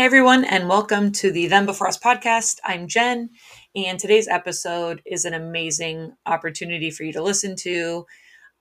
Hey 0.00 0.06
everyone, 0.06 0.46
and 0.46 0.66
welcome 0.66 1.12
to 1.12 1.30
the 1.30 1.46
Them 1.46 1.66
Before 1.66 1.86
Us 1.86 1.98
podcast. 1.98 2.56
I'm 2.64 2.88
Jen, 2.88 3.28
and 3.76 4.00
today's 4.00 4.28
episode 4.28 5.02
is 5.04 5.26
an 5.26 5.34
amazing 5.34 6.14
opportunity 6.24 6.90
for 6.90 7.04
you 7.04 7.12
to 7.12 7.22
listen 7.22 7.54
to. 7.56 8.06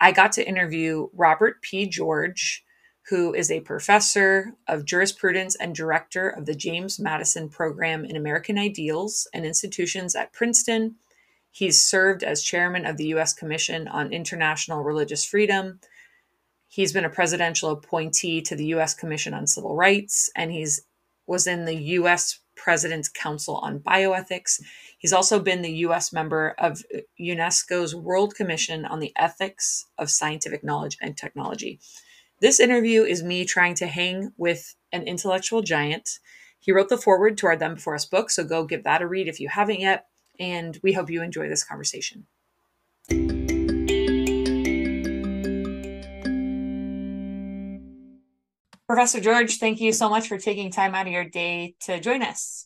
I 0.02 0.12
got 0.12 0.34
to 0.34 0.46
interview 0.46 1.08
Robert 1.14 1.62
P. 1.62 1.88
George, 1.88 2.62
who 3.10 3.34
is 3.34 3.50
a 3.50 3.62
professor 3.62 4.54
of 4.68 4.84
jurisprudence 4.84 5.56
and 5.56 5.74
director 5.74 6.28
of 6.28 6.46
the 6.46 6.56
James 6.56 7.00
Madison 7.00 7.48
Program 7.48 8.04
in 8.04 8.18
American 8.18 8.58
Ideals 8.58 9.26
and 9.34 9.46
Institutions 9.46 10.18
at 10.18 10.34
Princeton. 10.34 10.96
He's 11.52 11.82
served 11.82 12.22
as 12.22 12.44
chairman 12.44 12.86
of 12.86 12.98
the 12.98 13.08
U.S. 13.08 13.34
Commission 13.34 13.88
on 13.88 14.12
International 14.12 14.84
Religious 14.84 15.24
Freedom. 15.24 15.80
He's 16.68 16.92
been 16.92 17.06
a 17.06 17.10
presidential 17.10 17.72
appointee 17.72 18.42
to 18.42 18.58
the 18.58 18.66
U.S. 18.66 18.94
Commission 18.94 19.34
on 19.34 19.48
Civil 19.48 19.78
Rights, 19.78 20.30
and 20.36 20.52
he's 20.52 20.82
was 21.30 21.46
in 21.46 21.66
the 21.66 21.76
U.S. 21.76 22.40
President's 22.56 23.08
Council 23.08 23.58
on 23.58 23.80
Bioethics. 23.80 24.62
He's 24.98 25.14
also 25.14 25.40
been 25.40 25.62
the 25.62 25.78
U.S. 25.86 26.12
member 26.12 26.56
of 26.58 26.82
UNESCO's 27.22 27.96
World 27.96 28.34
Commission 28.34 28.84
on 28.84 29.00
the 29.00 29.14
Ethics 29.16 29.86
of 30.00 30.10
Scientific 30.10 30.64
Knowledge 30.64 30.98
and 31.00 31.16
Technology. 31.16 31.80
This 32.42 32.60
interview 32.60 33.04
is 33.04 33.22
me 33.22 33.46
trying 33.46 33.76
to 33.76 33.86
hang 33.86 34.34
with 34.38 34.76
an 34.92 35.04
intellectual 35.04 35.62
giant. 35.62 36.20
He 36.60 36.72
wrote 36.72 36.90
the 36.90 36.98
foreword 36.98 37.38
to 37.38 37.48
our 37.48 37.56
Them 37.56 37.76
Before 37.76 37.94
Us 37.94 38.06
book, 38.06 38.32
so 38.32 38.44
go 38.44 38.66
give 38.66 38.84
that 38.84 39.04
a 39.04 39.08
read 39.08 39.28
if 39.28 39.40
you 39.40 39.50
haven't 39.50 39.80
yet. 39.80 40.08
And 40.40 40.80
we 40.82 40.94
hope 40.94 41.12
you 41.12 41.22
enjoy 41.22 41.48
this 41.48 41.64
conversation. 41.64 42.26
Professor 48.90 49.22
George, 49.22 49.58
thank 49.58 49.80
you 49.80 49.94
so 49.94 50.10
much 50.10 50.28
for 50.28 50.40
taking 50.40 50.72
time 50.72 50.96
out 50.96 51.06
of 51.06 51.14
your 51.14 51.24
day 51.24 51.76
to 51.82 52.00
join 52.00 52.24
us. 52.24 52.66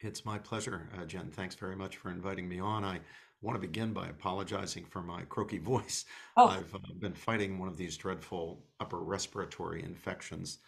It's 0.00 0.22
my 0.22 0.36
pleasure, 0.36 0.90
uh, 0.94 1.06
Jen. 1.06 1.30
Thanks 1.30 1.54
very 1.54 1.76
much 1.76 1.96
for 1.96 2.10
inviting 2.10 2.46
me 2.46 2.60
on. 2.60 2.84
I 2.84 3.00
want 3.40 3.56
to 3.56 3.66
begin 3.66 3.94
by 3.94 4.08
apologizing 4.08 4.84
for 4.84 5.00
my 5.00 5.22
croaky 5.22 5.56
voice. 5.72 6.04
Oh. 6.36 6.48
I've 6.48 6.74
uh, 6.74 6.78
been 6.98 7.14
fighting 7.14 7.58
one 7.58 7.68
of 7.68 7.78
these 7.78 7.96
dreadful 7.96 8.62
upper 8.80 9.00
respiratory 9.00 9.82
infections 9.82 10.58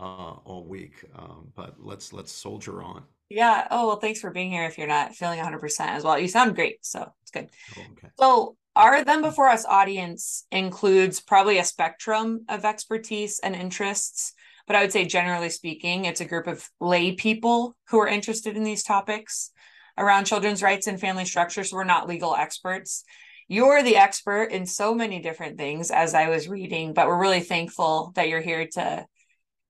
uh, 0.00 0.36
all 0.46 0.64
week, 0.66 1.04
um, 1.14 1.52
but 1.54 1.74
let's 1.78 2.14
let's 2.14 2.32
soldier 2.32 2.82
on. 2.82 3.02
Yeah. 3.28 3.68
Oh 3.70 3.88
well, 3.88 3.96
thanks 3.96 4.20
for 4.20 4.30
being 4.30 4.50
here. 4.50 4.64
If 4.64 4.78
you're 4.78 4.86
not 4.86 5.14
feeling 5.14 5.40
100 5.40 5.58
percent 5.58 5.90
as 5.90 6.04
well, 6.04 6.18
you 6.18 6.26
sound 6.26 6.54
great, 6.54 6.78
so 6.80 7.12
it's 7.20 7.30
good. 7.30 7.50
Oh, 7.76 7.82
okay. 7.92 8.08
So 8.18 8.56
our 8.74 9.04
them 9.04 9.20
before 9.20 9.50
us 9.50 9.66
audience 9.66 10.46
includes 10.50 11.20
probably 11.20 11.58
a 11.58 11.64
spectrum 11.64 12.46
of 12.48 12.64
expertise 12.64 13.40
and 13.40 13.54
interests 13.54 14.32
but 14.66 14.76
I 14.76 14.82
would 14.82 14.92
say, 14.92 15.04
generally 15.04 15.50
speaking, 15.50 16.04
it's 16.04 16.20
a 16.20 16.26
group 16.26 16.46
of 16.46 16.68
lay 16.80 17.12
people 17.12 17.76
who 17.88 17.98
are 18.00 18.08
interested 18.08 18.56
in 18.56 18.64
these 18.64 18.82
topics 18.82 19.50
around 19.98 20.24
children's 20.24 20.62
rights 20.62 20.86
and 20.86 21.00
family 21.00 21.24
structure. 21.24 21.64
So 21.64 21.76
we're 21.76 21.84
not 21.84 22.08
legal 22.08 22.34
experts. 22.34 23.04
You're 23.46 23.82
the 23.82 23.96
expert 23.96 24.44
in 24.44 24.66
so 24.66 24.94
many 24.94 25.20
different 25.20 25.58
things 25.58 25.90
as 25.90 26.14
I 26.14 26.28
was 26.28 26.48
reading, 26.48 26.94
but 26.94 27.06
we're 27.06 27.20
really 27.20 27.40
thankful 27.40 28.12
that 28.14 28.28
you're 28.28 28.40
here 28.40 28.66
to 28.72 29.06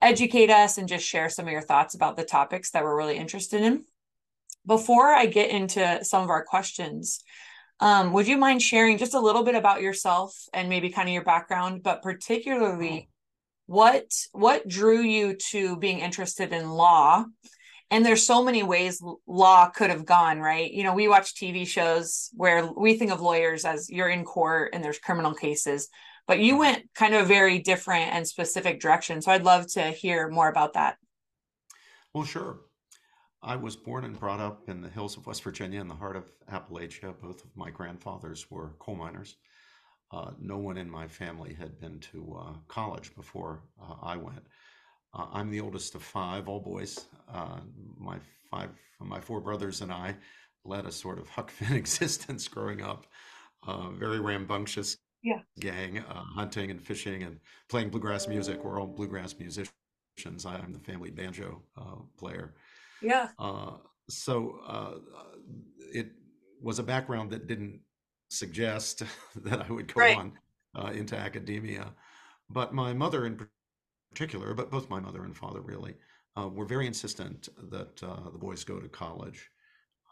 educate 0.00 0.50
us 0.50 0.78
and 0.78 0.88
just 0.88 1.06
share 1.06 1.28
some 1.28 1.46
of 1.46 1.52
your 1.52 1.62
thoughts 1.62 1.94
about 1.94 2.16
the 2.16 2.24
topics 2.24 2.70
that 2.70 2.84
we're 2.84 2.96
really 2.96 3.16
interested 3.16 3.62
in. 3.62 3.84
Before 4.66 5.08
I 5.08 5.26
get 5.26 5.50
into 5.50 6.04
some 6.04 6.22
of 6.22 6.30
our 6.30 6.44
questions, 6.44 7.20
um, 7.80 8.12
would 8.12 8.28
you 8.28 8.36
mind 8.36 8.62
sharing 8.62 8.98
just 8.98 9.14
a 9.14 9.20
little 9.20 9.42
bit 9.42 9.56
about 9.56 9.82
yourself 9.82 10.36
and 10.52 10.68
maybe 10.68 10.90
kind 10.90 11.08
of 11.08 11.12
your 11.12 11.24
background, 11.24 11.82
but 11.82 12.02
particularly 12.02 13.08
what 13.66 14.12
what 14.32 14.68
drew 14.68 15.00
you 15.00 15.36
to 15.50 15.76
being 15.76 16.00
interested 16.00 16.52
in 16.52 16.70
law? 16.70 17.24
And 17.90 18.04
there's 18.04 18.26
so 18.26 18.42
many 18.42 18.62
ways 18.62 19.02
law 19.26 19.68
could 19.68 19.90
have 19.90 20.04
gone 20.04 20.40
right? 20.40 20.70
You 20.70 20.84
know 20.84 20.94
we 20.94 21.08
watch 21.08 21.34
tv 21.34 21.66
shows 21.66 22.30
where 22.34 22.66
we 22.66 22.96
think 22.96 23.10
of 23.10 23.20
lawyers 23.20 23.64
as 23.64 23.88
you're 23.88 24.08
in 24.08 24.24
court 24.24 24.70
and 24.72 24.82
there's 24.84 24.98
criminal 24.98 25.34
cases 25.34 25.88
but 26.26 26.38
you 26.38 26.56
went 26.56 26.88
kind 26.94 27.14
of 27.14 27.22
a 27.22 27.26
very 27.26 27.58
different 27.58 28.14
and 28.14 28.26
specific 28.26 28.80
direction. 28.80 29.22
So 29.22 29.32
i'd 29.32 29.44
love 29.44 29.66
to 29.72 29.82
hear 29.90 30.28
more 30.28 30.48
about 30.48 30.74
that. 30.74 30.96
Well 32.12 32.24
sure. 32.24 32.60
I 33.42 33.56
was 33.56 33.76
born 33.76 34.04
and 34.04 34.18
brought 34.18 34.40
up 34.40 34.68
in 34.68 34.80
the 34.80 34.88
hills 34.88 35.16
of 35.16 35.26
west 35.26 35.42
virginia 35.42 35.80
in 35.80 35.88
the 35.88 35.94
heart 35.94 36.16
of 36.16 36.30
appalachia. 36.50 37.14
Both 37.20 37.44
of 37.44 37.56
my 37.56 37.70
grandfathers 37.70 38.50
were 38.50 38.74
coal 38.78 38.96
miners 38.96 39.36
uh, 40.10 40.30
no 40.38 40.58
one 40.58 40.76
in 40.76 40.88
my 40.88 41.08
family 41.08 41.54
had 41.54 41.80
been 41.80 41.98
to 41.98 42.36
uh, 42.38 42.52
college 42.68 43.14
before 43.14 43.62
uh, 43.82 43.94
I 44.02 44.16
went. 44.16 44.46
Uh, 45.12 45.26
I'm 45.32 45.50
the 45.50 45.60
oldest 45.60 45.94
of 45.94 46.02
five, 46.02 46.48
all 46.48 46.60
boys. 46.60 47.06
Uh, 47.32 47.60
my 47.98 48.18
five, 48.50 48.70
my 49.00 49.20
four 49.20 49.40
brothers 49.40 49.80
and 49.80 49.92
I 49.92 50.16
led 50.64 50.86
a 50.86 50.92
sort 50.92 51.18
of 51.18 51.28
Huck 51.28 51.50
Finn 51.50 51.76
existence 51.76 52.46
growing 52.48 52.82
up. 52.82 53.06
very 53.98 54.20
rambunctious 54.20 54.96
yeah. 55.22 55.40
gang, 55.58 55.96
hunting 56.06 56.70
and 56.70 56.80
fishing 56.82 57.22
and 57.22 57.40
playing 57.68 57.90
bluegrass 57.90 58.28
music. 58.28 58.62
We're 58.62 58.80
all 58.80 58.86
bluegrass 58.86 59.34
musicians. 59.38 60.46
I, 60.46 60.58
am 60.58 60.72
the 60.72 60.78
family 60.78 61.10
banjo 61.10 61.62
player. 62.18 62.54
Yeah. 63.02 63.28
so 64.08 65.00
it 65.92 66.08
was 66.60 66.78
a 66.78 66.82
background 66.82 67.30
that 67.30 67.46
didn't 67.46 67.80
suggest 68.28 69.02
that 69.36 69.62
I 69.68 69.72
would 69.72 69.92
go 69.92 70.00
right. 70.00 70.16
on 70.16 70.32
uh, 70.76 70.88
into 70.88 71.16
academia. 71.16 71.92
But 72.50 72.74
my 72.74 72.92
mother, 72.92 73.26
in 73.26 73.48
particular, 74.12 74.54
but 74.54 74.70
both 74.70 74.90
my 74.90 75.00
mother 75.00 75.24
and 75.24 75.36
father 75.36 75.60
really, 75.60 75.94
uh, 76.36 76.48
were 76.48 76.66
very 76.66 76.86
insistent 76.86 77.48
that 77.70 78.02
uh, 78.02 78.30
the 78.30 78.38
boys 78.38 78.64
go 78.64 78.80
to 78.80 78.88
college. 78.88 79.50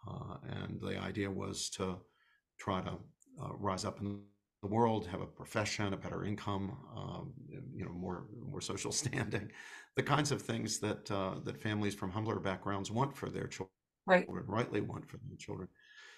Uh, 0.08 0.36
and 0.48 0.80
the 0.80 0.98
idea 0.98 1.30
was 1.30 1.70
to 1.70 1.96
try 2.58 2.80
to 2.80 2.92
uh, 3.42 3.52
rise 3.58 3.84
up 3.84 4.00
in 4.00 4.20
the 4.62 4.68
world, 4.68 5.06
have 5.06 5.20
a 5.20 5.26
profession, 5.26 5.92
a 5.92 5.96
better 5.96 6.24
income, 6.24 6.76
um, 6.96 7.32
you 7.74 7.84
know, 7.84 7.92
more 7.92 8.26
more 8.48 8.60
social 8.60 8.92
standing, 9.02 9.50
the 9.96 10.02
kinds 10.02 10.32
of 10.32 10.40
things 10.40 10.78
that 10.78 11.10
uh, 11.10 11.34
that 11.44 11.60
families 11.60 11.94
from 11.94 12.10
humbler 12.10 12.38
backgrounds 12.38 12.90
want 12.90 13.16
for 13.16 13.28
their 13.28 13.46
children, 13.46 13.70
right. 14.06 14.26
rightly 14.28 14.80
want 14.80 15.08
for 15.08 15.18
their 15.18 15.36
children. 15.36 15.68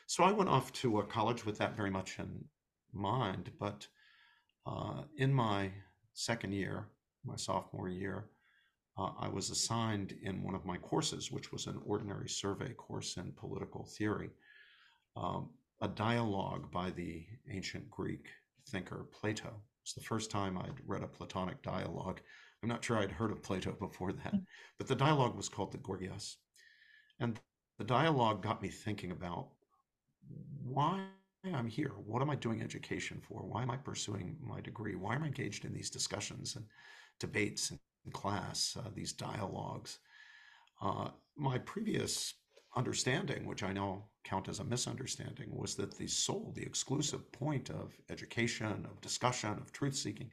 So 0.07 0.25
I 0.25 0.33
went 0.33 0.51
off 0.51 0.73
to 0.75 0.99
a 0.99 1.05
college 1.05 1.45
with 1.45 1.59
that 1.59 1.77
very 1.77 1.91
much 1.91 2.19
in 2.19 2.45
mind. 2.93 3.51
But 3.59 3.87
uh, 4.67 5.03
in 5.17 5.33
my 5.33 5.71
second 6.13 6.53
year, 6.53 6.89
my 7.25 7.37
sophomore 7.37 7.89
year, 7.89 8.27
uh, 8.97 9.11
I 9.19 9.29
was 9.29 9.51
assigned 9.51 10.15
in 10.23 10.43
one 10.43 10.55
of 10.55 10.65
my 10.65 10.77
courses, 10.77 11.33
which 11.33 11.51
was 11.53 11.67
an 11.67 11.81
ordinary 11.85 12.29
survey 12.29 12.73
course 12.75 13.17
in 13.17 13.33
political 13.33 13.85
theory, 13.85 14.31
um, 15.17 15.51
a 15.81 15.89
dialogue 15.89 16.71
by 16.71 16.91
the 16.91 17.27
ancient 17.51 17.91
Greek 17.91 18.29
thinker 18.69 19.07
Plato. 19.13 19.53
It's 19.83 19.95
the 19.95 20.01
first 20.01 20.31
time 20.31 20.57
I'd 20.57 20.81
read 20.87 21.03
a 21.03 21.09
Platonic 21.09 21.61
dialogue. 21.63 22.21
I'm 22.63 22.69
not 22.69 22.85
sure 22.85 22.97
I'd 22.97 23.11
heard 23.11 23.33
of 23.33 23.43
Plato 23.43 23.73
before 23.81 24.13
that, 24.13 24.35
mm. 24.35 24.45
but 24.79 24.87
the 24.87 24.95
dialogue 24.95 25.37
was 25.37 25.49
called 25.49 25.73
the 25.73 25.79
Gorgias. 25.79 26.37
And 27.19 27.41
the 27.79 27.85
dialogue 27.85 28.43
got 28.43 28.63
me 28.63 28.69
thinking 28.69 29.11
about 29.11 29.49
why 30.63 31.05
I'm 31.53 31.69
here. 31.69 31.93
What 32.07 32.23
am 32.23 32.31
I 32.31 32.37
doing 32.37 32.63
education 32.63 33.21
for? 33.21 33.43
Why 33.43 33.63
am 33.63 33.71
I 33.71 33.77
pursuing 33.77 34.37
my 34.41 34.61
degree? 34.61 34.95
Why 34.95 35.15
am 35.15 35.25
I 35.25 35.27
engaged 35.27 35.65
in 35.65 35.75
these 35.75 35.91
discussions 35.91 36.57
and 36.57 36.65
debates 37.21 37.71
in 37.71 37.79
class, 38.13 38.77
uh, 38.79 38.89
these 38.95 39.13
dialogues? 39.13 39.99
Uh, 40.81 41.09
my 41.37 41.59
previous 41.59 42.35
understanding, 42.77 43.47
which 43.47 43.63
I 43.63 43.73
now 43.73 44.05
count 44.25 44.49
as 44.49 44.59
a 44.59 44.65
misunderstanding, 44.65 45.55
was 45.55 45.75
that 45.77 45.97
the 45.97 46.07
sole, 46.07 46.53
the 46.57 46.63
exclusive 46.63 47.31
point 47.33 47.71
of 47.71 47.93
education, 48.11 48.87
of 48.91 49.01
discussion, 49.01 49.51
of 49.51 49.73
truth 49.73 49.95
seeking 49.95 50.31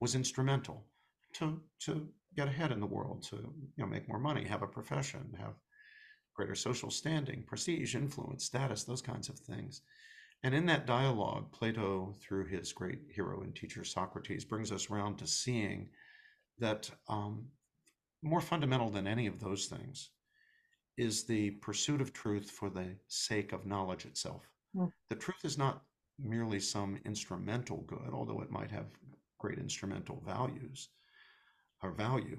was 0.00 0.14
instrumental 0.14 0.84
to, 1.34 1.60
to 1.80 2.08
get 2.36 2.48
ahead 2.48 2.72
in 2.72 2.80
the 2.80 2.86
world, 2.86 3.22
to 3.24 3.36
you 3.36 3.52
know, 3.76 3.86
make 3.86 4.08
more 4.08 4.18
money, 4.18 4.44
have 4.44 4.62
a 4.62 4.66
profession, 4.66 5.36
have 5.38 5.54
greater 6.34 6.54
social 6.54 6.90
standing, 6.90 7.42
prestige, 7.46 7.94
influence, 7.94 8.44
status, 8.44 8.84
those 8.84 9.02
kinds 9.02 9.28
of 9.28 9.38
things. 9.38 9.82
And 10.42 10.54
in 10.54 10.66
that 10.66 10.86
dialogue, 10.86 11.52
Plato, 11.52 12.14
through 12.20 12.46
his 12.46 12.72
great 12.72 13.00
hero 13.08 13.42
and 13.42 13.54
teacher 13.54 13.84
Socrates, 13.84 14.44
brings 14.44 14.70
us 14.70 14.90
round 14.90 15.18
to 15.18 15.26
seeing 15.26 15.88
that 16.58 16.90
um, 17.08 17.46
more 18.22 18.40
fundamental 18.40 18.90
than 18.90 19.06
any 19.06 19.26
of 19.26 19.40
those 19.40 19.66
things 19.66 20.10
is 20.96 21.24
the 21.24 21.50
pursuit 21.50 22.00
of 22.00 22.12
truth 22.12 22.50
for 22.50 22.70
the 22.70 22.94
sake 23.08 23.52
of 23.52 23.66
knowledge 23.66 24.04
itself. 24.04 24.42
Mm. 24.76 24.92
The 25.08 25.16
truth 25.16 25.44
is 25.44 25.58
not 25.58 25.82
merely 26.18 26.60
some 26.60 26.98
instrumental 27.04 27.78
good, 27.86 28.10
although 28.12 28.40
it 28.40 28.50
might 28.50 28.70
have 28.70 28.86
great 29.38 29.58
instrumental 29.58 30.22
values 30.26 30.88
or 31.82 31.90
value, 31.90 32.38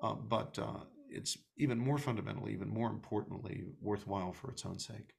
uh, 0.00 0.14
but 0.14 0.58
uh, 0.58 0.80
it's 1.14 1.38
even 1.56 1.78
more 1.78 1.98
fundamentally, 1.98 2.52
even 2.52 2.68
more 2.68 2.90
importantly, 2.90 3.64
worthwhile 3.80 4.32
for 4.32 4.50
its 4.50 4.64
own 4.66 4.78
sake. 4.78 5.14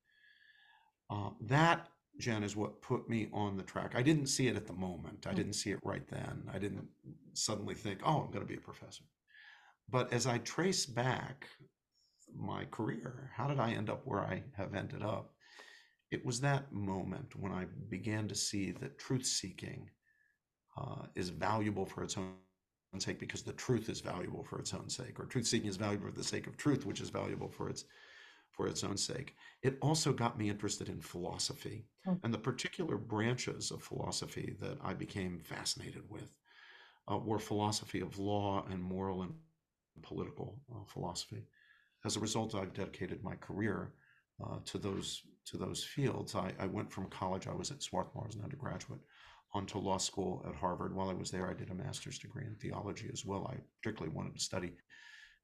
Uh, 1.09 1.29
that, 1.41 1.89
Jen, 2.19 2.43
is 2.43 2.55
what 2.55 2.81
put 2.81 3.09
me 3.09 3.29
on 3.31 3.57
the 3.57 3.63
track. 3.63 3.93
I 3.95 4.01
didn't 4.01 4.27
see 4.27 4.47
it 4.47 4.55
at 4.55 4.67
the 4.67 4.73
moment. 4.73 5.25
I 5.27 5.31
mm. 5.31 5.35
didn't 5.35 5.53
see 5.53 5.71
it 5.71 5.79
right 5.83 6.07
then. 6.07 6.43
I 6.53 6.59
didn't 6.59 6.87
suddenly 7.33 7.75
think, 7.75 7.99
oh, 8.03 8.21
I'm 8.21 8.31
going 8.31 8.45
to 8.45 8.53
be 8.53 8.57
a 8.57 8.61
professor. 8.61 9.03
But 9.89 10.11
as 10.11 10.25
I 10.25 10.39
trace 10.39 10.85
back 10.85 11.47
my 12.33 12.65
career? 12.65 13.31
How 13.35 13.47
did 13.47 13.59
I 13.59 13.71
end 13.71 13.89
up 13.89 14.01
where 14.05 14.21
I 14.21 14.43
have 14.57 14.75
ended 14.75 15.03
up? 15.03 15.31
It 16.11 16.25
was 16.25 16.39
that 16.41 16.71
moment 16.71 17.35
when 17.35 17.51
I 17.51 17.65
began 17.89 18.27
to 18.27 18.35
see 18.35 18.71
that 18.71 18.99
truth 18.99 19.25
seeking 19.25 19.89
uh, 20.77 21.03
is 21.15 21.29
valuable 21.29 21.85
for 21.85 22.03
its 22.03 22.17
own 22.17 22.33
sake 22.99 23.19
because 23.19 23.43
the 23.43 23.53
truth 23.53 23.89
is 23.89 24.01
valuable 24.01 24.43
for 24.43 24.59
its 24.59 24.73
own 24.73 24.89
sake, 24.89 25.19
or 25.19 25.25
truth 25.25 25.47
seeking 25.47 25.69
is 25.69 25.77
valuable 25.77 26.09
for 26.09 26.15
the 26.15 26.23
sake 26.23 26.47
of 26.47 26.57
truth, 26.57 26.85
which 26.85 27.01
is 27.01 27.09
valuable 27.09 27.49
for 27.49 27.69
its 27.69 27.85
for 28.51 28.67
its 28.67 28.83
own 28.83 28.95
sake. 28.95 29.35
It 29.63 29.77
also 29.81 30.13
got 30.13 30.37
me 30.37 30.49
interested 30.49 30.87
in 30.87 31.01
philosophy 31.01 31.85
mm. 32.07 32.17
and 32.23 32.33
the 32.33 32.37
particular 32.37 32.97
branches 32.97 33.69
of 33.69 33.83
philosophy 33.83 34.55
that 34.61 34.77
I 34.81 34.93
became 34.93 35.39
fascinated 35.39 36.03
with 36.09 36.33
uh, 37.11 37.17
were 37.17 37.39
philosophy 37.39 37.99
of 37.99 38.17
law 38.17 38.65
and 38.71 38.81
moral 38.81 39.23
and 39.23 39.33
political 40.01 40.57
uh, 40.71 40.85
philosophy. 40.85 41.43
As 42.05 42.15
a 42.15 42.19
result, 42.19 42.55
I've 42.55 42.73
dedicated 42.73 43.23
my 43.23 43.35
career 43.35 43.91
uh, 44.43 44.59
to 44.65 44.77
those 44.77 45.21
to 45.45 45.57
those 45.57 45.83
fields. 45.83 46.35
I, 46.35 46.51
I, 46.59 46.65
went 46.65 46.91
from 46.91 47.05
college. 47.07 47.47
I 47.47 47.53
was 47.53 47.69
at 47.69 47.83
Swarthmore 47.83 48.27
as 48.27 48.35
an 48.35 48.43
undergraduate 48.43 48.99
onto 49.55 49.79
law 49.79 49.97
school 49.97 50.45
at 50.47 50.55
Harvard. 50.55 50.93
While 50.93 51.09
I 51.09 51.13
was 51.13 51.31
there, 51.31 51.49
I 51.49 51.53
did 51.53 51.71
a 51.71 51.73
master's 51.73 52.19
degree 52.19 52.45
in 52.45 52.55
theology 52.55 53.09
as 53.11 53.25
well. 53.25 53.49
I 53.49 53.55
particularly 53.81 54.13
wanted 54.13 54.35
to 54.35 54.43
study 54.43 54.73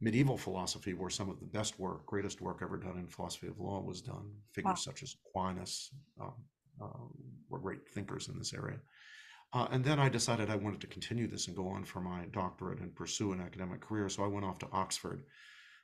medieval 0.02 0.38
philosophy, 0.38 0.94
where 0.94 1.10
some 1.10 1.30
of 1.30 1.40
the 1.40 1.46
best 1.46 1.80
work, 1.80 2.06
greatest 2.06 2.42
work 2.42 2.60
ever 2.62 2.78
done 2.78 2.98
in 2.98 3.08
philosophy 3.08 3.48
of 3.48 3.60
law 3.60 3.82
was 3.82 4.02
done. 4.02 4.30
Figures 4.54 4.70
wow. 4.72 4.76
such 4.76 5.04
as 5.04 5.16
Aquinas 5.26 5.92
um, 6.20 6.34
uh, 6.84 7.06
were 7.50 7.60
great 7.60 7.88
thinkers 7.88 8.28
in 8.28 8.38
this 8.38 8.54
area. 8.54 8.80
Uh, 9.54 9.68
and 9.72 9.84
then 9.84 10.00
I 10.00 10.10
decided 10.10 10.50
I 10.50 10.56
wanted 10.56 10.82
to 10.82 10.88
continue 10.88 11.28
this 11.28 11.48
and 11.48 11.56
go 11.56 11.68
on 11.68 11.86
for 11.86 12.02
my 12.02 12.26
doctorate 12.32 12.80
and 12.80 12.96
pursue 12.96 13.32
an 13.32 13.42
academic 13.42 13.82
career. 13.82 14.10
So 14.10 14.24
I 14.24 14.28
went 14.28 14.46
off 14.46 14.60
to 14.60 14.68
Oxford, 14.72 15.24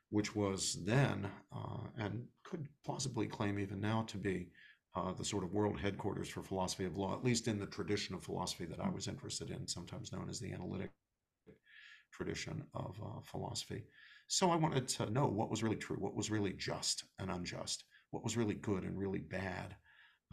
which 0.09 0.35
was 0.35 0.83
then 0.85 1.29
uh, 1.55 1.83
and 1.97 2.25
could 2.43 2.67
plausibly 2.85 3.27
claim 3.27 3.59
even 3.59 3.79
now 3.79 4.03
to 4.07 4.17
be 4.17 4.49
uh, 4.97 5.13
the 5.13 5.25
sort 5.25 5.43
of 5.43 5.53
world 5.53 5.79
headquarters 5.79 6.29
for 6.29 6.41
philosophy 6.41 6.85
of 6.85 6.97
law, 6.97 7.13
at 7.13 7.23
least 7.23 7.47
in 7.47 7.59
the 7.59 7.65
tradition 7.65 8.15
of 8.15 8.23
philosophy 8.23 8.65
that 8.65 8.79
I 8.79 8.89
was 8.89 9.07
interested 9.07 9.49
in, 9.51 9.67
sometimes 9.67 10.11
known 10.11 10.29
as 10.29 10.39
the 10.39 10.53
analytic 10.53 10.91
tradition 12.11 12.63
of 12.73 12.97
uh, 13.03 13.21
philosophy. 13.23 13.83
So 14.27 14.49
I 14.51 14.55
wanted 14.55 14.87
to 14.89 15.09
know 15.11 15.27
what 15.27 15.49
was 15.49 15.63
really 15.63 15.75
true, 15.75 15.97
what 15.97 16.15
was 16.15 16.31
really 16.31 16.53
just 16.53 17.03
and 17.19 17.29
unjust, 17.29 17.83
what 18.11 18.23
was 18.23 18.37
really 18.37 18.55
good 18.55 18.83
and 18.83 18.97
really 18.97 19.19
bad. 19.19 19.75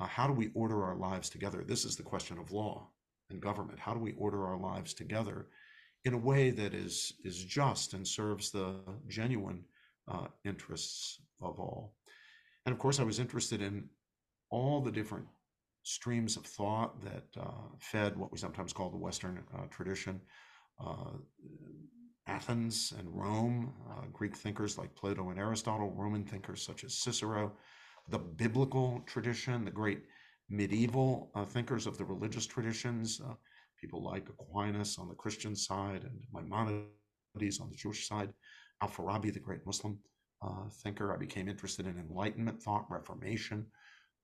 Uh, 0.00 0.06
how 0.06 0.26
do 0.26 0.32
we 0.32 0.50
order 0.55 0.82
our 0.82 0.96
lives 0.96 1.28
together? 1.28 1.62
This 1.67 1.84
is 1.84 1.96
the 1.96 2.02
question 2.02 2.38
of 2.38 2.50
law 2.50 2.88
and 3.31 3.40
government. 3.40 3.78
How 3.78 3.94
do 3.94 4.00
we 4.00 4.12
order 4.12 4.46
our 4.46 4.58
lives 4.58 4.94
together 4.94 5.49
in 6.05 6.14
a 6.14 6.19
way 6.19 6.50
that 6.50 6.75
is 6.75 7.14
is 7.25 7.44
just 7.44 7.94
and 7.94 8.06
serves 8.06 8.50
the 8.50 8.76
genuine 9.08 9.64
uh, 10.08 10.26
interests 10.44 11.20
of 11.40 11.60
all? 11.60 11.94
And 12.67 12.72
of 12.72 12.78
course, 12.78 12.99
I 12.99 13.05
was 13.05 13.20
interested 13.20 13.60
in 13.60 13.88
all 14.50 14.81
the 14.81 14.93
different 14.93 15.26
streams 15.85 16.37
of 16.37 16.44
thought 16.44 17.00
that 17.02 17.25
uh, 17.41 17.69
fed 17.79 18.17
what 18.17 18.32
we 18.32 18.38
sometimes 18.38 18.73
call 18.73 18.91
the 18.91 18.96
Western 18.96 19.43
uh, 19.56 19.67
tradition. 19.70 20.20
Uh, 20.85 21.12
Athens 22.26 22.94
and 22.99 23.06
Rome, 23.11 23.75
uh, 23.91 24.06
Greek 24.12 24.35
thinkers 24.35 24.79
like 24.79 24.94
Plato 24.94 25.29
and 25.29 25.38
Aristotle, 25.38 25.93
Roman 25.94 26.25
thinkers 26.25 26.64
such 26.64 26.82
as 26.82 26.94
Cicero, 26.94 27.52
the 28.08 28.19
biblical 28.19 29.02
tradition, 29.06 29.64
the 29.64 29.70
great 29.70 30.05
medieval 30.49 31.31
uh, 31.35 31.44
thinkers 31.44 31.87
of 31.87 31.99
the 31.99 32.05
religious 32.05 32.46
traditions, 32.46 33.20
uh, 33.20 33.35
people 33.79 34.02
like 34.02 34.26
Aquinas 34.31 34.99
on 34.99 35.08
the 35.08 35.14
Christian 35.14 35.55
side 35.55 36.05
and 36.05 36.19
Maimonides 36.32 37.61
on 37.61 37.69
the 37.69 37.76
Jewish 37.76 38.08
side, 38.08 38.32
Al-Farabi, 38.81 39.32
the 39.32 39.38
great 39.38 39.64
Muslim 39.67 39.99
thinker. 40.82 41.12
I 41.12 41.17
became 41.17 41.49
interested 41.49 41.87
in 41.87 41.99
Enlightenment 41.99 42.62
thought, 42.62 42.91
Reformation 42.91 43.67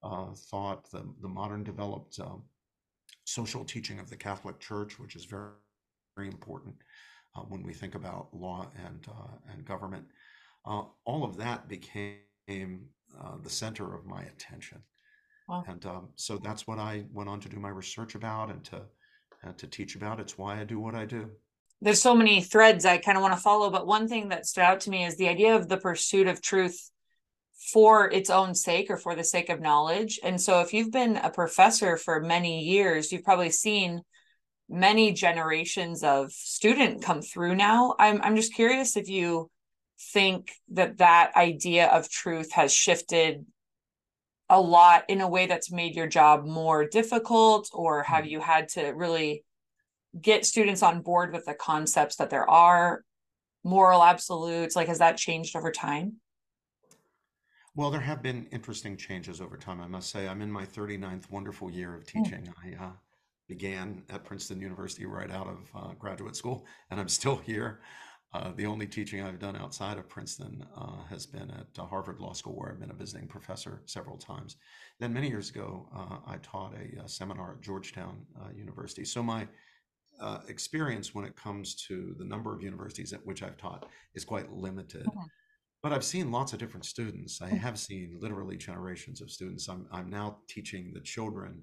uh, 0.02 0.32
thought, 0.34 0.90
the, 0.90 1.04
the 1.20 1.28
modern 1.28 1.62
developed 1.62 2.18
um, 2.20 2.42
social 3.24 3.64
teaching 3.64 3.98
of 3.98 4.08
the 4.10 4.16
Catholic 4.16 4.58
Church, 4.58 4.98
which 4.98 5.16
is 5.16 5.24
very, 5.24 5.50
very 6.16 6.28
important 6.28 6.74
uh, 7.36 7.42
when 7.42 7.62
we 7.62 7.72
think 7.72 7.94
about 7.94 8.28
law 8.32 8.70
and 8.86 9.06
uh, 9.08 9.52
and 9.52 9.64
government. 9.64 10.04
Uh, 10.66 10.82
all 11.04 11.24
of 11.24 11.36
that 11.36 11.68
became 11.68 12.18
uh, 12.48 13.36
the 13.42 13.50
center 13.50 13.94
of 13.94 14.06
my 14.06 14.22
attention, 14.22 14.82
wow. 15.48 15.64
and 15.68 15.84
um, 15.86 16.08
so 16.16 16.38
that's 16.38 16.66
what 16.66 16.78
I 16.78 17.04
went 17.12 17.28
on 17.28 17.40
to 17.40 17.48
do 17.48 17.58
my 17.58 17.68
research 17.68 18.14
about 18.14 18.50
and 18.50 18.64
to 18.64 18.82
and 19.42 19.56
to 19.58 19.66
teach 19.66 19.96
about. 19.96 20.20
It's 20.20 20.36
why 20.36 20.60
I 20.60 20.64
do 20.64 20.80
what 20.80 20.94
I 20.94 21.04
do. 21.04 21.30
There's 21.82 22.02
so 22.02 22.14
many 22.14 22.42
threads 22.42 22.84
I 22.84 22.98
kind 22.98 23.16
of 23.16 23.22
want 23.22 23.34
to 23.34 23.40
follow, 23.40 23.70
but 23.70 23.86
one 23.86 24.06
thing 24.06 24.28
that 24.28 24.44
stood 24.44 24.64
out 24.64 24.80
to 24.80 24.90
me 24.90 25.04
is 25.04 25.16
the 25.16 25.28
idea 25.28 25.56
of 25.56 25.68
the 25.68 25.78
pursuit 25.78 26.26
of 26.26 26.42
truth 26.42 26.90
for 27.60 28.10
its 28.10 28.30
own 28.30 28.54
sake 28.54 28.90
or 28.90 28.96
for 28.96 29.14
the 29.14 29.22
sake 29.22 29.50
of 29.50 29.60
knowledge. 29.60 30.18
And 30.22 30.40
so 30.40 30.60
if 30.60 30.72
you've 30.72 30.90
been 30.90 31.16
a 31.18 31.30
professor 31.30 31.96
for 31.96 32.20
many 32.20 32.64
years, 32.64 33.12
you've 33.12 33.24
probably 33.24 33.50
seen 33.50 34.02
many 34.68 35.12
generations 35.12 36.02
of 36.02 36.32
student 36.32 37.02
come 37.02 37.20
through 37.20 37.54
now. 37.56 37.94
I'm 37.98 38.20
I'm 38.22 38.36
just 38.36 38.54
curious 38.54 38.96
if 38.96 39.08
you 39.08 39.50
think 40.12 40.52
that 40.70 40.98
that 40.98 41.32
idea 41.36 41.88
of 41.88 42.08
truth 42.08 42.52
has 42.52 42.74
shifted 42.74 43.44
a 44.48 44.60
lot 44.60 45.04
in 45.08 45.20
a 45.20 45.28
way 45.28 45.46
that's 45.46 45.70
made 45.70 45.94
your 45.94 46.06
job 46.06 46.44
more 46.44 46.86
difficult 46.86 47.68
or 47.72 48.02
have 48.04 48.24
hmm. 48.24 48.30
you 48.30 48.40
had 48.40 48.68
to 48.70 48.86
really 48.88 49.44
get 50.20 50.46
students 50.46 50.82
on 50.82 51.02
board 51.02 51.32
with 51.32 51.44
the 51.44 51.54
concepts 51.54 52.16
that 52.16 52.30
there 52.30 52.48
are 52.48 53.04
moral 53.62 54.02
absolutes 54.02 54.74
like 54.74 54.88
has 54.88 54.98
that 54.98 55.16
changed 55.16 55.54
over 55.54 55.70
time 55.70 56.16
well 57.74 57.90
there 57.90 58.00
have 58.00 58.22
been 58.22 58.46
interesting 58.52 58.96
changes 58.96 59.40
over 59.40 59.56
time 59.56 59.80
i 59.80 59.86
must 59.86 60.10
say 60.10 60.28
i'm 60.28 60.42
in 60.42 60.50
my 60.50 60.64
39th 60.64 61.30
wonderful 61.30 61.70
year 61.70 61.94
of 61.94 62.08
hmm. 62.08 62.22
teaching 62.22 62.52
i 62.64 62.84
uh, 62.84 62.90
began 63.50 64.04
at 64.10 64.22
Princeton 64.22 64.60
University 64.60 65.06
right 65.06 65.30
out 65.30 65.48
of 65.48 65.70
uh, 65.74 65.92
graduate 65.98 66.36
school, 66.36 66.64
and 66.90 67.00
I'm 67.00 67.08
still 67.08 67.36
here. 67.36 67.80
Uh, 68.32 68.52
the 68.54 68.64
only 68.64 68.86
teaching 68.86 69.20
I've 69.20 69.40
done 69.40 69.56
outside 69.56 69.98
of 69.98 70.08
Princeton 70.08 70.64
uh, 70.76 71.02
has 71.08 71.26
been 71.26 71.50
at 71.50 71.66
uh, 71.76 71.84
Harvard 71.84 72.20
Law 72.20 72.32
School, 72.32 72.54
where 72.54 72.70
I've 72.70 72.78
been 72.78 72.92
a 72.92 72.94
visiting 72.94 73.26
professor 73.26 73.82
several 73.86 74.16
times. 74.16 74.56
Then, 75.00 75.12
many 75.12 75.28
years 75.28 75.50
ago, 75.50 75.88
uh, 75.92 76.18
I 76.30 76.36
taught 76.36 76.74
a, 76.74 77.02
a, 77.02 77.08
seminar 77.08 77.54
at 77.54 77.60
Georgetown 77.60 78.24
uh, 78.40 78.50
University. 78.54 79.04
So, 79.04 79.20
my 79.20 79.48
experience 80.46 81.12
when 81.12 81.24
it 81.24 81.34
comes 81.34 81.74
to 81.88 82.14
the 82.18 82.24
number 82.24 82.54
of 82.54 82.62
universities 82.62 83.12
at 83.12 83.26
which 83.26 83.42
I've 83.42 83.56
taught 83.56 83.88
is 84.14 84.24
quite 84.24 84.52
limited. 84.52 85.06
Mm-hmm. 85.06 85.26
But 85.82 85.92
I've 85.92 86.04
seen 86.04 86.30
lots 86.30 86.52
of 86.52 86.58
different 86.58 86.84
students. 86.84 87.40
I 87.40 87.46
mm-hmm. 87.46 87.56
have 87.56 87.78
seen 87.78 88.18
literally 88.20 88.56
generations 88.56 89.20
of 89.22 89.30
students. 89.30 89.68
I'm, 89.68 89.86
I'm 89.90 90.10
now 90.10 90.38
teaching 90.46 90.92
the 90.92 91.00
children 91.00 91.62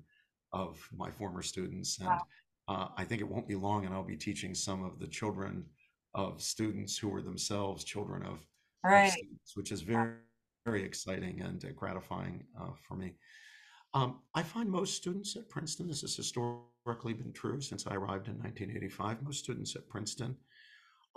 of 0.54 0.80
my 0.96 1.12
former 1.12 1.44
students. 1.44 2.00
And 2.00 2.08
wow. 2.08 2.22
uh, 2.68 2.88
I 2.98 3.04
think 3.04 3.22
it 3.22 3.30
won't 3.30 3.48
be 3.48 3.56
long, 3.56 3.86
and 3.86 3.94
I'll 3.94 4.04
be 4.04 4.18
teaching 4.18 4.56
some 4.56 4.84
of 4.84 5.00
the 5.00 5.08
children 5.08 5.66
of 6.16 6.42
students 6.42 6.98
who 6.98 7.10
were 7.10 7.22
themselves 7.22 7.84
children 7.84 8.24
of, 8.26 8.40
right. 8.84 9.06
of 9.06 9.12
students, 9.12 9.56
which 9.56 9.72
is 9.72 9.82
very, 9.82 10.14
very 10.66 10.84
exciting 10.84 11.42
and 11.42 11.64
uh, 11.64 11.70
gratifying 11.76 12.44
uh, 12.60 12.72
for 12.88 12.96
me. 12.96 13.14
Um, 13.94 14.20
I 14.34 14.42
find 14.42 14.70
most 14.70 14.96
students 14.96 15.36
at 15.36 15.48
Princeton, 15.50 15.88
this 15.88 16.02
has 16.02 16.16
historically 16.16 17.14
been 17.14 17.34
true 17.34 17.62
since 17.62 17.86
I 17.86 17.96
arrived 17.96 18.28
in 18.28 18.34
1985, 18.40 19.22
most 19.22 19.44
students 19.44 19.76
at 19.76 19.88
Princeton 19.88 20.36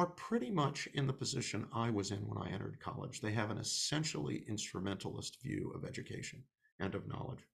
are 0.01 0.07
pretty 0.07 0.51
much 0.51 0.89
in 0.95 1.07
the 1.07 1.13
position 1.13 1.67
I 1.73 1.91
was 1.91 2.11
in 2.11 2.27
when 2.27 2.39
I 2.39 2.51
entered 2.51 2.81
college. 2.81 3.21
They 3.21 3.33
have 3.33 3.51
an 3.51 3.59
essentially 3.59 4.45
instrumentalist 4.49 5.41
view 5.43 5.73
of 5.75 5.85
education 5.85 6.43
and 6.79 6.95
of 6.95 7.07
knowledge 7.07 7.47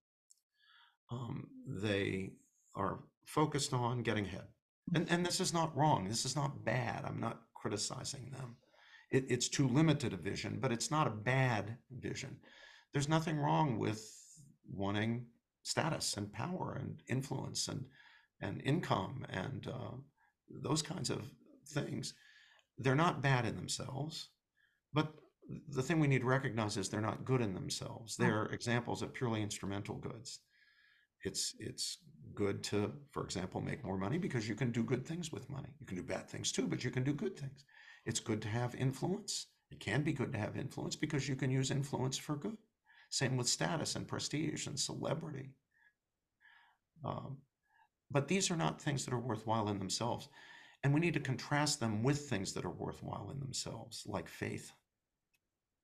um, 1.11 1.47
they 1.67 2.33
are 2.75 3.01
focused 3.25 3.73
on 3.73 4.03
getting 4.03 4.27
ahead. 4.27 4.47
And, 4.95 5.11
and 5.11 5.25
this 5.25 5.41
is 5.41 5.53
not 5.53 5.77
wrong. 5.77 6.09
This 6.09 6.25
is 6.25 6.37
not 6.37 6.65
bad. 6.65 7.05
I'm 7.05 7.21
not 7.21 7.43
criticizing 7.55 8.31
them. 8.31 8.57
It, 9.11 9.25
it's 9.29 9.49
too 9.49 9.69
limited 9.69 10.13
a 10.13 10.17
vision, 10.17 10.59
but 10.61 10.73
it's 10.73 10.91
not 10.91 11.07
a 11.07 11.11
bad 11.11 11.77
vision. 11.91 12.37
There's 12.93 13.09
nothing 13.09 13.39
wrong 13.39 13.79
with 13.79 14.05
wanting 14.69 15.27
status 15.63 16.17
and 16.17 16.33
power 16.33 16.79
and 16.81 17.01
influence 17.09 17.69
and, 17.69 17.85
and 18.41 18.61
income 18.65 19.25
and 19.31 19.69
uh, 19.69 19.97
those 20.63 20.83
kinds 20.83 21.11
of 21.11 21.23
things. 21.69 22.15
They're 22.79 22.95
not 22.95 23.23
bad 23.23 23.47
in 23.47 23.57
themselves, 23.57 24.29
but 24.93 25.15
the 25.69 25.83
thing 25.83 26.01
we 26.01 26.09
need 26.09 26.21
to 26.21 26.27
recognize 26.27 26.77
is 26.77 26.89
they're 26.89 27.01
not 27.01 27.25
good 27.25 27.41
in 27.41 27.55
themselves. 27.55 28.17
They're 28.17 28.47
examples 28.47 29.03
of 29.03 29.15
purely 29.15 29.43
instrumental 29.43 29.97
goods. 29.97 30.41
It's 31.25 31.55
it's 31.59 31.99
good 32.35 32.63
to 32.65 32.93
for 33.13 33.25
example 33.25 33.61
make 33.61 33.85
more 33.85 33.97
money 33.97 34.19
because 34.19 34.49
you 34.49 34.55
can 34.55 34.71
do 34.71 34.83
good 34.83 35.07
things 35.07 35.33
with 35.33 35.49
money. 35.49 35.69
You 35.81 35.87
can 35.87 35.97
do 35.97 36.03
bad 36.03 36.29
things 36.29 36.53
too 36.53 36.67
but 36.67 36.85
you 36.85 36.91
can 36.91 37.05
do 37.05 37.15
good 37.15 37.39
things. 37.39 37.65
It's 38.05 38.21
good 38.21 38.43
to 38.43 38.49
have 38.49 38.75
influence. 38.75 39.47
It 39.71 39.81
can 39.81 40.03
be 40.03 40.13
good 40.13 40.33
to 40.33 40.39
have 40.39 40.57
influence 40.57 40.97
because 40.97 41.29
you 41.29 41.37
can 41.37 41.51
use 41.51 41.71
influence 41.71 42.17
for 42.17 42.37
good. 42.37 42.57
Same 43.11 43.37
with 43.37 43.49
status 43.49 43.97
and 43.97 44.07
prestige 44.07 44.67
and 44.67 44.79
celebrity. 44.79 45.51
Um, 47.05 47.39
but 48.11 48.29
these 48.29 48.51
are 48.51 48.57
not 48.57 48.81
things 48.81 49.05
that 49.05 49.15
are 49.15 49.21
worthwhile 49.21 49.69
in 49.69 49.79
themselves 49.79 50.29
and 50.83 50.95
we 50.95 51.01
need 51.01 51.15
to 51.15 51.21
contrast 51.21 51.81
them 51.81 52.03
with 52.03 52.29
things 52.29 52.53
that 52.53 52.65
are 52.65 52.71
worthwhile 52.71 53.31
in 53.33 53.41
themselves 53.41 54.05
like 54.07 54.29
faith 54.29 54.73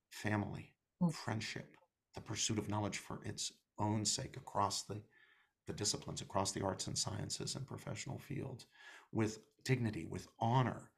family, 0.09 0.71
friendship, 1.11 1.75
the 2.13 2.21
pursuit 2.21 2.59
of 2.59 2.69
knowledge 2.69 2.99
for 2.99 3.19
its 3.25 3.51
own 3.79 4.05
sake 4.05 4.37
across 4.37 4.83
the, 4.83 5.01
the 5.65 5.73
disciplines, 5.73 6.21
across 6.21 6.51
the 6.51 6.63
arts 6.63 6.85
and 6.85 6.97
sciences 6.97 7.55
and 7.55 7.65
professional 7.65 8.19
fields, 8.19 8.67
with 9.11 9.39
dignity, 9.63 10.05
with 10.05 10.27
honor, 10.39 10.91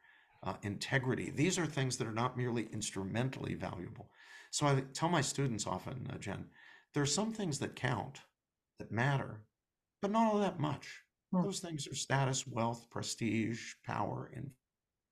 uh, 0.43 0.55
integrity. 0.63 1.31
These 1.33 1.57
are 1.57 1.65
things 1.65 1.97
that 1.97 2.07
are 2.07 2.11
not 2.11 2.37
merely 2.37 2.67
instrumentally 2.73 3.55
valuable. 3.55 4.09
So 4.51 4.67
I 4.67 4.83
tell 4.93 5.09
my 5.09 5.21
students 5.21 5.65
often, 5.65 6.09
uh, 6.13 6.17
Jen, 6.17 6.45
there 6.93 7.03
are 7.03 7.07
some 7.07 7.31
things 7.31 7.59
that 7.59 7.75
count, 7.75 8.19
that 8.79 8.91
matter, 8.91 9.41
but 10.01 10.11
not 10.11 10.31
all 10.31 10.39
that 10.39 10.59
much. 10.59 11.01
Hmm. 11.35 11.43
Those 11.43 11.59
things 11.59 11.87
are 11.87 11.95
status, 11.95 12.47
wealth, 12.47 12.87
prestige, 12.89 13.73
power, 13.85 14.31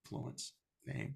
influence, 0.06 0.54
fame. 0.86 1.16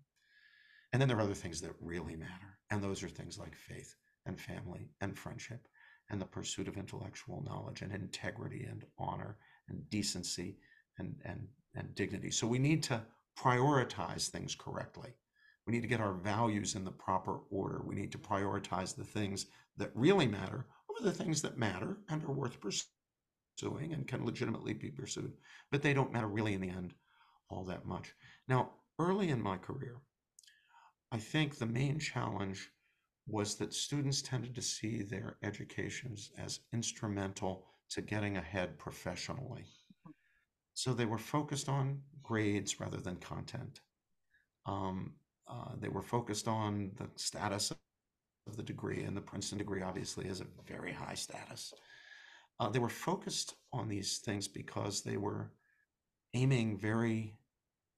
And 0.92 1.02
then 1.02 1.08
there 1.08 1.18
are 1.18 1.22
other 1.22 1.34
things 1.34 1.62
that 1.62 1.72
really 1.82 2.16
matter. 2.16 2.58
And 2.72 2.84
those 2.84 3.04
are 3.04 3.10
things 3.10 3.38
like 3.38 3.56
faith 3.56 3.96
and 4.26 4.40
family 4.40 4.90
and 5.02 5.18
friendship 5.18 5.68
and 6.10 6.22
the 6.22 6.26
pursuit 6.26 6.68
of 6.68 6.78
intellectual 6.78 7.44
knowledge 7.46 7.82
and 7.82 7.94
integrity 7.94 8.64
and 8.64 8.84
honor 8.98 9.38
and 9.70 9.90
decency 9.90 10.58
and, 10.98 11.16
and, 11.26 11.48
and 11.76 11.94
dignity. 11.96 12.32
So 12.32 12.48
we 12.48 12.60
need 12.60 12.84
to 12.84 13.02
prioritize 13.38 14.30
things 14.30 14.56
correctly. 14.56 15.14
We 15.66 15.74
need 15.74 15.82
to 15.82 15.88
get 15.88 16.00
our 16.00 16.14
values 16.14 16.76
in 16.76 16.86
the 16.86 16.92
proper 16.92 17.40
order. 17.52 17.82
We 17.86 17.96
need 17.96 18.12
to 18.14 18.18
prioritize 18.18 18.96
the 18.96 19.04
things 19.04 19.48
that 19.76 19.92
really 19.94 20.28
matter 20.28 20.66
over 20.90 21.08
the 21.08 21.16
things 21.16 21.42
that 21.42 21.58
matter 21.58 21.98
and 22.10 22.24
are 22.24 22.32
worth 22.32 22.60
pursuing 22.60 22.97
and 23.64 24.08
can 24.08 24.26
legitimately 24.26 24.74
be 24.74 24.92
pursued, 24.92 25.34
but 25.72 25.82
they 25.82 25.94
don't 25.94 26.12
matter 26.12 26.28
really 26.28 26.54
in 26.54 26.62
the 26.62 26.70
end 26.70 26.94
all 27.50 27.64
that 27.64 27.86
much. 27.86 28.14
Now, 28.48 28.72
early 29.00 29.30
in 29.30 29.42
my 29.42 29.58
career, 29.58 29.98
I 31.12 31.18
think 31.18 31.58
the 31.58 31.66
main 31.66 32.00
challenge 32.00 32.70
was 33.28 33.56
that 33.56 33.74
students 33.74 34.22
tended 34.22 34.56
to 34.56 34.62
see 34.62 35.04
their 35.04 35.38
educations 35.44 36.32
as 36.38 36.62
instrumental 36.74 37.66
to 37.90 38.02
getting 38.02 38.38
ahead 38.38 38.78
professionally. 38.78 39.66
So 40.74 40.94
they 40.94 41.06
were 41.06 41.18
focused 41.18 41.70
on 41.70 42.02
grades 42.22 42.80
rather 42.80 42.98
than 42.98 43.16
content. 43.18 43.82
Um, 44.66 45.14
uh, 45.50 45.72
they 45.80 45.90
were 45.90 46.02
focused 46.02 46.48
on 46.48 46.92
the 46.98 47.10
status 47.16 47.72
of 48.48 48.58
the 48.58 48.64
degree, 48.64 49.04
and 49.04 49.16
the 49.16 49.22
Princeton 49.22 49.58
degree 49.58 49.82
obviously 49.82 50.28
is 50.28 50.42
a 50.42 50.48
very 50.68 50.92
high 50.92 51.16
status. 51.16 51.74
Uh, 52.60 52.70
they 52.70 52.80
were 52.80 52.90
focused 52.90 53.56
on 53.72 53.88
these 53.88 54.18
things 54.18 54.48
because 54.48 55.02
they 55.02 55.18
were 55.18 55.52
aiming 56.34 56.78
very 56.78 57.36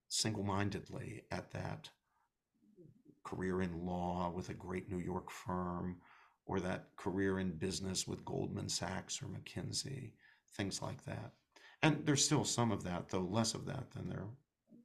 single 0.09 0.43
mindedly 0.43 1.23
at 1.31 1.51
that 1.51 1.89
career 3.23 3.61
in 3.61 3.85
law 3.85 4.31
with 4.35 4.49
a 4.49 4.53
great 4.53 4.89
New 4.89 4.99
York 4.99 5.29
firm, 5.29 5.97
or 6.45 6.59
that 6.59 6.87
career 6.97 7.39
in 7.39 7.51
business 7.51 8.07
with 8.07 8.25
Goldman 8.25 8.67
Sachs 8.67 9.21
or 9.21 9.27
McKinsey, 9.27 10.13
things 10.53 10.81
like 10.81 11.03
that. 11.05 11.31
And 11.83 12.05
there's 12.05 12.25
still 12.25 12.43
some 12.43 12.71
of 12.71 12.83
that, 12.83 13.07
though 13.09 13.19
less 13.19 13.53
of 13.53 13.65
that 13.67 13.91
than 13.91 14.09
there 14.09 14.25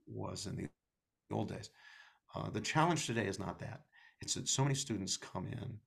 was 0.06 0.46
in 0.46 0.56
the 0.56 0.68
old 1.32 1.48
days. 1.48 1.70
Uh, 2.34 2.50
the 2.50 2.60
challenge 2.60 3.06
today 3.06 3.26
is 3.26 3.38
not 3.38 3.58
that. 3.60 3.80
It's 4.20 4.34
that 4.34 4.48
so 4.48 4.62
many 4.62 4.74
students 4.74 5.16
come 5.16 5.46
in 5.46 5.78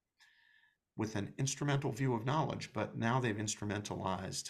with 0.98 1.16
an 1.16 1.34
instrumental 1.38 1.92
view 1.92 2.13
of 2.13 2.25
knowledge, 2.25 2.72
but 2.74 2.98
now 2.98 3.20
they've 3.20 3.38
instrumentalized 3.38 4.50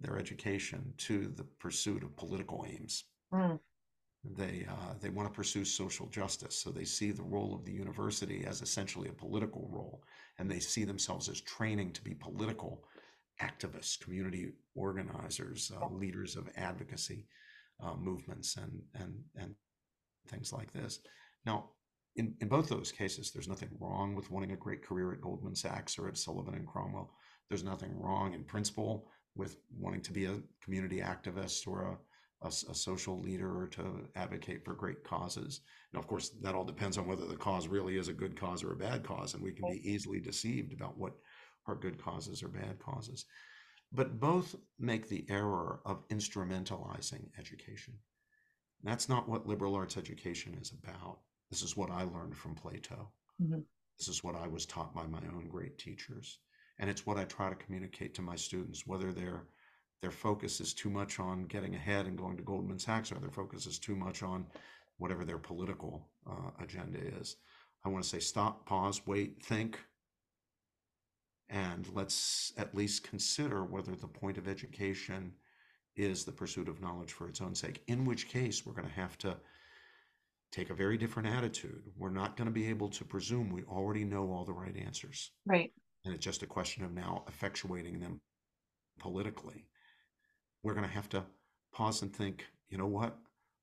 their 0.00 0.18
education 0.18 0.92
to 0.98 1.28
the 1.36 1.44
pursuit 1.58 2.02
of 2.02 2.16
political 2.16 2.64
aims. 2.68 3.04
Mm. 3.32 3.58
They 4.36 4.66
uh, 4.68 4.94
they 5.00 5.10
want 5.10 5.28
to 5.28 5.34
pursue 5.34 5.64
social 5.64 6.06
justice, 6.06 6.56
so 6.56 6.70
they 6.70 6.84
see 6.84 7.12
the 7.12 7.22
role 7.22 7.54
of 7.54 7.64
the 7.64 7.72
university 7.72 8.44
as 8.46 8.62
essentially 8.62 9.08
a 9.08 9.12
political 9.12 9.68
role, 9.70 10.02
and 10.38 10.50
they 10.50 10.58
see 10.58 10.84
themselves 10.84 11.28
as 11.28 11.40
training 11.40 11.92
to 11.92 12.02
be 12.02 12.14
political 12.14 12.84
activists, 13.40 13.98
community 13.98 14.52
organizers, 14.74 15.70
uh, 15.80 15.88
leaders 15.88 16.36
of 16.36 16.50
advocacy 16.56 17.26
uh, 17.82 17.94
movements, 17.94 18.56
and 18.56 18.82
and 18.94 19.14
and 19.36 19.54
things 20.26 20.52
like 20.52 20.72
this. 20.72 20.98
Now, 21.46 21.70
in, 22.18 22.34
in 22.40 22.48
both 22.48 22.68
those 22.68 22.90
cases, 22.90 23.30
there's 23.30 23.48
nothing 23.48 23.70
wrong 23.80 24.14
with 24.14 24.30
wanting 24.30 24.50
a 24.50 24.56
great 24.56 24.84
career 24.84 25.12
at 25.12 25.20
Goldman 25.20 25.54
Sachs 25.54 25.98
or 25.98 26.08
at 26.08 26.18
Sullivan 26.18 26.54
and 26.54 26.66
Cromwell. 26.66 27.14
There's 27.48 27.64
nothing 27.64 27.98
wrong 27.98 28.34
in 28.34 28.44
principle 28.44 29.08
with 29.36 29.56
wanting 29.78 30.02
to 30.02 30.12
be 30.12 30.24
a 30.24 30.40
community 30.62 31.00
activist 31.00 31.66
or 31.68 31.82
a, 31.82 32.46
a, 32.46 32.48
a 32.48 32.74
social 32.74 33.20
leader 33.20 33.62
or 33.62 33.68
to 33.68 34.08
advocate 34.16 34.64
for 34.64 34.74
great 34.74 35.04
causes. 35.04 35.60
Now, 35.92 36.00
of 36.00 36.08
course, 36.08 36.30
that 36.42 36.56
all 36.56 36.64
depends 36.64 36.98
on 36.98 37.06
whether 37.06 37.24
the 37.24 37.36
cause 37.36 37.68
really 37.68 37.96
is 37.96 38.08
a 38.08 38.12
good 38.12 38.38
cause 38.38 38.64
or 38.64 38.72
a 38.72 38.76
bad 38.76 39.04
cause, 39.04 39.34
and 39.34 39.42
we 39.42 39.52
can 39.52 39.70
be 39.70 39.88
easily 39.88 40.20
deceived 40.20 40.72
about 40.72 40.98
what 40.98 41.14
are 41.68 41.76
good 41.76 42.02
causes 42.02 42.42
or 42.42 42.48
bad 42.48 42.80
causes. 42.80 43.26
But 43.92 44.18
both 44.18 44.56
make 44.78 45.08
the 45.08 45.24
error 45.30 45.80
of 45.86 46.06
instrumentalizing 46.08 47.28
education. 47.38 47.94
That's 48.82 49.08
not 49.08 49.28
what 49.28 49.46
liberal 49.46 49.76
arts 49.76 49.96
education 49.96 50.58
is 50.60 50.72
about. 50.72 51.20
This 51.50 51.62
is 51.62 51.76
what 51.76 51.90
I 51.90 52.02
learned 52.02 52.36
from 52.36 52.54
Plato. 52.54 53.10
Mm-hmm. 53.42 53.60
This 53.98 54.08
is 54.08 54.22
what 54.22 54.36
I 54.36 54.46
was 54.46 54.66
taught 54.66 54.94
by 54.94 55.06
my 55.06 55.22
own 55.34 55.48
great 55.48 55.78
teachers. 55.78 56.38
And 56.78 56.88
it's 56.88 57.06
what 57.06 57.18
I 57.18 57.24
try 57.24 57.48
to 57.48 57.56
communicate 57.56 58.14
to 58.14 58.22
my 58.22 58.36
students, 58.36 58.86
whether 58.86 59.12
their 59.12 59.44
their 60.00 60.10
focus 60.12 60.60
is 60.60 60.74
too 60.74 60.90
much 60.90 61.18
on 61.18 61.46
getting 61.46 61.74
ahead 61.74 62.06
and 62.06 62.16
going 62.16 62.36
to 62.36 62.42
Goldman 62.44 62.78
Sachs, 62.78 63.10
or 63.10 63.16
their 63.16 63.30
focus 63.30 63.66
is 63.66 63.80
too 63.80 63.96
much 63.96 64.22
on 64.22 64.46
whatever 64.98 65.24
their 65.24 65.38
political 65.38 66.08
uh, 66.30 66.50
agenda 66.62 67.00
is. 67.20 67.36
I 67.84 67.88
want 67.88 68.04
to 68.04 68.08
say 68.08 68.20
stop, 68.20 68.64
pause, 68.64 69.02
wait, 69.06 69.42
think, 69.42 69.80
and 71.48 71.88
let's 71.94 72.52
at 72.56 72.74
least 72.74 73.08
consider 73.08 73.64
whether 73.64 73.96
the 73.96 74.06
point 74.06 74.38
of 74.38 74.46
education 74.46 75.32
is 75.96 76.24
the 76.24 76.32
pursuit 76.32 76.68
of 76.68 76.80
knowledge 76.80 77.12
for 77.12 77.28
its 77.28 77.40
own 77.40 77.54
sake, 77.54 77.82
in 77.88 78.04
which 78.04 78.28
case 78.28 78.64
we're 78.64 78.74
going 78.74 78.86
to 78.86 78.94
have 78.94 79.18
to 79.18 79.36
take 80.50 80.70
a 80.70 80.74
very 80.74 80.96
different 80.96 81.28
attitude. 81.28 81.82
We're 81.96 82.10
not 82.10 82.36
going 82.36 82.46
to 82.46 82.52
be 82.52 82.68
able 82.68 82.88
to 82.90 83.04
presume 83.04 83.50
we 83.50 83.62
already 83.64 84.04
know 84.04 84.30
all 84.32 84.44
the 84.44 84.52
right 84.52 84.76
answers. 84.76 85.30
Right. 85.46 85.72
And 86.04 86.14
it's 86.14 86.24
just 86.24 86.42
a 86.42 86.46
question 86.46 86.84
of 86.84 86.92
now 86.92 87.24
effectuating 87.30 88.00
them 88.00 88.20
politically. 88.98 89.66
We're 90.62 90.74
going 90.74 90.86
to 90.86 90.92
have 90.92 91.08
to 91.10 91.24
pause 91.72 92.02
and 92.02 92.14
think, 92.14 92.46
you 92.68 92.78
know 92.78 92.86
what? 92.86 93.16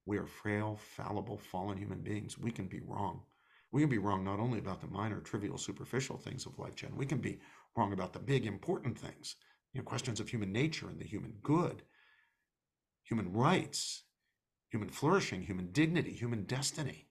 We 0.06 0.18
are 0.18 0.28
frail, 0.28 0.80
fallible, 0.96 1.38
fallen 1.38 1.78
human 1.78 2.02
beings. 2.02 2.38
We 2.38 2.52
can 2.52 2.68
be 2.68 2.82
wrong. 2.86 3.24
We 3.72 3.82
can 3.82 3.90
be 3.90 3.98
wrong 3.98 4.24
not 4.24 4.40
only 4.40 4.60
about 4.60 4.80
the 4.80 4.88
minor, 4.88 5.20
trivial, 5.20 5.58
superficial 5.58 6.18
things 6.18 6.46
of 6.46 6.58
life, 6.60 6.76
Jen. 6.76 6.96
We 6.96 7.06
can 7.06 7.18
be 7.18 7.40
wrong 7.76 7.92
about 7.92 8.14
the 8.14 8.20
big, 8.20 8.46
important 8.46 8.98
things, 8.98 9.36
you 9.74 9.80
know, 9.80 9.86
questions 9.86 10.20
of 10.20 10.30
human 10.30 10.52
nature 10.52 10.88
and 10.88 11.00
the 11.00 11.06
human 11.06 11.34
good, 11.42 11.82
human 13.04 13.34
rights, 13.34 14.04
human 14.70 14.90
flourishing, 14.90 15.42
human 15.42 15.72
dignity, 15.72 16.12
human 16.12 16.44
destiny. 16.44 17.08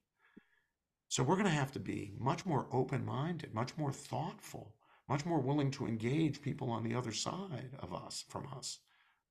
So 1.09 1.23
we're 1.23 1.37
going 1.37 1.47
to 1.47 1.51
have 1.51 1.73
to 1.73 1.79
be 1.81 2.13
much 2.19 2.45
more 2.45 2.67
open 2.73 3.05
minded, 3.05 3.55
much 3.55 3.77
more 3.77 3.93
thoughtful, 3.93 4.75
much 5.09 5.25
more 5.25 5.41
willing 5.41 5.71
to 5.73 5.87
engage 5.87 6.43
people 6.43 6.71
on 6.71 6.83
the 6.83 6.95
other 6.95 7.13
side 7.13 7.71
of 7.79 7.95
us, 7.95 8.25
from 8.29 8.49
us, 8.57 8.79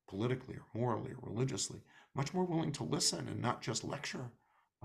politically 0.08 0.56
or 0.56 0.65
morally 0.74 1.12
or 1.12 1.30
religiously, 1.30 1.82
much 2.15 2.34
more 2.34 2.46
willing 2.46 2.72
to 2.72 2.84
listen 2.84 3.27
and 3.27 3.42
not 3.42 3.62
just 3.62 3.84
lecture 3.84 4.32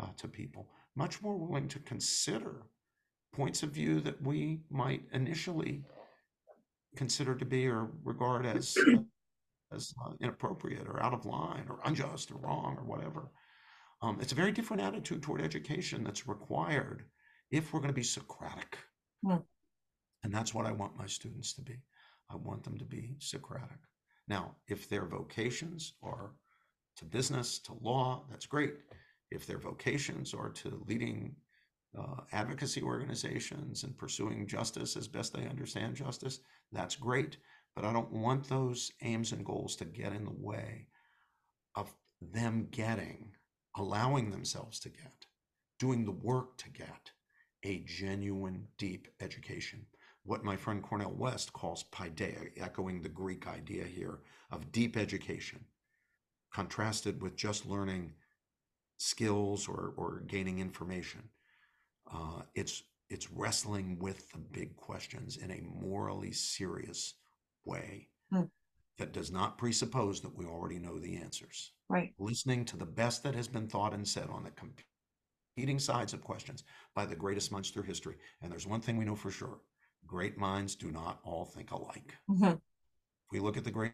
uh, 0.00 0.06
to 0.16 0.28
people, 0.28 0.68
much 0.96 1.22
more 1.22 1.36
willing 1.36 1.68
to 1.68 1.78
consider 1.80 2.66
points 3.32 3.62
of 3.62 3.70
view 3.70 4.00
that 4.00 4.20
we 4.22 4.60
might 4.70 5.02
initially 5.12 5.84
consider 6.96 7.34
to 7.34 7.44
be 7.44 7.68
or 7.68 7.90
regard 8.02 8.46
as 8.46 8.76
as 9.74 9.92
uh, 10.04 10.12
inappropriate 10.20 10.86
or 10.86 11.02
out 11.02 11.14
of 11.14 11.26
line 11.26 11.66
or 11.68 11.80
unjust 11.84 12.30
or 12.30 12.38
wrong 12.38 12.76
or 12.78 12.84
whatever. 12.84 13.30
Um, 14.02 14.18
it's 14.20 14.32
a 14.32 14.36
very 14.36 14.52
different 14.52 14.82
attitude 14.82 15.22
toward 15.22 15.40
education 15.40 16.04
that's 16.04 16.28
required 16.28 17.04
if 17.50 17.72
we're 17.72 17.80
going 17.80 17.92
to 17.92 17.94
be 17.94 18.02
Socratic. 18.02 18.78
Yeah. 19.22 19.38
And 20.24 20.32
that's 20.32 20.54
what 20.54 20.66
I 20.66 20.72
want 20.72 20.98
my 20.98 21.06
students 21.06 21.52
to 21.54 21.62
be. 21.62 21.76
I 22.30 22.36
want 22.36 22.62
them 22.62 22.78
to 22.78 22.84
be 22.84 23.16
Socratic. 23.18 23.78
Now, 24.28 24.56
if 24.68 24.88
their 24.88 25.06
vocations 25.06 25.94
are 26.02 26.32
to 26.96 27.04
business, 27.04 27.58
to 27.60 27.74
law, 27.80 28.24
that's 28.30 28.46
great. 28.46 28.74
If 29.30 29.46
their 29.46 29.58
vocations 29.58 30.34
are 30.34 30.50
to 30.50 30.82
leading 30.86 31.34
uh, 31.98 32.22
advocacy 32.32 32.82
organizations 32.82 33.84
and 33.84 33.96
pursuing 33.96 34.46
justice 34.46 34.96
as 34.96 35.08
best 35.08 35.32
they 35.32 35.46
understand 35.46 35.96
justice, 35.96 36.40
that's 36.72 36.96
great. 36.96 37.38
But 37.74 37.84
I 37.84 37.92
don't 37.92 38.12
want 38.12 38.48
those 38.48 38.90
aims 39.02 39.32
and 39.32 39.44
goals 39.44 39.76
to 39.76 39.84
get 39.84 40.12
in 40.12 40.24
the 40.24 40.32
way 40.32 40.88
of 41.74 41.94
them 42.20 42.68
getting, 42.70 43.32
allowing 43.76 44.30
themselves 44.30 44.80
to 44.80 44.88
get, 44.88 45.26
doing 45.78 46.04
the 46.04 46.10
work 46.12 46.56
to 46.58 46.70
get 46.70 47.12
a 47.64 47.80
genuine, 47.86 48.66
deep 48.78 49.08
education. 49.20 49.86
What 50.24 50.44
my 50.44 50.56
friend 50.56 50.82
Cornel 50.82 51.14
West 51.14 51.52
calls 51.52 51.84
paideia, 51.92 52.50
echoing 52.56 53.00
the 53.00 53.08
Greek 53.08 53.46
idea 53.46 53.84
here 53.84 54.20
of 54.50 54.72
deep 54.72 54.96
education, 54.96 55.64
contrasted 56.52 57.22
with 57.22 57.36
just 57.36 57.66
learning 57.66 58.14
skills 58.98 59.68
or, 59.68 59.94
or 59.96 60.22
gaining 60.26 60.58
information. 60.58 61.22
Uh, 62.12 62.42
it's 62.54 62.82
it's 63.10 63.30
wrestling 63.30 63.98
with 63.98 64.30
the 64.32 64.38
big 64.38 64.76
questions 64.76 65.38
in 65.38 65.50
a 65.50 65.62
morally 65.62 66.32
serious 66.32 67.14
way 67.68 68.08
hmm. 68.32 68.44
that 68.98 69.12
does 69.12 69.30
not 69.30 69.58
presuppose 69.58 70.20
that 70.22 70.36
we 70.36 70.44
already 70.46 70.78
know 70.78 70.98
the 70.98 71.16
answers. 71.16 71.72
Right. 71.88 72.12
Listening 72.18 72.64
to 72.66 72.76
the 72.76 72.86
best 72.86 73.22
that 73.22 73.34
has 73.34 73.48
been 73.48 73.68
thought 73.68 73.94
and 73.94 74.06
said 74.06 74.28
on 74.30 74.44
the 74.44 74.50
competing 74.50 75.78
sides 75.78 76.12
of 76.12 76.22
questions 76.22 76.64
by 76.94 77.06
the 77.06 77.16
greatest 77.16 77.52
minds 77.52 77.70
through 77.70 77.84
history. 77.84 78.16
And 78.42 78.50
there's 78.50 78.66
one 78.66 78.80
thing 78.80 78.96
we 78.96 79.04
know 79.04 79.16
for 79.16 79.30
sure 79.30 79.60
great 80.06 80.38
minds 80.38 80.74
do 80.74 80.90
not 80.90 81.20
all 81.22 81.44
think 81.44 81.70
alike. 81.70 82.14
Mm-hmm. 82.30 82.44
If 82.44 83.32
we 83.32 83.40
look 83.40 83.56
at 83.56 83.64
the 83.64 83.70
great 83.70 83.92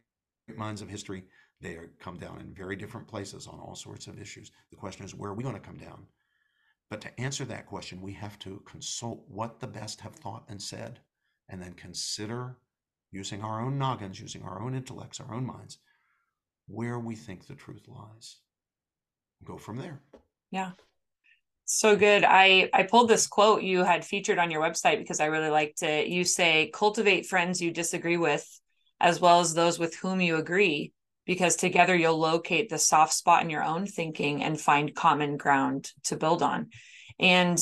minds 0.56 0.80
of 0.80 0.88
history, 0.88 1.24
they 1.60 1.78
come 1.98 2.18
down 2.18 2.40
in 2.40 2.54
very 2.54 2.76
different 2.76 3.08
places 3.08 3.46
on 3.46 3.58
all 3.58 3.74
sorts 3.74 4.06
of 4.06 4.20
issues. 4.20 4.52
The 4.70 4.76
question 4.76 5.04
is, 5.04 5.14
where 5.14 5.30
are 5.30 5.34
we 5.34 5.42
going 5.42 5.54
to 5.56 5.60
come 5.60 5.78
down? 5.78 6.06
But 6.90 7.00
to 7.00 7.20
answer 7.20 7.44
that 7.46 7.66
question, 7.66 8.00
we 8.00 8.12
have 8.12 8.38
to 8.40 8.62
consult 8.66 9.24
what 9.28 9.58
the 9.58 9.66
best 9.66 10.00
have 10.02 10.14
thought 10.14 10.44
and 10.48 10.60
said, 10.60 11.00
and 11.48 11.60
then 11.60 11.72
consider 11.72 12.58
using 13.14 13.42
our 13.42 13.60
own 13.60 13.78
noggins, 13.78 14.20
using 14.20 14.42
our 14.42 14.60
own 14.60 14.74
intellects, 14.74 15.20
our 15.20 15.32
own 15.32 15.46
minds, 15.46 15.78
where 16.66 16.98
we 16.98 17.14
think 17.14 17.46
the 17.46 17.54
truth 17.54 17.84
lies. 17.86 18.38
Go 19.44 19.56
from 19.56 19.76
there. 19.76 20.00
Yeah. 20.50 20.72
So 21.64 21.96
good. 21.96 22.24
I 22.24 22.68
I 22.74 22.82
pulled 22.82 23.08
this 23.08 23.26
quote 23.26 23.62
you 23.62 23.84
had 23.84 24.04
featured 24.04 24.38
on 24.38 24.50
your 24.50 24.60
website 24.60 24.98
because 24.98 25.20
I 25.20 25.26
really 25.26 25.48
liked 25.48 25.82
it. 25.82 26.08
You 26.08 26.24
say 26.24 26.70
cultivate 26.74 27.26
friends 27.26 27.62
you 27.62 27.70
disagree 27.70 28.16
with 28.16 28.44
as 29.00 29.20
well 29.20 29.40
as 29.40 29.54
those 29.54 29.78
with 29.78 29.94
whom 29.96 30.20
you 30.20 30.36
agree 30.36 30.92
because 31.24 31.56
together 31.56 31.94
you'll 31.94 32.18
locate 32.18 32.68
the 32.68 32.78
soft 32.78 33.12
spot 33.12 33.42
in 33.42 33.50
your 33.50 33.62
own 33.62 33.86
thinking 33.86 34.42
and 34.42 34.60
find 34.60 34.94
common 34.94 35.36
ground 35.36 35.90
to 36.04 36.16
build 36.16 36.42
on. 36.42 36.68
And 37.18 37.58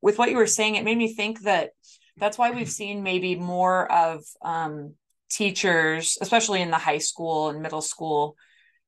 with 0.00 0.18
what 0.18 0.30
you 0.30 0.36
were 0.36 0.46
saying, 0.46 0.76
it 0.76 0.84
made 0.84 0.98
me 0.98 1.12
think 1.12 1.42
that 1.42 1.70
that's 2.18 2.38
why 2.38 2.50
we've 2.50 2.70
seen 2.70 3.02
maybe 3.02 3.36
more 3.36 3.90
of 3.90 4.24
um, 4.42 4.94
teachers, 5.30 6.18
especially 6.20 6.62
in 6.62 6.70
the 6.70 6.78
high 6.78 6.98
school 6.98 7.48
and 7.48 7.62
middle 7.62 7.80
school 7.80 8.36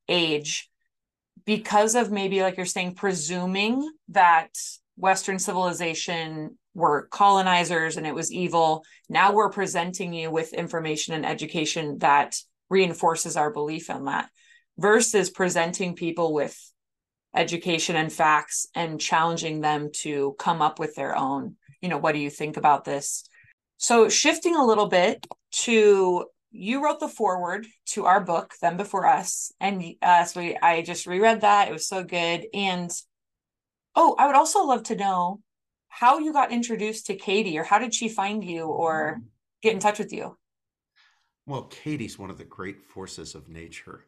age, 0.07 0.69
because 1.45 1.95
of 1.95 2.11
maybe, 2.11 2.41
like 2.41 2.57
you're 2.57 2.65
saying, 2.65 2.95
presuming 2.95 3.89
that 4.09 4.49
Western 4.95 5.39
civilization 5.39 6.57
were 6.73 7.07
colonizers 7.11 7.97
and 7.97 8.07
it 8.07 8.15
was 8.15 8.31
evil. 8.31 8.83
Now 9.09 9.33
we're 9.33 9.49
presenting 9.49 10.13
you 10.13 10.31
with 10.31 10.53
information 10.53 11.13
and 11.13 11.25
education 11.25 11.97
that 11.99 12.37
reinforces 12.69 13.35
our 13.35 13.51
belief 13.51 13.89
in 13.89 14.05
that 14.05 14.29
versus 14.77 15.29
presenting 15.29 15.95
people 15.95 16.33
with 16.33 16.57
education 17.35 17.95
and 17.95 18.11
facts 18.11 18.67
and 18.75 18.99
challenging 18.99 19.61
them 19.61 19.89
to 19.93 20.35
come 20.39 20.61
up 20.61 20.79
with 20.79 20.95
their 20.95 21.15
own 21.15 21.55
you 21.81 21.89
know 21.89 21.97
what 21.97 22.13
do 22.13 22.19
you 22.19 22.29
think 22.29 22.57
about 22.57 22.85
this 22.85 23.23
so 23.77 24.09
shifting 24.09 24.55
a 24.55 24.65
little 24.65 24.87
bit 24.87 25.25
to 25.51 26.25
you 26.51 26.83
wrote 26.83 26.99
the 26.99 27.07
foreword 27.07 27.65
to 27.85 28.05
our 28.05 28.21
book 28.21 28.53
them 28.61 28.77
before 28.77 29.07
us 29.07 29.51
and 29.59 29.83
uh, 30.01 30.23
so 30.23 30.39
we, 30.39 30.57
i 30.61 30.81
just 30.81 31.07
reread 31.07 31.41
that 31.41 31.67
it 31.67 31.71
was 31.73 31.87
so 31.87 32.03
good 32.03 32.45
and 32.53 32.91
oh 33.95 34.15
i 34.19 34.27
would 34.27 34.35
also 34.35 34.63
love 34.63 34.83
to 34.83 34.95
know 34.95 35.39
how 35.89 36.19
you 36.19 36.31
got 36.31 36.51
introduced 36.51 37.07
to 37.07 37.15
katie 37.15 37.57
or 37.57 37.63
how 37.63 37.79
did 37.79 37.93
she 37.93 38.07
find 38.09 38.43
you 38.43 38.65
or 38.65 39.19
get 39.61 39.73
in 39.73 39.79
touch 39.79 39.99
with 39.99 40.13
you 40.13 40.35
well, 41.47 41.63
Katie's 41.63 42.19
one 42.19 42.29
of 42.29 42.37
the 42.37 42.43
great 42.43 42.81
forces 42.81 43.35
of 43.35 43.49
nature. 43.49 44.05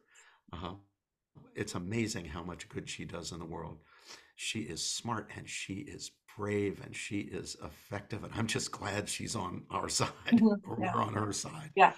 Uh, 0.52 0.74
it's 1.54 1.74
amazing 1.74 2.24
how 2.24 2.42
much 2.42 2.68
good 2.68 2.88
she 2.88 3.04
does 3.04 3.32
in 3.32 3.38
the 3.38 3.44
world. 3.44 3.78
She 4.36 4.60
is 4.60 4.82
smart 4.84 5.30
and 5.36 5.48
she 5.48 5.74
is 5.74 6.12
brave 6.36 6.80
and 6.84 6.94
she 6.94 7.20
is 7.20 7.56
effective. 7.64 8.24
And 8.24 8.32
I'm 8.34 8.46
just 8.46 8.70
glad 8.70 9.08
she's 9.08 9.36
on 9.36 9.62
our 9.70 9.88
side 9.88 10.08
mm-hmm. 10.28 10.70
or 10.70 10.78
yeah. 10.80 10.92
we're 10.94 11.02
on 11.02 11.14
her 11.14 11.32
side. 11.32 11.70
Yeah. 11.76 11.92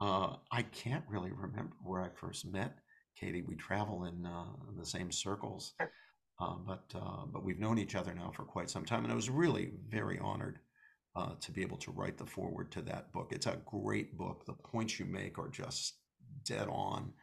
Uh, 0.00 0.36
I 0.52 0.62
can't 0.62 1.04
really 1.08 1.32
remember 1.32 1.74
where 1.82 2.02
I 2.02 2.08
first 2.10 2.46
met 2.46 2.78
Katie. 3.18 3.42
We 3.42 3.56
travel 3.56 4.04
in 4.04 4.26
uh, 4.26 4.44
the 4.78 4.84
same 4.84 5.10
circles, 5.10 5.72
uh, 5.80 6.56
but 6.66 6.84
uh, 6.94 7.24
but 7.32 7.44
we've 7.44 7.58
known 7.58 7.78
each 7.78 7.94
other 7.94 8.14
now 8.14 8.30
for 8.30 8.44
quite 8.44 8.68
some 8.68 8.84
time, 8.84 9.04
and 9.04 9.12
I 9.12 9.16
was 9.16 9.30
really 9.30 9.72
very 9.88 10.18
honored 10.18 10.58
uh, 11.14 11.30
to 11.40 11.50
be 11.50 11.62
able 11.62 11.78
to 11.78 11.90
write 11.92 12.18
the 12.18 12.26
foreword 12.26 12.70
to 12.72 12.82
that 12.82 13.10
book. 13.12 13.28
It's 13.32 13.46
a 13.46 13.58
great 13.64 14.18
book. 14.18 14.44
The 14.44 14.52
points 14.52 15.00
you 15.00 15.06
make 15.06 15.38
are 15.38 15.48
just 15.48 15.94
dead 16.44 16.68
on, 16.68 17.14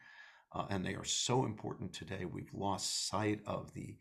uh, 0.52 0.66
and 0.68 0.84
they 0.84 0.96
are 0.96 1.04
so 1.04 1.44
important 1.44 1.92
today. 1.92 2.24
We've 2.24 2.52
lost 2.52 3.08
sight 3.08 3.40
of 3.46 3.72
the 3.72 3.96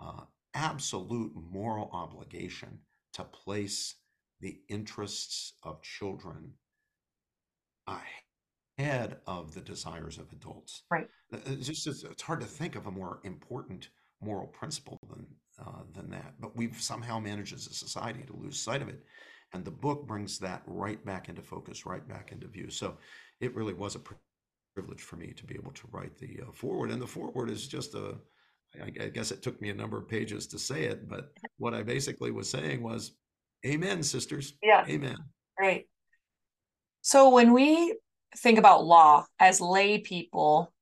uh, 0.00 0.22
absolute 0.56 1.32
moral 1.36 1.90
obligation 1.92 2.78
to 3.12 3.24
place 3.24 3.94
the 4.40 4.58
interests 4.68 5.52
of 5.62 5.82
children 5.82 6.52
ahead 7.86 9.18
of 9.26 9.54
the 9.54 9.60
desires 9.60 10.18
of 10.18 10.32
adults. 10.32 10.82
Right. 10.90 11.08
It's 11.30 11.68
just 11.68 12.04
it's 12.04 12.22
hard 12.22 12.40
to 12.40 12.46
think 12.46 12.74
of 12.74 12.86
a 12.86 12.90
more 12.90 13.20
important 13.22 13.90
moral 14.20 14.46
principle 14.48 14.98
than 15.08 15.26
uh, 15.60 15.82
than 15.94 16.10
that. 16.10 16.34
But 16.40 16.56
we've 16.56 16.80
somehow 16.80 17.18
managed 17.20 17.54
as 17.54 17.66
a 17.66 17.74
society 17.74 18.22
to 18.26 18.36
lose 18.36 18.58
sight 18.58 18.82
of 18.82 18.88
it. 18.88 19.04
And 19.52 19.64
the 19.64 19.70
book 19.70 20.06
brings 20.06 20.38
that 20.40 20.62
right 20.66 21.02
back 21.04 21.28
into 21.28 21.42
focus, 21.42 21.86
right 21.86 22.06
back 22.06 22.32
into 22.32 22.48
view. 22.48 22.68
So 22.70 22.98
it 23.40 23.54
really 23.54 23.74
was 23.74 23.94
a 23.94 24.00
privilege 24.74 25.00
for 25.02 25.16
me 25.16 25.32
to 25.36 25.44
be 25.44 25.54
able 25.54 25.72
to 25.72 25.88
write 25.92 26.16
the 26.18 26.40
uh, 26.42 26.52
foreword. 26.52 26.90
And 26.90 27.00
the 27.00 27.06
foreword 27.06 27.50
is 27.50 27.68
just 27.68 27.94
a, 27.94 28.16
I 28.82 29.08
guess 29.08 29.30
it 29.30 29.42
took 29.42 29.60
me 29.60 29.70
a 29.70 29.74
number 29.74 29.98
of 29.98 30.08
pages 30.08 30.46
to 30.48 30.58
say 30.58 30.84
it, 30.84 31.08
but 31.08 31.30
what 31.58 31.74
I 31.74 31.82
basically 31.82 32.30
was 32.30 32.50
saying 32.50 32.82
was, 32.82 33.12
Amen, 33.64 34.02
sisters. 34.02 34.54
Yeah. 34.62 34.84
Amen. 34.88 35.16
Right. 35.58 35.86
So 37.00 37.30
when 37.30 37.52
we 37.52 37.94
think 38.36 38.58
about 38.58 38.84
law 38.84 39.24
as 39.40 39.60
lay 39.60 39.98
people, 39.98 40.72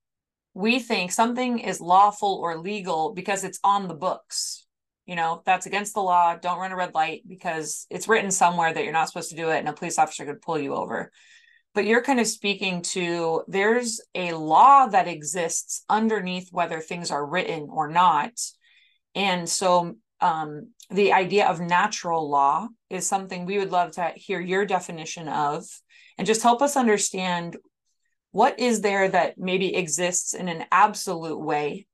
we 0.53 0.79
think 0.79 1.11
something 1.11 1.59
is 1.59 1.81
lawful 1.81 2.39
or 2.41 2.57
legal 2.57 3.13
because 3.13 3.43
it's 3.43 3.59
on 3.63 3.87
the 3.87 3.93
books 3.93 4.65
you 5.05 5.15
know 5.15 5.41
that's 5.45 5.65
against 5.65 5.93
the 5.93 6.01
law 6.01 6.35
don't 6.35 6.59
run 6.59 6.71
a 6.71 6.75
red 6.75 6.93
light 6.95 7.21
because 7.27 7.85
it's 7.89 8.07
written 8.07 8.31
somewhere 8.31 8.73
that 8.73 8.83
you're 8.83 8.93
not 8.93 9.07
supposed 9.07 9.29
to 9.29 9.35
do 9.35 9.49
it 9.49 9.59
and 9.59 9.69
a 9.69 9.73
police 9.73 9.99
officer 9.99 10.25
could 10.25 10.41
pull 10.41 10.57
you 10.57 10.73
over 10.73 11.11
but 11.75 11.85
you're 11.85 12.01
kind 12.01 12.21
of 12.21 12.25
speaking 12.25 12.81
to 12.81 13.43
there's 13.47 13.99
a 14.15 14.31
law 14.31 14.87
that 14.87 15.09
exists 15.09 15.83
underneath 15.89 16.47
whether 16.51 16.79
things 16.79 17.11
are 17.11 17.25
written 17.25 17.67
or 17.69 17.89
not. 17.89 18.31
And 19.13 19.47
so 19.47 19.95
um, 20.21 20.71
the 20.89 21.11
idea 21.11 21.47
of 21.47 21.59
natural 21.59 22.29
law 22.29 22.69
is 22.89 23.05
something 23.05 23.45
we 23.45 23.57
would 23.57 23.71
love 23.71 23.91
to 23.93 24.13
hear 24.15 24.39
your 24.39 24.65
definition 24.65 25.27
of. 25.27 25.65
And 26.17 26.25
just 26.25 26.43
help 26.43 26.61
us 26.61 26.77
understand 26.77 27.57
what 28.31 28.57
is 28.57 28.79
there 28.79 29.09
that 29.09 29.37
maybe 29.37 29.75
exists 29.75 30.33
in 30.33 30.47
an 30.47 30.65
absolute 30.71 31.39
way 31.39 31.87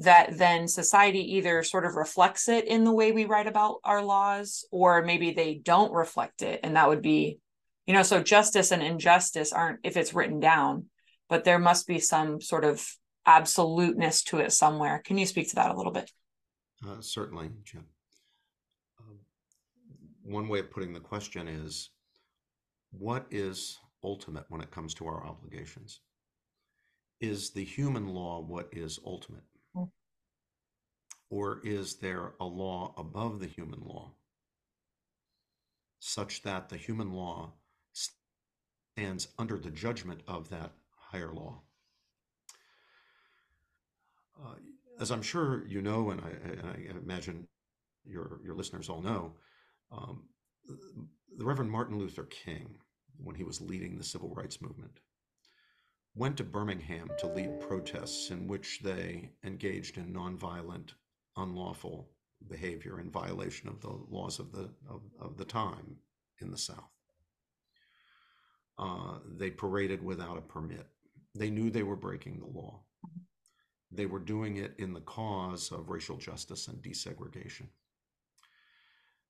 that 0.00 0.36
then 0.36 0.68
society 0.68 1.36
either 1.36 1.62
sort 1.62 1.86
of 1.86 1.96
reflects 1.96 2.46
it 2.48 2.66
in 2.66 2.84
the 2.84 2.92
way 2.92 3.10
we 3.10 3.24
write 3.24 3.46
about 3.46 3.78
our 3.84 4.02
laws 4.04 4.66
or 4.70 5.02
maybe 5.02 5.32
they 5.32 5.54
don't 5.54 5.92
reflect 5.92 6.42
it. 6.42 6.60
And 6.62 6.76
that 6.76 6.88
would 6.88 7.02
be 7.02 7.38
you 7.88 7.94
know 7.94 8.04
so 8.04 8.22
justice 8.22 8.70
and 8.70 8.82
injustice 8.82 9.52
aren't 9.52 9.80
if 9.82 9.96
it's 9.96 10.14
written 10.14 10.38
down 10.38 10.84
but 11.28 11.44
there 11.44 11.58
must 11.58 11.86
be 11.86 11.98
some 11.98 12.40
sort 12.40 12.64
of 12.64 12.86
absoluteness 13.26 14.22
to 14.24 14.38
it 14.38 14.52
somewhere. 14.52 15.02
Can 15.04 15.18
you 15.18 15.26
speak 15.26 15.50
to 15.50 15.56
that 15.56 15.70
a 15.70 15.76
little 15.76 15.92
bit? 15.92 16.10
Uh, 16.86 17.00
certainly 17.00 17.50
Jen. 17.64 17.84
Um, 19.00 19.18
one 20.22 20.48
way 20.48 20.60
of 20.60 20.70
putting 20.70 20.92
the 20.92 21.00
question 21.00 21.46
is 21.46 21.90
what 22.90 23.26
is 23.30 23.78
ultimate 24.02 24.46
when 24.48 24.62
it 24.62 24.70
comes 24.70 24.94
to 24.94 25.06
our 25.06 25.26
obligations? 25.26 26.00
Is 27.20 27.50
the 27.50 27.64
human 27.64 28.08
law 28.08 28.40
what 28.40 28.68
is 28.72 28.98
ultimate? 29.04 29.42
Or 31.30 31.60
is 31.62 31.96
there 31.96 32.32
a 32.40 32.44
law 32.46 32.94
above 32.96 33.38
the 33.38 33.46
human 33.46 33.80
law 33.84 34.12
such 35.98 36.40
that 36.42 36.70
the 36.70 36.78
human 36.78 37.12
law 37.12 37.52
stands 38.98 39.28
under 39.38 39.56
the 39.56 39.70
judgment 39.70 40.20
of 40.26 40.48
that 40.50 40.72
higher 40.96 41.32
law? 41.32 41.60
Uh, 44.40 44.54
as 45.00 45.12
I'm 45.12 45.22
sure 45.22 45.64
you 45.68 45.80
know, 45.82 46.10
and 46.10 46.20
I, 46.20 46.30
and 46.50 46.62
I, 46.66 46.98
imagine 46.98 47.46
your, 48.04 48.40
your 48.44 48.56
listeners 48.56 48.88
all 48.88 49.00
know, 49.00 49.34
um, 49.92 50.24
the 51.36 51.44
Reverend 51.44 51.70
Martin 51.70 51.98
Luther 51.98 52.24
King, 52.24 52.74
when 53.22 53.36
he 53.36 53.44
was 53.44 53.60
leading 53.60 53.96
the 53.96 54.04
civil 54.04 54.30
rights 54.34 54.60
movement, 54.60 54.98
went 56.16 56.36
to 56.38 56.44
Birmingham 56.44 57.08
to 57.18 57.28
lead 57.28 57.60
protests 57.60 58.30
in 58.30 58.48
which 58.48 58.80
they 58.82 59.30
engaged 59.44 59.96
in 59.96 60.12
nonviolent 60.12 60.90
unlawful 61.36 62.10
behavior 62.48 62.98
in 62.98 63.10
violation 63.10 63.68
of 63.68 63.80
the 63.80 63.96
laws 64.10 64.40
of 64.40 64.50
the 64.50 64.68
of, 64.90 65.02
of 65.20 65.36
the 65.36 65.44
time 65.44 65.98
in 66.40 66.50
the 66.50 66.58
South. 66.58 66.97
Uh, 68.78 69.18
they 69.26 69.50
paraded 69.50 70.02
without 70.02 70.38
a 70.38 70.42
permit. 70.42 70.86
They 71.34 71.50
knew 71.50 71.70
they 71.70 71.82
were 71.82 71.96
breaking 71.96 72.38
the 72.38 72.46
law. 72.46 72.82
They 73.90 74.06
were 74.06 74.18
doing 74.18 74.56
it 74.56 74.74
in 74.78 74.92
the 74.92 75.00
cause 75.00 75.72
of 75.72 75.88
racial 75.88 76.16
justice 76.16 76.68
and 76.68 76.82
desegregation. 76.82 77.68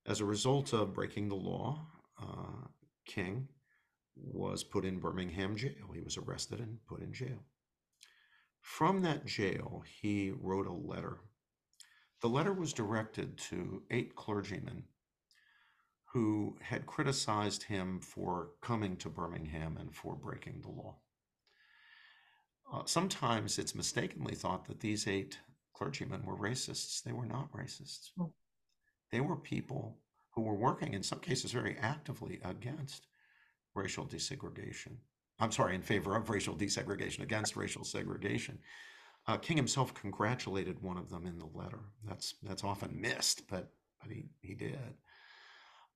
As 0.06 0.20
a 0.20 0.24
result 0.26 0.72
of 0.72 0.94
breaking 0.94 1.28
the 1.28 1.36
law, 1.36 1.86
uh, 2.20 2.66
King 3.06 3.48
was 4.16 4.64
put 4.64 4.84
in 4.84 4.98
Birmingham 4.98 5.56
jail. 5.56 5.92
He 5.94 6.00
was 6.00 6.16
arrested 6.16 6.60
and 6.60 6.78
put 6.86 7.02
in 7.02 7.12
jail. 7.12 7.44
From 8.60 9.02
that 9.02 9.24
jail, 9.24 9.82
he 10.00 10.32
wrote 10.32 10.66
a 10.66 10.72
letter. 10.72 11.20
The 12.20 12.28
letter 12.28 12.52
was 12.52 12.72
directed 12.72 13.38
to 13.50 13.82
eight 13.90 14.16
clergymen 14.16 14.84
who 16.12 16.56
had 16.62 16.86
criticized 16.86 17.64
him 17.64 18.00
for 18.00 18.50
coming 18.62 18.96
to 18.96 19.10
Birmingham 19.10 19.76
and 19.78 19.94
for 19.94 20.14
breaking 20.14 20.62
the 20.62 20.70
law. 20.70 20.96
Uh, 22.72 22.82
sometimes 22.86 23.58
it's 23.58 23.74
mistakenly 23.74 24.34
thought 24.34 24.66
that 24.66 24.80
these 24.80 25.06
eight 25.06 25.38
clergymen 25.74 26.24
were 26.24 26.36
racists. 26.36 27.02
They 27.02 27.12
were 27.12 27.26
not 27.26 27.52
racists. 27.52 28.10
Hmm. 28.16 28.24
They 29.10 29.20
were 29.20 29.36
people 29.36 29.98
who 30.34 30.42
were 30.42 30.54
working, 30.54 30.94
in 30.94 31.02
some 31.02 31.20
cases, 31.20 31.52
very 31.52 31.76
actively 31.80 32.40
against 32.44 33.06
racial 33.74 34.06
desegregation. 34.06 34.96
I'm 35.40 35.52
sorry, 35.52 35.74
in 35.74 35.82
favor 35.82 36.16
of 36.16 36.30
racial 36.30 36.54
desegregation, 36.54 37.20
against 37.20 37.56
racial 37.56 37.84
segregation. 37.84 38.58
Uh, 39.26 39.36
King 39.36 39.56
himself 39.56 39.94
congratulated 39.94 40.82
one 40.82 40.96
of 40.96 41.10
them 41.10 41.26
in 41.26 41.38
the 41.38 41.48
letter. 41.54 41.80
That's 42.06 42.34
that's 42.42 42.64
often 42.64 43.00
missed, 43.00 43.46
but 43.48 43.70
but 44.00 44.10
he 44.10 44.24
he 44.40 44.54
did. 44.54 44.94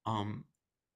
Um, 0.06 0.44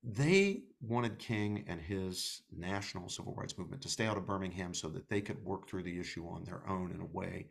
they 0.03 0.63
wanted 0.81 1.19
King 1.19 1.65
and 1.67 1.81
his 1.81 2.43
national 2.57 3.09
civil 3.09 3.35
rights 3.35 3.59
movement 3.59 3.83
to 3.83 3.89
stay 3.89 4.07
out 4.07 4.17
of 4.17 4.27
Birmingham 4.27 4.73
so 4.73 4.89
that 4.89 5.09
they 5.09 5.21
could 5.21 5.45
work 5.45 5.69
through 5.69 5.83
the 5.83 5.99
issue 5.99 6.27
on 6.29 6.45
their 6.45 6.69
own 6.69 6.93
in 6.93 7.01
a 7.01 7.07
way 7.07 7.49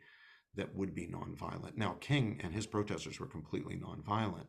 that 0.55 0.73
would 0.73 0.95
be 0.95 1.07
nonviolent. 1.07 1.75
Now, 1.75 1.97
King 1.99 2.39
and 2.43 2.53
his 2.53 2.65
protesters 2.65 3.19
were 3.19 3.27
completely 3.27 3.75
nonviolent, 3.75 4.47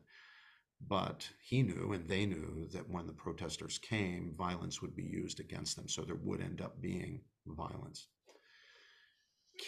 but 0.87 1.27
he 1.41 1.63
knew 1.63 1.91
and 1.91 2.07
they 2.07 2.25
knew 2.25 2.67
that 2.71 2.89
when 2.89 3.07
the 3.07 3.13
protesters 3.13 3.77
came, 3.77 4.35
violence 4.37 4.81
would 4.81 4.95
be 4.95 5.03
used 5.03 5.41
against 5.41 5.75
them. 5.75 5.89
So 5.89 6.03
there 6.03 6.15
would 6.15 6.41
end 6.41 6.61
up 6.61 6.81
being 6.81 7.21
violence. 7.45 8.07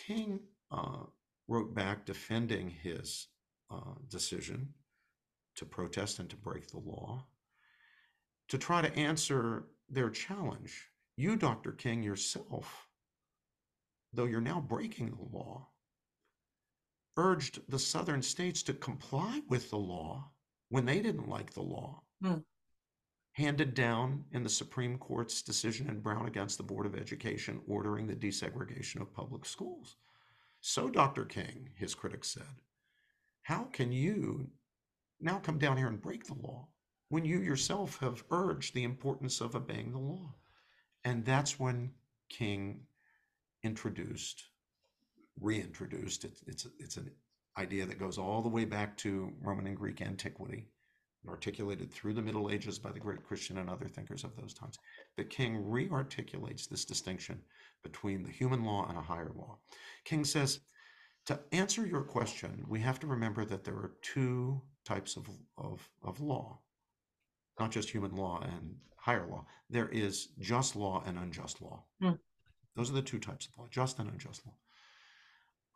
King 0.08 0.40
uh, 0.72 1.04
wrote 1.48 1.74
back 1.74 2.06
defending 2.06 2.70
his 2.70 3.28
uh, 3.72 3.96
decision 4.08 4.74
to 5.60 5.66
protest 5.66 6.20
and 6.20 6.30
to 6.30 6.36
break 6.36 6.68
the 6.70 6.80
law, 6.80 7.26
to 8.48 8.58
try 8.58 8.82
to 8.82 8.98
answer 8.98 9.66
their 9.90 10.10
challenge. 10.10 10.88
You, 11.18 11.36
Dr. 11.36 11.74
King, 11.74 12.02
yourself, 12.02 12.88
though 14.14 14.26
you're 14.26 14.42
now 14.42 14.62
breaking 14.62 15.12
the 15.12 15.38
law, 15.38 15.68
urged 17.18 17.60
the 17.68 17.80
southern 17.80 18.22
states 18.22 18.64
to 18.64 18.74
comply 18.74 19.42
with 19.50 19.70
the 19.70 19.78
law 19.78 20.32
when 20.70 20.86
they 20.86 21.02
didn't 21.02 21.30
like 21.30 21.54
the 21.54 21.62
law. 21.62 22.02
Hmm. 22.22 22.40
Handed 23.34 23.74
down 23.74 24.26
in 24.32 24.44
the 24.44 24.50
Supreme 24.50 24.98
Court's 24.98 25.42
decision 25.42 25.88
in 25.88 26.00
Brown 26.00 26.26
against 26.26 26.58
the 26.58 26.64
Board 26.64 26.86
of 26.86 26.96
Education 26.96 27.62
ordering 27.68 28.08
the 28.08 28.16
desegregation 28.16 29.02
of 29.02 29.14
public 29.14 29.46
schools. 29.46 29.96
So, 30.62 30.90
Dr. 30.90 31.26
King, 31.26 31.70
his 31.76 31.96
critics 31.96 32.30
said, 32.30 32.62
how 33.50 33.64
can 33.72 33.92
you 33.92 34.48
now 35.20 35.40
come 35.40 35.58
down 35.58 35.78
here 35.78 35.88
and 35.88 36.02
break 36.02 36.26
the 36.26 36.34
law 36.34 36.68
when 37.10 37.26
you 37.26 37.40
yourself 37.40 38.00
have 38.00 38.24
urged 38.32 38.74
the 38.74 38.84
importance 38.84 39.42
of 39.42 39.56
obeying 39.56 39.92
the 39.92 40.00
law? 40.00 40.34
And 41.04 41.26
that's 41.26 41.60
when 41.60 41.92
King 42.30 42.82
introduced, 43.64 44.44
reintroduced, 45.40 46.26
it, 46.26 46.40
it's, 46.48 46.68
it's 46.78 46.98
an 46.98 47.12
idea 47.58 47.86
that 47.86 48.00
goes 48.00 48.18
all 48.18 48.42
the 48.42 48.50
way 48.50 48.66
back 48.66 48.96
to 48.98 49.34
Roman 49.42 49.68
and 49.68 49.78
Greek 49.78 50.02
antiquity, 50.02 50.68
articulated 51.28 51.92
through 51.92 52.14
the 52.14 52.22
Middle 52.22 52.50
Ages 52.50 52.80
by 52.80 52.92
the 52.92 53.00
great 53.00 53.24
Christian 53.24 53.58
and 53.58 53.70
other 53.70 53.88
thinkers 53.88 54.24
of 54.24 54.36
those 54.36 54.54
times. 54.54 54.78
The 55.18 55.24
king 55.24 55.64
rearticulates 55.64 56.68
this 56.70 56.86
distinction 56.86 57.42
between 57.84 58.24
the 58.24 58.32
human 58.32 58.64
law 58.64 58.88
and 58.88 58.98
a 58.98 59.02
higher 59.02 59.32
law. 59.36 59.58
King 60.06 60.24
says, 60.24 60.62
to 61.26 61.40
answer 61.52 61.86
your 61.86 62.02
question, 62.02 62.66
we 62.68 62.80
have 62.80 63.00
to 63.02 63.08
remember 63.08 63.46
that 63.46 63.64
there 63.64 63.76
are 63.76 63.94
two 64.02 64.62
types 64.94 65.18
of, 65.18 65.26
of, 65.58 65.88
of 66.04 66.20
law, 66.20 66.60
not 67.60 67.72
just 67.72 67.90
human 67.90 68.16
law 68.16 68.42
and 68.42 68.76
higher 68.98 69.28
law. 69.34 69.46
There 69.70 69.90
is 69.90 70.30
just 70.40 70.76
law 70.76 71.04
and 71.06 71.18
unjust 71.18 71.62
law. 71.62 71.84
Mm. 72.02 72.20
Those 72.76 72.90
are 72.90 73.00
the 73.00 73.10
two 73.12 73.20
types 73.20 73.48
of 73.48 73.58
law, 73.58 73.68
just 73.72 74.00
and 74.00 74.10
unjust 74.10 74.46
law 74.46 74.54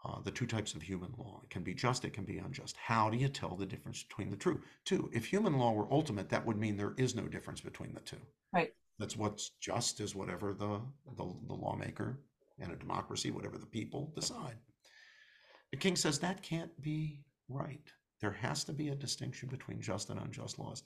uh, 0.05 0.19
the 0.21 0.31
two 0.31 0.45
types 0.45 0.73
of 0.73 0.81
human 0.81 1.13
law. 1.17 1.39
It 1.43 1.49
can 1.49 1.63
be 1.63 1.73
just, 1.73 2.03
it 2.03 2.13
can 2.13 2.25
be 2.25 2.37
unjust. 2.37 2.75
How 2.77 3.09
do 3.09 3.17
you 3.17 3.29
tell 3.29 3.55
the 3.55 3.65
difference 3.65 4.03
between 4.03 4.29
the 4.29 4.35
two? 4.35 4.61
Two, 4.85 5.09
if 5.13 5.25
human 5.25 5.57
law 5.57 5.71
were 5.71 5.87
ultimate, 5.91 6.29
that 6.29 6.45
would 6.45 6.57
mean 6.57 6.75
there 6.75 6.93
is 6.97 7.15
no 7.15 7.23
difference 7.23 7.61
between 7.61 7.93
the 7.93 8.01
two. 8.01 8.17
Right. 8.53 8.73
That's 8.99 9.17
what's 9.17 9.51
just 9.61 10.01
is 10.01 10.13
whatever 10.13 10.53
the, 10.53 10.81
the, 11.17 11.33
the 11.47 11.53
lawmaker 11.53 12.19
in 12.59 12.71
a 12.71 12.75
democracy, 12.75 13.31
whatever 13.31 13.57
the 13.57 13.65
people 13.65 14.11
decide. 14.13 14.57
The 15.71 15.77
king 15.77 15.95
says 15.95 16.19
that 16.19 16.43
can't 16.43 16.79
be 16.81 17.21
right. 17.49 17.91
There 18.23 18.31
has 18.31 18.63
to 18.63 18.71
be 18.71 18.87
a 18.87 18.95
distinction 18.95 19.49
between 19.49 19.81
just 19.81 20.09
and 20.09 20.17
unjust 20.17 20.57
laws. 20.57 20.83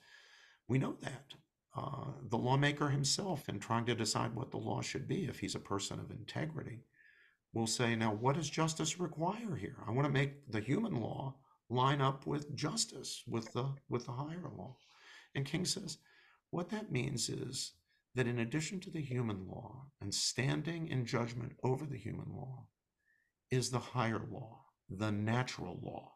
We 0.67 0.79
know 0.79 0.95
that. 1.01 1.35
Uh, 1.77 2.05
the 2.31 2.37
lawmaker 2.37 2.89
himself, 2.89 3.47
in 3.47 3.59
trying 3.59 3.85
to 3.85 3.93
decide 3.93 4.33
what 4.33 4.49
the 4.49 4.57
law 4.57 4.81
should 4.81 5.07
be, 5.07 5.25
if 5.25 5.37
he's 5.37 5.53
a 5.53 5.59
person 5.59 5.99
of 5.99 6.09
integrity, 6.09 6.79
will 7.53 7.67
say, 7.67 7.95
now, 7.95 8.11
what 8.11 8.35
does 8.37 8.49
justice 8.49 8.99
require 8.99 9.55
here? 9.55 9.77
I 9.87 9.91
want 9.91 10.07
to 10.07 10.11
make 10.11 10.51
the 10.51 10.59
human 10.59 10.95
law 10.99 11.35
line 11.69 12.01
up 12.01 12.25
with 12.25 12.55
justice, 12.55 13.21
with 13.27 13.53
the, 13.53 13.71
with 13.87 14.07
the 14.07 14.13
higher 14.13 14.49
law. 14.57 14.75
And 15.35 15.45
King 15.45 15.65
says, 15.65 15.99
what 16.49 16.69
that 16.71 16.91
means 16.91 17.29
is 17.29 17.73
that 18.15 18.25
in 18.25 18.39
addition 18.39 18.79
to 18.79 18.89
the 18.89 19.03
human 19.03 19.45
law 19.47 19.85
and 20.01 20.11
standing 20.11 20.87
in 20.87 21.05
judgment 21.05 21.51
over 21.63 21.85
the 21.85 21.99
human 21.99 22.31
law 22.35 22.65
is 23.51 23.69
the 23.69 23.77
higher 23.77 24.23
law, 24.31 24.61
the 24.89 25.11
natural 25.11 25.79
law. 25.83 26.13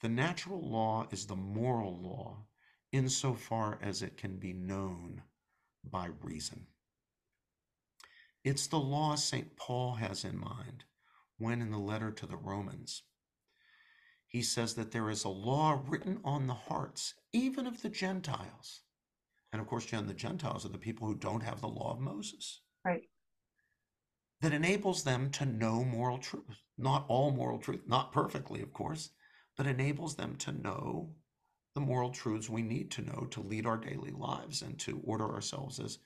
The 0.00 0.08
natural 0.08 0.60
law 0.60 1.06
is 1.10 1.26
the 1.26 1.36
moral 1.36 2.00
law 2.00 2.46
insofar 2.90 3.78
as 3.82 4.02
it 4.02 4.16
can 4.16 4.38
be 4.38 4.52
known 4.52 5.22
by 5.84 6.08
reason. 6.22 6.66
It's 8.42 8.66
the 8.66 8.80
law 8.80 9.14
St. 9.16 9.56
Paul 9.56 9.94
has 9.94 10.24
in 10.24 10.38
mind 10.38 10.84
when, 11.36 11.60
in 11.60 11.70
the 11.70 11.78
letter 11.78 12.10
to 12.10 12.26
the 12.26 12.36
Romans, 12.36 13.02
he 14.26 14.42
says 14.42 14.74
that 14.74 14.92
there 14.92 15.10
is 15.10 15.24
a 15.24 15.28
law 15.28 15.82
written 15.86 16.20
on 16.24 16.46
the 16.46 16.54
hearts, 16.54 17.14
even 17.32 17.66
of 17.66 17.82
the 17.82 17.90
Gentiles. 17.90 18.82
And 19.52 19.60
of 19.60 19.66
course, 19.66 19.84
Jen, 19.84 20.06
the 20.06 20.14
Gentiles 20.14 20.64
are 20.64 20.70
the 20.70 20.78
people 20.78 21.06
who 21.06 21.16
don't 21.16 21.42
have 21.42 21.60
the 21.60 21.68
law 21.68 21.92
of 21.92 22.00
Moses. 22.00 22.60
Right. 22.84 23.02
That 24.40 24.54
enables 24.54 25.02
them 25.02 25.30
to 25.32 25.44
know 25.44 25.84
moral 25.84 26.18
truth. 26.18 26.62
Not 26.78 27.04
all 27.08 27.32
moral 27.32 27.58
truth, 27.58 27.82
not 27.86 28.12
perfectly, 28.12 28.62
of 28.62 28.72
course, 28.72 29.10
but 29.60 29.66
enables 29.66 30.14
them 30.14 30.36
to 30.36 30.52
know 30.52 31.10
the 31.74 31.82
moral 31.82 32.08
truths 32.08 32.48
we 32.48 32.62
need 32.62 32.90
to 32.90 33.02
know 33.02 33.26
to 33.30 33.42
lead 33.42 33.66
our 33.66 33.76
daily 33.76 34.10
lives 34.10 34.62
and 34.62 34.78
to 34.78 35.02
order 35.04 35.30
ourselves 35.30 35.78
as, 35.78 35.98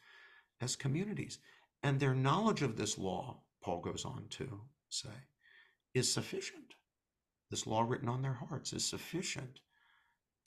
as 0.61 0.75
communities. 0.75 1.39
And 1.81 2.01
their 2.01 2.17
knowledge 2.17 2.63
of 2.63 2.77
this 2.77 2.99
law, 2.99 3.45
Paul 3.63 3.81
goes 3.81 4.05
on 4.05 4.25
to 4.31 4.61
say, 4.89 5.15
is 5.95 6.13
sufficient. 6.13 6.75
This 7.49 7.65
law 7.65 7.83
written 7.83 8.09
on 8.09 8.23
their 8.23 8.33
hearts 8.33 8.73
is 8.73 8.85
sufficient 8.85 9.61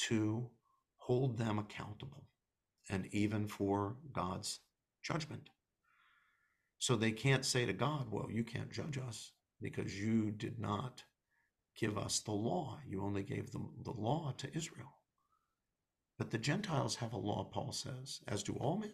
to 0.10 0.50
hold 0.98 1.38
them 1.38 1.60
accountable 1.60 2.28
and 2.90 3.08
even 3.14 3.48
for 3.48 3.96
God's 4.12 4.60
judgment. 5.02 5.48
So 6.78 6.98
they 6.98 7.12
can't 7.12 7.46
say 7.46 7.66
to 7.66 7.72
God, 7.72 8.08
Well, 8.12 8.28
you 8.30 8.44
can't 8.44 8.70
judge 8.70 8.98
us 8.98 9.32
because 9.62 9.98
you 9.98 10.32
did 10.32 10.60
not 10.60 11.04
give 11.78 11.98
us 11.98 12.20
the 12.20 12.32
law. 12.32 12.80
You 12.86 13.02
only 13.04 13.24
gave 13.24 13.52
them 13.52 13.70
the 13.84 13.92
law 13.92 14.34
to 14.38 14.58
Israel. 14.58 14.94
But 16.18 16.32
the 16.32 16.38
Gentiles 16.38 16.96
have 16.96 17.14
a 17.14 17.18
law, 17.18 17.44
Paul 17.44 17.72
says, 17.72 18.22
as 18.28 18.44
do 18.44 18.54
all 18.54 18.78
men. 18.78 18.94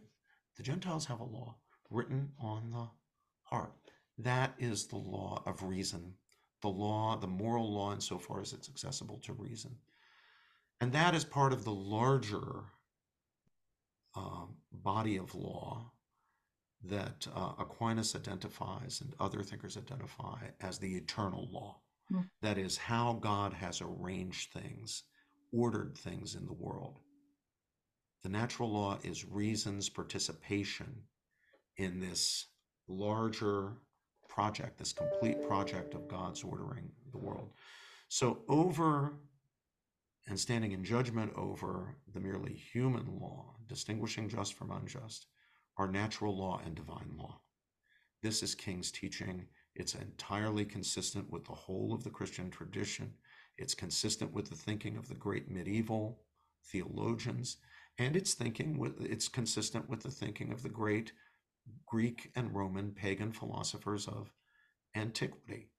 The 0.57 0.63
Gentiles 0.63 1.05
have 1.05 1.21
a 1.21 1.25
law 1.25 1.55
written 1.89 2.31
on 2.37 2.71
the 2.71 2.89
heart. 3.43 3.73
That 4.17 4.53
is 4.59 4.87
the 4.87 4.97
law 4.97 5.41
of 5.45 5.63
reason, 5.63 6.13
the 6.61 6.67
law, 6.67 7.17
the 7.17 7.27
moral 7.27 7.73
law, 7.73 7.93
insofar 7.93 8.41
as 8.41 8.53
it's 8.53 8.69
accessible 8.69 9.19
to 9.23 9.33
reason. 9.33 9.75
And 10.81 10.91
that 10.91 11.15
is 11.15 11.23
part 11.23 11.53
of 11.53 11.63
the 11.63 11.73
larger 11.73 12.65
uh, 14.15 14.45
body 14.71 15.17
of 15.17 15.33
law 15.33 15.91
that 16.83 17.25
uh, 17.33 17.53
Aquinas 17.57 18.15
identifies 18.15 18.99
and 19.01 19.15
other 19.19 19.41
thinkers 19.41 19.77
identify 19.77 20.39
as 20.59 20.77
the 20.77 20.95
eternal 20.95 21.47
law. 21.51 21.79
Mm. 22.11 22.29
That 22.41 22.57
is 22.57 22.77
how 22.77 23.13
God 23.13 23.53
has 23.53 23.81
arranged 23.81 24.51
things, 24.51 25.03
ordered 25.51 25.97
things 25.97 26.35
in 26.35 26.45
the 26.45 26.53
world. 26.53 26.99
The 28.23 28.29
natural 28.29 28.71
law 28.71 28.97
is 29.03 29.25
reason's 29.25 29.89
participation 29.89 31.03
in 31.77 31.99
this 31.99 32.47
larger 32.87 33.73
project, 34.29 34.77
this 34.77 34.93
complete 34.93 35.45
project 35.47 35.93
of 35.93 36.07
God's 36.07 36.43
ordering 36.43 36.89
the 37.11 37.17
world. 37.17 37.51
So, 38.07 38.43
over 38.47 39.13
and 40.27 40.39
standing 40.39 40.71
in 40.71 40.83
judgment 40.83 41.33
over 41.35 41.95
the 42.13 42.19
merely 42.19 42.53
human 42.53 43.19
law, 43.19 43.55
distinguishing 43.67 44.29
just 44.29 44.53
from 44.53 44.71
unjust, 44.71 45.27
are 45.77 45.87
natural 45.87 46.37
law 46.37 46.61
and 46.65 46.75
divine 46.75 47.11
law. 47.17 47.41
This 48.21 48.41
is 48.41 48.55
King's 48.55 48.91
teaching. 48.91 49.47
It's 49.75 49.95
entirely 49.95 50.65
consistent 50.65 51.31
with 51.31 51.45
the 51.45 51.53
whole 51.53 51.93
of 51.93 52.03
the 52.03 52.09
Christian 52.09 52.51
tradition. 52.51 53.13
It's 53.57 53.73
consistent 53.73 54.31
with 54.31 54.49
the 54.49 54.55
thinking 54.55 54.97
of 54.97 55.07
the 55.07 55.15
great 55.15 55.49
medieval 55.49 56.19
theologians, 56.65 57.57
and 57.97 58.15
it's 58.15 58.33
thinking 58.33 58.77
with 58.77 59.01
it's 59.01 59.27
consistent 59.27 59.89
with 59.89 60.01
the 60.01 60.11
thinking 60.11 60.51
of 60.51 60.63
the 60.63 60.69
great 60.69 61.11
Greek 61.87 62.31
and 62.35 62.53
Roman 62.55 62.91
pagan 62.91 63.31
philosophers 63.31 64.07
of 64.07 64.31
antiquity. 64.95 65.69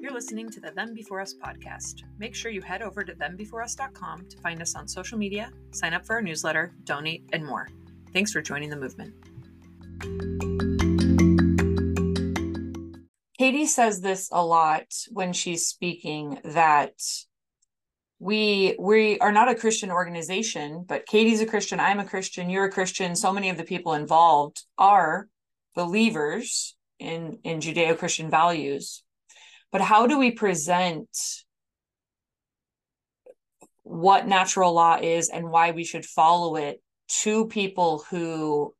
You're 0.00 0.12
listening 0.12 0.50
to 0.50 0.60
the 0.60 0.72
Them 0.74 0.94
Before 0.94 1.20
Us 1.20 1.34
podcast. 1.34 2.02
Make 2.18 2.34
sure 2.34 2.50
you 2.50 2.62
head 2.62 2.82
over 2.82 3.04
to 3.04 3.14
thembeforeus.com 3.14 4.28
to 4.28 4.36
find 4.38 4.60
us 4.60 4.74
on 4.74 4.88
social 4.88 5.18
media, 5.18 5.50
sign 5.70 5.94
up 5.94 6.04
for 6.04 6.14
our 6.14 6.22
newsletter, 6.22 6.74
donate, 6.84 7.28
and 7.32 7.44
more. 7.44 7.68
Thanks 8.12 8.32
for 8.32 8.42
joining 8.42 8.70
the 8.70 8.76
movement. 8.76 9.14
Katie 13.38 13.66
says 13.66 14.00
this 14.00 14.28
a 14.30 14.44
lot 14.44 14.84
when 15.10 15.32
she's 15.32 15.66
speaking 15.66 16.38
that 16.44 16.94
we 18.22 18.76
we 18.78 19.18
are 19.18 19.32
not 19.32 19.48
a 19.48 19.54
christian 19.54 19.90
organization 19.90 20.84
but 20.86 21.06
katie's 21.06 21.40
a 21.40 21.46
christian 21.46 21.80
i'm 21.80 21.98
a 21.98 22.04
christian 22.04 22.48
you're 22.48 22.66
a 22.66 22.70
christian 22.70 23.16
so 23.16 23.32
many 23.32 23.48
of 23.48 23.56
the 23.56 23.64
people 23.64 23.94
involved 23.94 24.62
are 24.78 25.26
believers 25.74 26.76
in 27.00 27.36
in 27.42 27.58
judeo-christian 27.58 28.30
values 28.30 29.02
but 29.72 29.80
how 29.80 30.06
do 30.06 30.20
we 30.20 30.30
present 30.30 31.08
what 33.82 34.28
natural 34.28 34.72
law 34.72 34.96
is 35.02 35.28
and 35.28 35.50
why 35.50 35.72
we 35.72 35.82
should 35.82 36.06
follow 36.06 36.54
it 36.54 36.80
to 37.20 37.46
people 37.46 38.04
who 38.10 38.74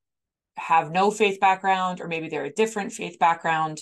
have 0.56 0.90
no 0.90 1.10
faith 1.10 1.40
background 1.40 2.00
or 2.00 2.08
maybe 2.08 2.28
they're 2.28 2.44
a 2.44 2.52
different 2.52 2.92
faith 2.92 3.18
background 3.18 3.80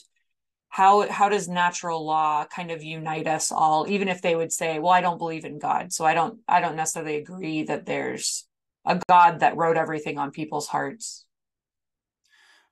how 0.71 1.09
how 1.11 1.29
does 1.29 1.49
natural 1.49 2.07
law 2.07 2.47
kind 2.47 2.71
of 2.71 2.83
unite 2.83 3.27
us 3.27 3.51
all? 3.51 3.91
Even 3.91 4.07
if 4.07 4.23
they 4.23 4.37
would 4.37 4.53
say 4.53 4.79
well 4.79 4.93
i 4.93 5.01
don't 5.01 5.19
believe 5.19 5.45
in 5.45 5.59
god 5.59 5.93
so 5.93 6.05
i 6.05 6.15
don't 6.15 6.39
i 6.49 6.61
don't 6.61 6.77
necessarily 6.77 7.17
agree 7.17 7.65
that 7.65 7.87
there's 7.87 8.47
a 8.87 9.01
god 9.09 9.41
that 9.41 9.57
wrote 9.57 9.77
everything 9.77 10.17
on 10.17 10.31
people's 10.31 10.69
hearts. 10.69 11.27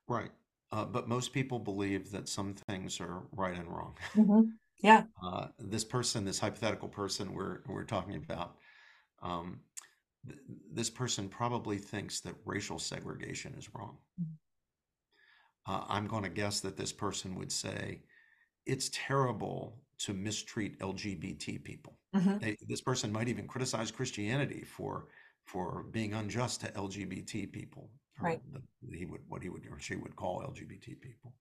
Right. 0.06 0.30
Uh, 0.70 0.84
but 0.84 1.08
most 1.08 1.32
people 1.32 1.58
believe 1.58 2.10
that 2.12 2.28
some 2.28 2.54
things 2.68 3.00
are 3.00 3.22
right 3.32 3.56
and 3.56 3.68
wrong. 3.68 3.94
Mm-hmm. 4.14 4.42
yeah. 4.82 5.02
Uh, 5.22 5.48
this 5.58 5.84
person 5.84 6.24
this 6.24 6.38
hypothetical 6.38 6.88
person 6.88 7.34
we're 7.34 7.60
we're 7.66 7.84
talking 7.84 8.14
about 8.14 8.54
um, 9.22 9.60
th- 10.28 10.40
this 10.72 10.90
person 10.90 11.28
probably 11.28 11.78
thinks 11.78 12.20
that 12.20 12.34
racial 12.44 12.78
segregation 12.78 13.54
is 13.58 13.68
wrong 13.74 13.96
mm-hmm 14.20 14.34
uh, 15.68 15.84
I'm 15.88 16.06
going 16.06 16.22
to 16.22 16.30
guess 16.30 16.60
that 16.60 16.76
this 16.76 16.92
person 16.92 17.34
would 17.36 17.52
say 17.52 18.00
it's 18.66 18.90
terrible 18.92 19.82
to 19.98 20.14
mistreat 20.14 20.78
LGBT 20.80 21.62
people. 21.62 21.98
Mm-hmm. 22.16 22.38
They, 22.38 22.56
this 22.66 22.80
person 22.80 23.12
might 23.12 23.28
even 23.28 23.46
criticize 23.46 23.90
Christianity 23.90 24.64
for 24.64 25.08
for 25.44 25.86
being 25.92 26.12
unjust 26.12 26.60
to 26.60 26.68
LGBT 26.72 27.50
people, 27.52 27.90
right? 28.20 28.40
The, 28.52 28.62
he 28.96 29.06
would 29.06 29.20
what 29.28 29.42
he 29.42 29.50
would 29.50 29.66
or 29.70 29.78
she 29.78 29.96
would 29.96 30.16
call 30.16 30.42
LGBT 30.42 31.00
people. 31.00 31.34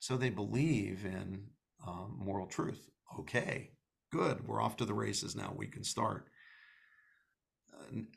So 0.00 0.16
they 0.16 0.30
believe 0.30 1.04
in 1.04 1.44
uh, 1.86 2.06
moral 2.16 2.46
truth. 2.46 2.90
Okay, 3.20 3.70
good. 4.10 4.46
We're 4.46 4.60
off 4.60 4.76
to 4.78 4.84
the 4.84 4.94
races 4.94 5.36
now. 5.36 5.52
We 5.56 5.66
can 5.66 5.84
start. 5.84 6.28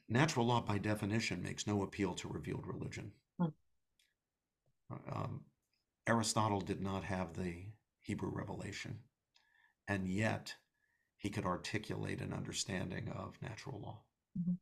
Natural 0.07 0.45
law, 0.45 0.61
by 0.61 0.77
definition, 0.77 1.43
makes 1.43 1.67
no 1.67 1.83
appeal 1.83 2.13
to 2.15 2.27
revealed 2.27 2.65
religion. 2.67 3.11
Hmm. 3.39 3.45
Um, 5.11 5.41
Aristotle 6.07 6.61
did 6.61 6.81
not 6.81 7.03
have 7.03 7.33
the 7.33 7.65
Hebrew 8.01 8.29
revelation, 8.31 8.99
and 9.87 10.07
yet 10.07 10.53
he 11.17 11.29
could 11.29 11.45
articulate 11.45 12.21
an 12.21 12.33
understanding 12.33 13.09
of 13.09 13.41
natural 13.41 13.81
law. 13.81 14.01
Mm-hmm. 14.39 14.53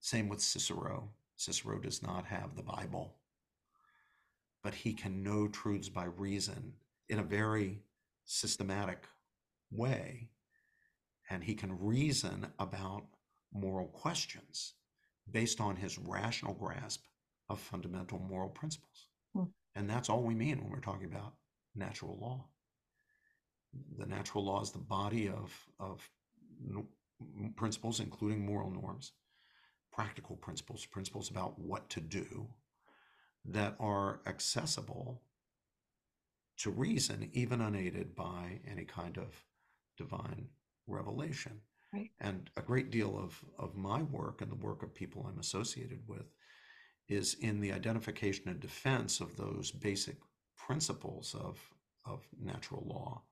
Same 0.00 0.28
with 0.28 0.40
Cicero. 0.40 1.10
Cicero 1.36 1.78
does 1.78 2.02
not 2.02 2.24
have 2.26 2.56
the 2.56 2.62
Bible, 2.62 3.16
but 4.62 4.74
he 4.74 4.94
can 4.94 5.22
know 5.22 5.48
truths 5.48 5.90
by 5.90 6.04
reason 6.04 6.72
in 7.08 7.18
a 7.18 7.24
very 7.24 7.82
systematic 8.24 9.04
way, 9.70 10.30
and 11.28 11.44
he 11.44 11.54
can 11.54 11.78
reason 11.78 12.46
about 12.58 13.04
moral 13.56 13.88
questions 13.88 14.74
based 15.30 15.60
on 15.60 15.76
his 15.76 15.98
rational 15.98 16.54
grasp 16.54 17.04
of 17.48 17.60
fundamental 17.60 18.18
moral 18.18 18.48
principles. 18.48 19.06
Hmm. 19.34 19.44
And 19.74 19.88
that's 19.88 20.08
all 20.08 20.22
we 20.22 20.34
mean 20.34 20.62
when 20.62 20.70
we're 20.70 20.80
talking 20.80 21.06
about 21.06 21.34
natural 21.74 22.18
law. 22.20 22.46
The 23.98 24.06
natural 24.06 24.44
law 24.44 24.62
is 24.62 24.70
the 24.70 24.78
body 24.78 25.28
of, 25.28 25.52
of 25.78 26.08
principles, 27.56 28.00
including 28.00 28.44
moral 28.44 28.70
norms, 28.70 29.12
practical 29.92 30.36
principles, 30.36 30.86
principles 30.86 31.30
about 31.30 31.58
what 31.58 31.88
to 31.90 32.00
do 32.00 32.48
that 33.44 33.76
are 33.78 34.20
accessible 34.26 35.22
to 36.58 36.70
reason, 36.70 37.30
even 37.32 37.60
unaided 37.60 38.14
by 38.14 38.60
any 38.68 38.84
kind 38.84 39.18
of 39.18 39.44
divine 39.96 40.48
revelation. 40.86 41.60
Right. 41.96 42.10
And 42.20 42.50
a 42.56 42.60
great 42.60 42.90
deal 42.90 43.18
of, 43.18 43.42
of 43.58 43.74
my 43.74 44.02
work 44.02 44.42
and 44.42 44.50
the 44.50 44.56
work 44.56 44.82
of 44.82 44.94
people 44.94 45.26
I'm 45.26 45.38
associated 45.38 46.00
with 46.06 46.26
is 47.08 47.34
in 47.40 47.60
the 47.60 47.72
identification 47.72 48.48
and 48.48 48.60
defense 48.60 49.20
of 49.20 49.36
those 49.36 49.70
basic 49.70 50.16
principles 50.56 51.34
of, 51.34 51.58
of 52.04 52.26
natural 52.38 52.84
law, 52.86 53.22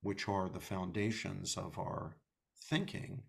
which 0.00 0.26
are 0.28 0.48
the 0.48 0.58
foundations 0.60 1.56
of 1.56 1.78
our 1.78 2.16
thinking, 2.64 3.22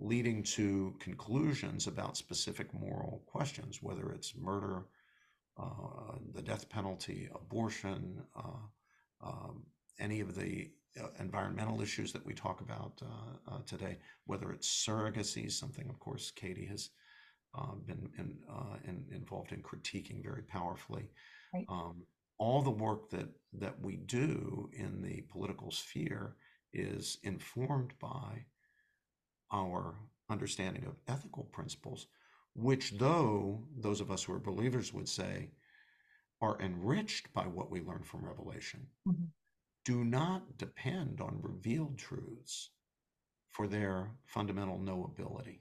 leading 0.00 0.42
to 0.42 0.96
conclusions 0.98 1.86
about 1.86 2.16
specific 2.16 2.74
moral 2.74 3.22
questions, 3.26 3.82
whether 3.82 4.10
it's 4.10 4.34
murder, 4.36 4.86
uh, 5.60 6.16
the 6.34 6.42
death 6.42 6.68
penalty, 6.68 7.28
abortion, 7.34 8.20
uh, 8.34 8.66
um, 9.24 9.62
any 10.00 10.20
of 10.20 10.34
the 10.34 10.70
environmental 11.18 11.80
issues 11.80 12.12
that 12.12 12.24
we 12.24 12.34
talk 12.34 12.60
about 12.60 13.00
uh, 13.02 13.52
uh, 13.54 13.58
today, 13.66 13.98
whether 14.26 14.52
it's 14.52 14.86
surrogacy, 14.86 15.50
something, 15.50 15.88
of 15.88 15.98
course, 15.98 16.30
Katie 16.30 16.66
has 16.66 16.90
uh, 17.58 17.74
been 17.86 18.08
in, 18.18 18.36
uh, 18.50 18.76
in, 18.84 19.04
involved 19.14 19.52
in 19.52 19.62
critiquing 19.62 20.22
very 20.22 20.42
powerfully. 20.42 21.10
Right. 21.52 21.66
Um, 21.68 22.02
all 22.38 22.62
the 22.62 22.70
work 22.70 23.10
that 23.10 23.28
that 23.52 23.80
we 23.80 23.96
do 23.96 24.68
in 24.72 25.02
the 25.02 25.22
political 25.30 25.70
sphere 25.70 26.36
is 26.72 27.18
informed 27.22 27.92
by 28.00 28.46
our 29.52 29.94
understanding 30.30 30.84
of 30.86 30.96
ethical 31.08 31.44
principles, 31.44 32.06
which, 32.54 32.92
though 32.98 33.62
those 33.76 34.00
of 34.00 34.10
us 34.10 34.24
who 34.24 34.32
are 34.32 34.38
believers 34.38 34.92
would 34.92 35.08
say, 35.08 35.50
are 36.40 36.60
enriched 36.60 37.32
by 37.32 37.46
what 37.46 37.70
we 37.70 37.80
learn 37.80 38.02
from 38.02 38.24
Revelation, 38.24 38.86
mm-hmm. 39.06 39.26
Do 39.84 40.04
not 40.04 40.58
depend 40.58 41.20
on 41.20 41.40
revealed 41.42 41.98
truths 41.98 42.70
for 43.50 43.66
their 43.66 44.10
fundamental 44.26 44.78
knowability. 44.78 45.58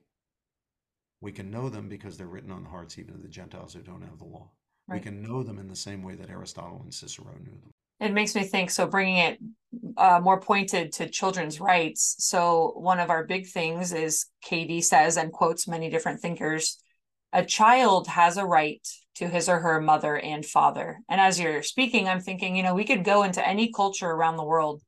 We 1.19 1.31
can 1.31 1.51
know 1.51 1.69
them 1.69 1.87
because 1.87 2.17
they're 2.17 2.27
written 2.27 2.51
on 2.51 2.63
the 2.63 2.69
hearts 2.69 2.97
even 2.97 3.13
of 3.13 3.21
the 3.21 3.27
Gentiles 3.27 3.73
who 3.73 3.81
don't 3.81 4.01
have 4.01 4.17
the 4.17 4.25
law. 4.25 4.49
Right. 4.87 4.95
We 4.95 5.03
can 5.03 5.21
know 5.21 5.43
them 5.43 5.59
in 5.59 5.67
the 5.67 5.75
same 5.75 6.03
way 6.03 6.15
that 6.15 6.29
Aristotle 6.29 6.81
and 6.83 6.93
Cicero 6.93 7.33
knew 7.43 7.51
them. 7.51 7.71
It 7.99 8.13
makes 8.13 8.33
me 8.33 8.43
think 8.43 8.71
so, 8.71 8.87
bringing 8.87 9.17
it 9.17 9.39
uh, 9.95 10.19
more 10.23 10.39
pointed 10.39 10.91
to 10.93 11.07
children's 11.07 11.59
rights. 11.59 12.15
So, 12.17 12.73
one 12.75 12.99
of 12.99 13.11
our 13.11 13.23
big 13.23 13.45
things 13.47 13.93
is 13.93 14.25
Katie 14.41 14.81
says 14.81 15.17
and 15.17 15.31
quotes 15.31 15.67
many 15.67 15.89
different 15.91 16.19
thinkers 16.19 16.81
a 17.33 17.45
child 17.45 18.07
has 18.07 18.37
a 18.37 18.45
right 18.45 18.85
to 19.15 19.27
his 19.27 19.49
or 19.49 19.59
her 19.59 19.81
mother 19.81 20.17
and 20.17 20.45
father. 20.45 20.99
And 21.09 21.19
as 21.19 21.39
you're 21.39 21.63
speaking, 21.63 22.07
I'm 22.07 22.21
thinking, 22.21 22.55
you 22.55 22.63
know, 22.63 22.73
we 22.73 22.85
could 22.85 23.03
go 23.03 23.23
into 23.23 23.45
any 23.45 23.71
culture 23.71 24.09
around 24.09 24.37
the 24.37 24.45
world, 24.45 24.81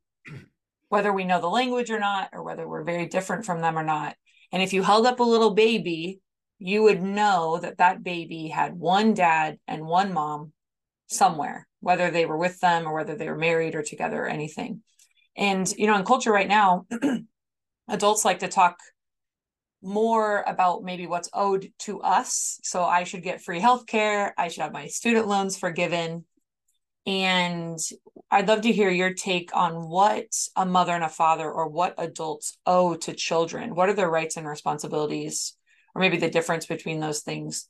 whether 0.90 1.12
we 1.14 1.24
know 1.24 1.42
the 1.42 1.48
language 1.48 1.92
or 1.92 2.00
not, 2.00 2.30
or 2.34 2.44
whether 2.44 2.68
we're 2.68 2.84
very 2.84 3.08
different 3.08 3.46
from 3.46 3.62
them 3.62 3.78
or 3.78 3.84
not. 3.84 4.16
And 4.52 4.62
if 4.62 4.74
you 4.74 4.84
held 4.84 5.06
up 5.06 5.20
a 5.20 5.24
little 5.24 5.54
baby 5.54 6.22
you 6.66 6.84
would 6.84 7.02
know 7.02 7.60
that 7.62 7.80
that 7.80 8.04
baby 8.04 8.48
had 8.48 8.74
one 8.74 9.14
dad 9.14 9.58
and 9.68 9.86
one 9.86 10.14
mom 10.14 10.54
somewhere, 11.08 11.68
whether 11.82 12.10
they 12.10 12.26
were 12.26 12.38
with 12.38 12.58
them 12.62 12.88
or 12.88 12.94
whether 12.94 13.18
they 13.18 13.28
were 13.28 13.38
married 13.38 13.76
or 13.76 13.84
together 13.84 14.24
or 14.24 14.30
anything. 14.30 14.82
And, 15.36 15.70
you 15.78 15.88
know, 15.88 15.98
in 15.98 16.06
culture 16.06 16.32
right 16.32 16.48
now, 16.48 16.86
adults 17.90 18.24
like 18.24 18.40
to 18.40 18.48
talk 18.48 18.78
more 19.84 20.44
about 20.48 20.84
maybe 20.84 21.08
what's 21.08 21.30
owed 21.34 21.72
to 21.80 22.02
us. 22.02 22.60
So 22.64 22.84
I 22.84 23.04
should 23.04 23.24
get 23.24 23.42
free 23.42 23.60
healthcare. 23.60 24.32
I 24.38 24.48
should 24.48 24.64
have 24.64 24.74
my 24.74 24.88
student 24.88 25.28
loans 25.28 25.58
forgiven. 25.58 26.26
And 27.06 27.78
I'd 28.32 28.48
love 28.48 28.62
to 28.62 28.72
hear 28.72 28.90
your 28.90 29.14
take 29.14 29.54
on 29.54 29.90
what 29.90 30.28
a 30.56 30.66
mother 30.66 30.94
and 30.94 31.04
a 31.04 31.10
father 31.10 31.52
or 31.52 31.68
what 31.68 31.96
adults 31.98 32.58
owe 32.66 32.96
to 32.96 33.14
children. 33.14 33.76
What 33.76 33.90
are 33.90 33.94
their 33.94 34.10
rights 34.10 34.38
and 34.38 34.48
responsibilities, 34.48 35.58
or 35.94 36.00
maybe 36.00 36.18
the 36.18 36.30
difference 36.30 36.66
between 36.66 37.02
those 37.02 37.20
things? 37.20 37.68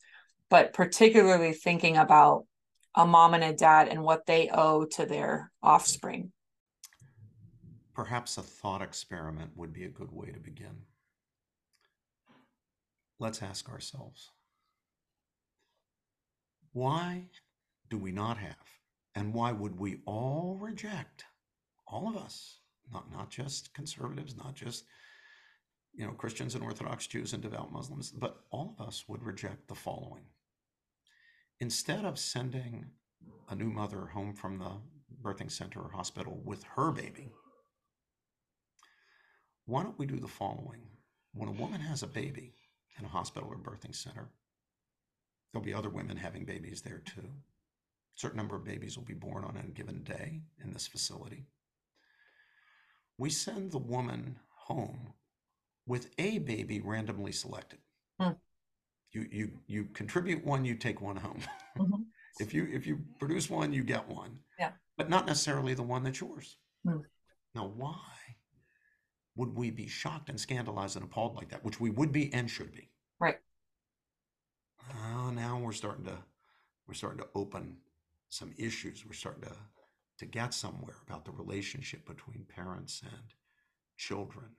But 0.49 0.73
particularly 0.73 1.54
thinking 1.54 1.97
about 1.97 2.45
a 2.93 3.08
mom 3.08 3.34
and 3.34 3.43
a 3.43 3.54
dad 3.54 3.88
and 3.88 4.04
what 4.04 4.28
they 4.28 4.52
owe 4.54 4.86
to 4.86 5.08
their 5.08 5.52
offspring. 5.63 6.32
Perhaps 7.95 8.38
a 8.38 8.43
thought 8.43 8.84
experiment 8.84 9.49
would 9.56 9.73
be 9.73 9.86
a 9.86 9.89
good 9.89 10.12
way 10.12 10.28
to 10.28 10.39
begin. 10.39 10.76
Let's 13.24 13.42
ask 13.42 13.70
ourselves 13.70 14.32
why 16.74 17.30
do 17.90 17.98
we 17.98 18.12
not 18.12 18.36
have, 18.36 18.68
and 19.16 19.34
why 19.34 19.54
would 19.54 19.80
we 19.80 20.02
all 20.06 20.58
reject, 20.60 21.24
all 21.88 22.10
of 22.10 22.18
us, 22.18 22.60
not, 22.92 23.10
not 23.14 23.30
just 23.30 23.74
conservatives, 23.74 24.36
not 24.36 24.56
just 24.56 24.84
you 25.94 26.06
know 26.06 26.12
Christians 26.12 26.54
and 26.54 26.66
Orthodox 26.66 27.08
Jews 27.08 27.32
and 27.32 27.42
devout 27.42 27.72
Muslims, 27.72 28.12
but 28.12 28.42
all 28.52 28.76
of 28.78 28.86
us 28.86 29.06
would 29.08 29.24
reject 29.24 29.70
the 29.70 29.76
following. 29.76 30.26
Instead 31.62 32.04
of 32.04 32.20
sending 32.20 32.88
a 33.50 33.56
new 33.56 33.70
mother 33.70 34.08
home 34.08 34.34
from 34.34 34.60
the 34.60 34.72
birthing 35.22 35.50
center 35.50 35.80
or 35.80 35.92
hospital 35.94 36.42
with 36.44 36.66
her 36.76 36.92
baby, 36.92 37.30
why 39.66 39.82
don't 39.82 39.98
we 39.98 40.08
do 40.08 40.20
the 40.20 40.28
following? 40.28 40.82
When 41.34 41.48
a 41.48 41.54
woman 41.54 41.80
has 41.80 42.04
a 42.04 42.08
baby 42.08 42.56
in 42.99 43.06
a 43.06 43.10
hospital 43.10 43.49
or 43.49 43.58
birthing 43.58 43.95
center, 43.95 44.29
there'll 45.51 45.65
be 45.65 45.73
other 45.73 45.89
women 45.89 46.17
having 46.17 46.45
babies 46.45 46.82
there 46.82 47.01
too. 47.06 47.21
A 47.25 48.19
certain 48.19 48.38
number 48.38 48.56
of 48.56 48.63
babies 48.63 48.97
will 48.97 49.06
be 49.06 49.13
born 49.13 49.43
on 49.43 49.58
a 49.58 49.67
given 49.71 50.03
day 50.03 50.41
in 50.63 50.71
this 50.71 50.88
facility. 50.88 51.45
We 53.17 53.29
send 53.29 53.71
the 53.71 53.77
woman 53.77 54.38
home 54.49 55.13
with 55.86 56.10
a 56.17 56.39
baby 56.39 56.82
randomly 56.82 57.32
selected. 57.32 57.79
Hmm. 58.19 58.32
You, 59.12 59.27
you, 59.32 59.51
you 59.67 59.86
contribute 59.93 60.45
one, 60.45 60.65
you 60.65 60.75
take 60.75 61.01
one 61.01 61.17
home. 61.17 61.41
Mm-hmm. 61.77 62.01
if 62.39 62.53
you 62.53 62.67
if 62.71 62.88
you 62.88 62.99
produce 63.19 63.49
one, 63.49 63.73
you 63.73 63.84
get 63.84 64.08
one. 64.08 64.39
Yeah. 64.58 64.71
But 64.97 65.10
not 65.10 65.27
necessarily 65.27 65.73
the 65.73 65.84
one 65.84 66.03
that's 66.03 66.19
yours. 66.19 66.58
Hmm. 66.88 66.99
Now, 67.56 67.71
why 67.75 67.99
would 69.36 69.56
we 69.56 69.72
be 69.72 69.88
shocked 69.88 70.30
and 70.30 70.39
scandalized 70.39 70.96
and 70.96 71.06
appalled 71.06 71.36
like 71.36 71.50
that? 71.50 71.63
Which 71.63 71.80
we 71.80 71.89
would 71.89 72.12
be 72.12 72.32
and 72.34 72.50
should 72.50 72.72
be. 72.72 72.89
Right. 73.19 73.39
Uh, 74.91 75.32
now 75.32 75.60
we're 75.60 75.72
starting 75.72 76.06
to 76.06 76.17
we're 76.88 76.93
starting 76.93 77.19
to 77.19 77.30
open 77.36 77.78
some 78.30 78.54
issues. 78.58 79.06
We're 79.06 79.13
starting 79.13 79.43
to 79.43 79.56
to 80.19 80.26
get 80.26 80.54
somewhere 80.54 80.96
about 81.08 81.26
the 81.26 81.32
relationship 81.32 82.06
between 82.06 82.46
parents 82.46 83.02
and 83.04 83.34
children. 83.98 84.56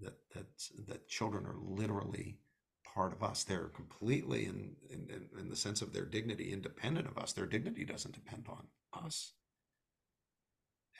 That 0.00 0.18
that 0.34 0.46
that 0.88 1.08
children 1.08 1.46
are 1.46 1.56
literally 1.56 2.38
part 2.84 3.12
of 3.12 3.22
us. 3.22 3.44
They're 3.44 3.68
completely 3.68 4.44
in, 4.46 4.76
in 4.90 5.28
in 5.38 5.48
the 5.48 5.56
sense 5.56 5.80
of 5.80 5.92
their 5.92 6.04
dignity 6.04 6.52
independent 6.52 7.06
of 7.08 7.16
us. 7.16 7.32
Their 7.32 7.46
dignity 7.46 7.84
doesn't 7.84 8.14
depend 8.14 8.46
on 8.48 8.66
us. 9.04 9.32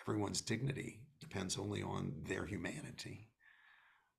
Everyone's 0.08 0.40
dignity 0.40 1.00
depends 1.20 1.58
only 1.58 1.82
on 1.82 2.12
their 2.26 2.46
humanity. 2.46 3.28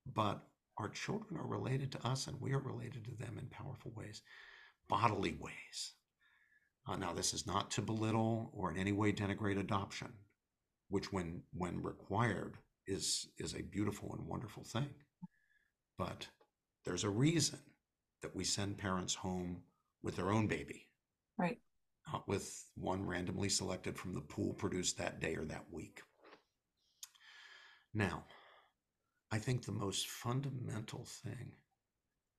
But 0.06 0.42
our 0.78 0.88
children 0.88 1.38
are 1.40 1.46
related 1.46 1.92
to 1.92 2.06
us 2.06 2.26
and 2.26 2.40
we 2.40 2.52
are 2.52 2.60
related 2.60 3.04
to 3.06 3.14
them 3.16 3.38
in 3.38 3.46
powerful 3.48 3.92
ways, 3.94 4.22
bodily 4.88 5.36
ways. 5.40 5.94
Uh, 6.86 6.96
now, 6.96 7.12
this 7.12 7.34
is 7.34 7.46
not 7.46 7.70
to 7.72 7.82
belittle 7.82 8.50
or 8.54 8.70
in 8.70 8.78
any 8.78 8.92
way 8.92 9.12
denigrate 9.12 9.58
adoption, 9.58 10.12
which, 10.88 11.12
when 11.12 11.42
when 11.52 11.82
required, 11.82 12.56
is 12.86 13.28
is 13.38 13.54
a 13.54 13.62
beautiful 13.62 14.14
and 14.14 14.26
wonderful 14.26 14.64
thing. 14.64 14.88
But 15.98 16.28
there's 16.84 17.04
a 17.04 17.10
reason 17.10 17.58
that 18.22 18.34
we 18.34 18.44
send 18.44 18.78
parents 18.78 19.14
home 19.14 19.62
with 20.02 20.16
their 20.16 20.30
own 20.30 20.46
baby, 20.46 20.86
right? 21.36 21.58
Not 22.12 22.26
with 22.26 22.64
one 22.74 23.06
randomly 23.06 23.48
selected 23.48 23.98
from 23.98 24.14
the 24.14 24.20
pool 24.20 24.54
produced 24.54 24.98
that 24.98 25.20
day 25.20 25.34
or 25.34 25.44
that 25.46 25.66
week. 25.70 26.00
Now, 27.92 28.24
I 29.30 29.38
think 29.38 29.64
the 29.64 29.72
most 29.72 30.08
fundamental 30.08 31.04
thing 31.04 31.52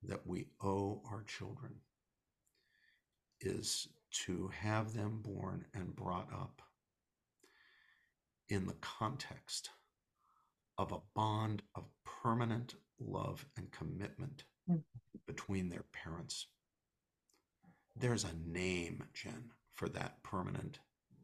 that 0.02 0.26
we 0.26 0.46
owe 0.62 1.02
our 1.10 1.22
children 1.22 1.74
is 3.40 3.88
to 4.26 4.50
have 4.60 4.92
them 4.92 5.20
born 5.22 5.64
and 5.74 5.94
brought 5.94 6.32
up 6.32 6.62
in 8.48 8.66
the 8.66 8.76
context 8.80 9.70
of 10.78 10.92
a 10.92 11.00
bond 11.14 11.62
of 11.74 11.84
permanent 12.22 12.74
love 12.98 13.44
and 13.56 13.70
commitment 13.70 14.44
mm. 14.68 14.82
between 15.26 15.68
their 15.68 15.84
parents. 15.92 16.46
There's 17.96 18.24
a 18.24 18.34
name, 18.50 19.04
Jen, 19.12 19.50
for 19.80 19.88
that 19.88 20.22
permanent 20.22 20.78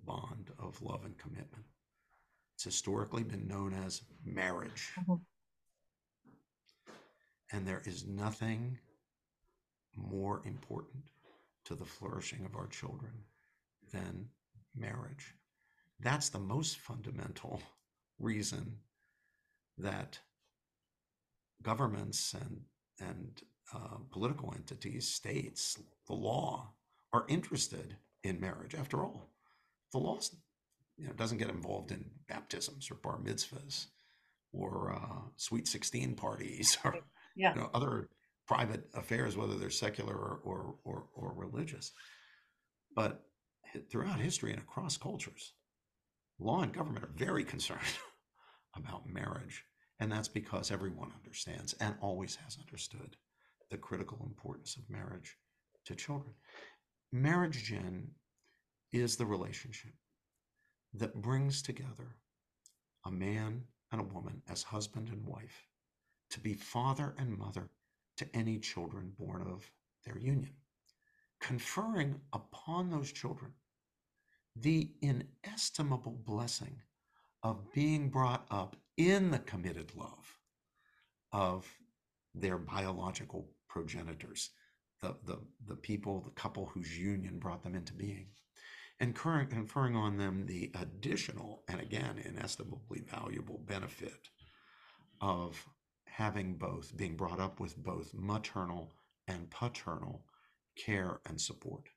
bond 0.07 0.51
of 0.59 0.81
love 0.81 1.05
and 1.05 1.19
commitment. 1.19 1.67
It's 2.55 2.65
historically 2.65 3.23
been 3.23 3.47
known 3.47 3.75
as 3.75 4.01
marriage. 4.25 4.93
Mm-hmm. 4.99 5.17
And 7.53 7.67
there 7.67 7.83
is 7.85 8.07
nothing 8.07 8.79
more 9.95 10.41
important 10.47 11.11
to 11.67 11.75
the 11.75 11.85
flourishing 11.85 12.47
of 12.47 12.57
our 12.57 12.67
children 12.69 13.13
than 13.93 14.31
marriage. 14.75 15.35
That's 16.01 16.31
the 16.31 16.39
most 16.39 16.79
fundamental 16.79 17.61
reason 18.19 18.79
that 19.77 20.19
governments 21.63 22.35
and 22.35 22.63
and 23.07 23.43
uh, 23.75 23.99
political 24.11 24.55
entities, 24.57 25.07
states, 25.07 25.79
the 26.07 26.15
law 26.15 26.73
are 27.13 27.27
interested 27.29 27.97
in 28.29 28.41
marriage. 28.41 28.75
After 28.75 29.03
all, 29.05 29.31
the 29.93 29.99
law 29.99 30.19
you 30.97 31.07
know, 31.07 31.13
doesn't 31.13 31.39
get 31.39 31.51
involved 31.51 31.91
in 31.91 32.05
baptisms 32.29 32.91
or 32.91 32.97
bar 32.97 33.19
mitzvahs 33.19 33.87
or 34.53 34.93
uh, 34.95 35.29
sweet 35.37 35.69
16 35.69 36.15
parties 36.15 36.79
or 36.85 36.97
yeah. 37.37 37.55
you 37.55 37.61
know, 37.61 37.71
other 37.75 38.09
private 38.47 38.89
affairs, 38.95 39.37
whether 39.37 39.57
they're 39.57 39.71
secular 39.71 40.15
or, 40.15 40.41
or, 40.45 40.75
or, 40.85 41.07
or 41.15 41.33
religious. 41.35 41.93
But 42.95 43.25
throughout 43.91 44.21
history 44.21 44.53
and 44.53 44.61
across 44.61 44.97
cultures, 44.97 45.53
law 46.39 46.63
and 46.63 46.73
government 46.73 47.05
are 47.05 47.13
very 47.15 47.45
concerned 47.45 47.81
about 48.77 49.09
marriage. 49.09 49.65
And 49.99 50.13
that's 50.13 50.29
because 50.29 50.71
everyone 50.71 51.13
understands 51.17 51.75
and 51.81 51.95
always 52.01 52.37
has 52.37 52.59
understood 52.59 53.17
the 53.71 53.79
critical 53.79 54.19
importance 54.25 54.77
of 54.77 54.89
marriage 54.89 55.37
to 55.87 55.95
children. 55.95 56.35
Marriage, 57.23 57.65
Jen, 57.65 58.11
is 58.93 59.17
the 59.17 59.25
relationship 59.25 59.95
that 60.93 61.23
brings 61.23 61.63
together 61.63 62.17
a 63.07 63.11
man 63.11 63.65
and 63.91 64.03
a 64.03 64.05
woman 64.05 64.43
as 64.51 64.63
husband 64.63 65.09
and 65.09 65.25
wife 65.27 65.67
to 66.29 66.41
be 66.41 66.53
father 66.53 67.15
and 67.19 67.39
mother 67.39 67.71
to 68.19 68.27
any 68.35 68.59
children 68.59 69.13
born 69.19 69.43
of 69.43 69.71
their 70.05 70.19
union, 70.19 70.53
conferring 71.41 72.21
upon 72.35 72.91
those 72.91 73.11
children 73.11 73.53
the 74.55 74.91
inestimable 75.01 76.19
blessing 76.27 76.83
of 77.43 77.73
being 77.73 78.11
brought 78.11 78.47
up 78.51 78.77
in 78.99 79.31
the 79.31 79.39
committed 79.39 79.91
love 79.97 80.39
of 81.33 81.67
their 82.35 82.59
biological 82.59 83.49
progenitors, 83.69 84.51
the, 85.01 85.17
the, 85.25 85.39
the 85.69 85.77
people, 85.77 86.21
the 86.21 86.31
couple 86.31 86.67
whose 86.67 86.99
union 86.99 87.39
brought 87.39 87.63
them 87.63 87.75
into 87.75 87.93
being. 87.93 88.29
And 88.99 89.15
conferring 89.15 89.95
on 89.95 90.17
them 90.17 90.47
the 90.47 90.71
additional 90.81 91.63
and 91.69 91.81
again 91.81 92.17
inestimably 92.25 93.01
valuable 93.01 93.61
benefit 93.67 94.31
of 95.21 95.67
having 96.07 96.55
both 96.55 96.97
being 96.97 97.15
brought 97.15 97.41
up 97.41 97.61
with 97.61 97.77
both 97.77 98.15
maternal 98.15 98.93
and 99.29 99.51
paternal 99.51 100.25
care 100.77 101.21
and 101.29 101.39
support. 101.39 101.89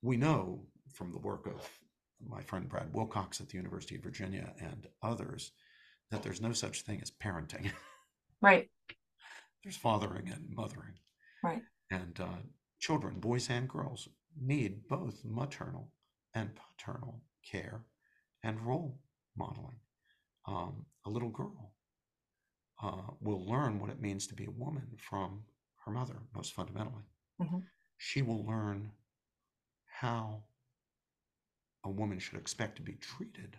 We 0.00 0.16
know 0.16 0.66
from 0.92 1.10
the 1.10 1.18
work 1.18 1.46
of 1.46 1.68
my 2.24 2.40
friend 2.40 2.68
brad 2.68 2.94
wilcox 2.94 3.40
at 3.40 3.48
the 3.48 3.56
university 3.56 3.96
of 3.96 4.02
virginia 4.02 4.54
and 4.60 4.86
others 5.02 5.52
that 6.10 6.22
there's 6.22 6.40
no 6.40 6.52
such 6.52 6.82
thing 6.82 7.00
as 7.02 7.10
parenting. 7.10 7.70
Right. 8.42 8.68
There's 9.64 9.78
fathering 9.78 10.28
and 10.28 10.54
mothering. 10.54 10.92
Right 11.42 11.62
and 11.90 12.18
uh, 12.20 12.38
children 12.78 13.18
boys 13.18 13.48
and 13.50 13.68
girls 13.68 14.08
need 14.40 14.86
both 14.88 15.24
maternal 15.24 15.92
and 16.34 16.50
paternal 16.54 17.22
care 17.50 17.82
and 18.42 18.60
role 18.60 19.00
modeling. 19.36 19.76
Um, 20.46 20.86
a 21.04 21.10
little 21.10 21.30
girl 21.30 21.72
uh, 22.82 23.12
will 23.20 23.44
learn 23.48 23.80
what 23.80 23.90
it 23.90 24.00
means 24.00 24.26
to 24.26 24.34
be 24.34 24.44
a 24.44 24.50
woman 24.50 24.86
from 24.98 25.42
her 25.84 25.92
mother, 25.92 26.16
most 26.34 26.52
fundamentally. 26.52 27.04
Mm-hmm. 27.40 27.58
She 27.96 28.22
will 28.22 28.44
learn 28.44 28.90
how 29.86 30.42
a 31.84 31.90
woman 31.90 32.18
should 32.18 32.38
expect 32.38 32.76
to 32.76 32.82
be 32.82 32.94
treated 32.94 33.56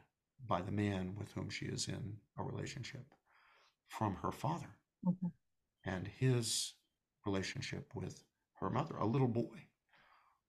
by 0.48 0.62
the 0.62 0.72
man 0.72 1.16
with 1.18 1.32
whom 1.32 1.50
she 1.50 1.66
is 1.66 1.88
in 1.88 2.18
a 2.38 2.44
relationship 2.44 3.06
from 3.88 4.16
her 4.22 4.32
father 4.32 4.78
mm-hmm. 5.06 5.28
and 5.86 6.08
his 6.08 6.74
relationship 7.28 7.92
with 7.94 8.24
her 8.60 8.70
mother. 8.70 8.96
A 8.98 9.06
little 9.06 9.28
boy 9.28 9.68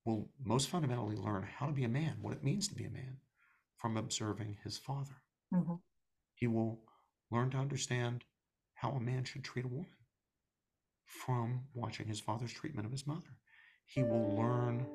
will 0.04 0.30
most 0.42 0.68
fundamentally 0.68 1.16
learn 1.16 1.46
how 1.58 1.66
to 1.66 1.72
be 1.72 1.84
a 1.84 1.88
man, 1.88 2.16
what 2.22 2.32
it 2.32 2.44
means 2.44 2.68
to 2.68 2.74
be 2.74 2.84
a 2.84 2.90
man, 2.90 3.18
from 3.76 3.96
observing 3.96 4.56
his 4.64 4.78
father. 4.78 5.16
Mm-hmm. 5.52 5.74
He 6.34 6.46
will 6.46 6.80
learn 7.30 7.50
to 7.50 7.58
understand 7.58 8.24
how 8.74 8.90
a 8.90 9.00
man 9.00 9.24
should 9.24 9.44
treat 9.44 9.64
a 9.64 9.68
woman 9.68 9.86
from 11.04 11.64
watching 11.74 12.06
his 12.06 12.20
father's 12.20 12.52
treatment 12.52 12.86
of 12.86 12.92
his 12.92 13.06
mother. 13.06 13.36
He 13.86 14.02
will 14.02 14.36
learn 14.36 14.86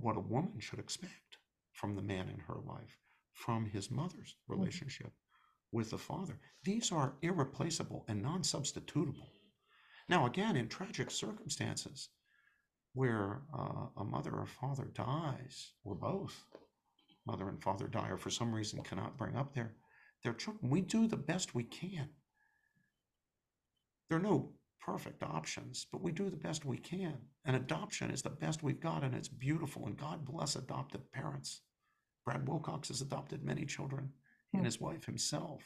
what 0.00 0.16
a 0.16 0.20
woman 0.20 0.60
should 0.60 0.78
expect 0.78 1.38
from 1.72 1.94
the 1.94 2.02
man 2.02 2.28
in 2.28 2.40
her 2.40 2.60
life, 2.66 2.98
from 3.32 3.66
his 3.66 3.90
mother's 3.90 4.34
mm-hmm. 4.34 4.60
relationship 4.60 5.12
with 5.72 5.90
the 5.90 5.98
father. 5.98 6.38
These 6.64 6.90
are 6.92 7.14
irreplaceable 7.22 8.04
and 8.08 8.22
non 8.22 8.42
substitutable. 8.42 9.28
Now, 10.08 10.26
again, 10.26 10.56
in 10.56 10.68
tragic 10.68 11.10
circumstances 11.10 12.08
where 12.94 13.42
uh, 13.56 13.86
a 13.98 14.04
mother 14.04 14.32
or 14.32 14.46
father 14.46 14.90
dies, 14.94 15.72
or 15.84 15.94
both, 15.94 16.44
mother 17.26 17.48
and 17.48 17.62
father 17.62 17.86
die, 17.86 18.08
or 18.08 18.16
for 18.16 18.30
some 18.30 18.52
reason 18.52 18.82
cannot 18.82 19.18
bring 19.18 19.36
up 19.36 19.54
their, 19.54 19.74
their 20.24 20.32
children, 20.32 20.70
we 20.70 20.80
do 20.80 21.06
the 21.06 21.16
best 21.16 21.54
we 21.54 21.64
can. 21.64 22.08
There 24.08 24.18
are 24.18 24.22
no 24.22 24.52
perfect 24.80 25.22
options, 25.22 25.86
but 25.92 26.02
we 26.02 26.12
do 26.12 26.30
the 26.30 26.36
best 26.36 26.64
we 26.64 26.78
can. 26.78 27.18
And 27.44 27.54
adoption 27.54 28.10
is 28.10 28.22
the 28.22 28.30
best 28.30 28.62
we've 28.62 28.80
got, 28.80 29.04
and 29.04 29.14
it's 29.14 29.28
beautiful. 29.28 29.86
And 29.86 29.96
God 29.96 30.24
bless 30.24 30.56
adoptive 30.56 31.12
parents. 31.12 31.60
Brad 32.24 32.48
Wilcox 32.48 32.88
has 32.88 33.02
adopted 33.02 33.44
many 33.44 33.66
children, 33.66 34.10
and 34.54 34.64
his 34.64 34.80
wife 34.80 35.04
himself. 35.04 35.62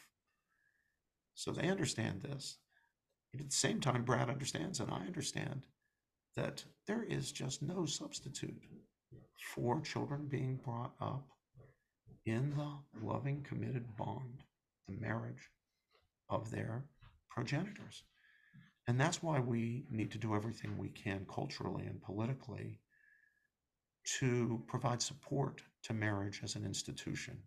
So 1.35 1.51
they 1.51 1.69
understand 1.69 2.21
this. 2.21 2.57
At 3.39 3.49
the 3.49 3.55
same 3.55 3.79
time, 3.79 4.03
Brad 4.03 4.29
understands, 4.29 4.79
and 4.79 4.91
I 4.91 5.05
understand, 5.05 5.65
that 6.35 6.63
there 6.87 7.03
is 7.03 7.31
just 7.31 7.61
no 7.61 7.85
substitute 7.85 8.61
for 9.55 9.81
children 9.81 10.27
being 10.29 10.59
brought 10.63 10.93
up 11.01 11.27
in 12.25 12.51
the 12.51 13.05
loving, 13.05 13.43
committed 13.43 13.85
bond, 13.97 14.43
the 14.87 14.95
marriage 14.95 15.49
of 16.29 16.49
their 16.51 16.85
progenitors. 17.29 18.03
And 18.87 18.99
that's 18.99 19.23
why 19.23 19.39
we 19.39 19.85
need 19.89 20.11
to 20.11 20.17
do 20.17 20.35
everything 20.35 20.77
we 20.77 20.89
can 20.89 21.25
culturally 21.33 21.85
and 21.85 22.01
politically 22.01 22.79
to 24.19 24.61
provide 24.67 25.01
support 25.01 25.61
to 25.83 25.93
marriage 25.93 26.41
as 26.43 26.55
an 26.55 26.65
institution. 26.65 27.37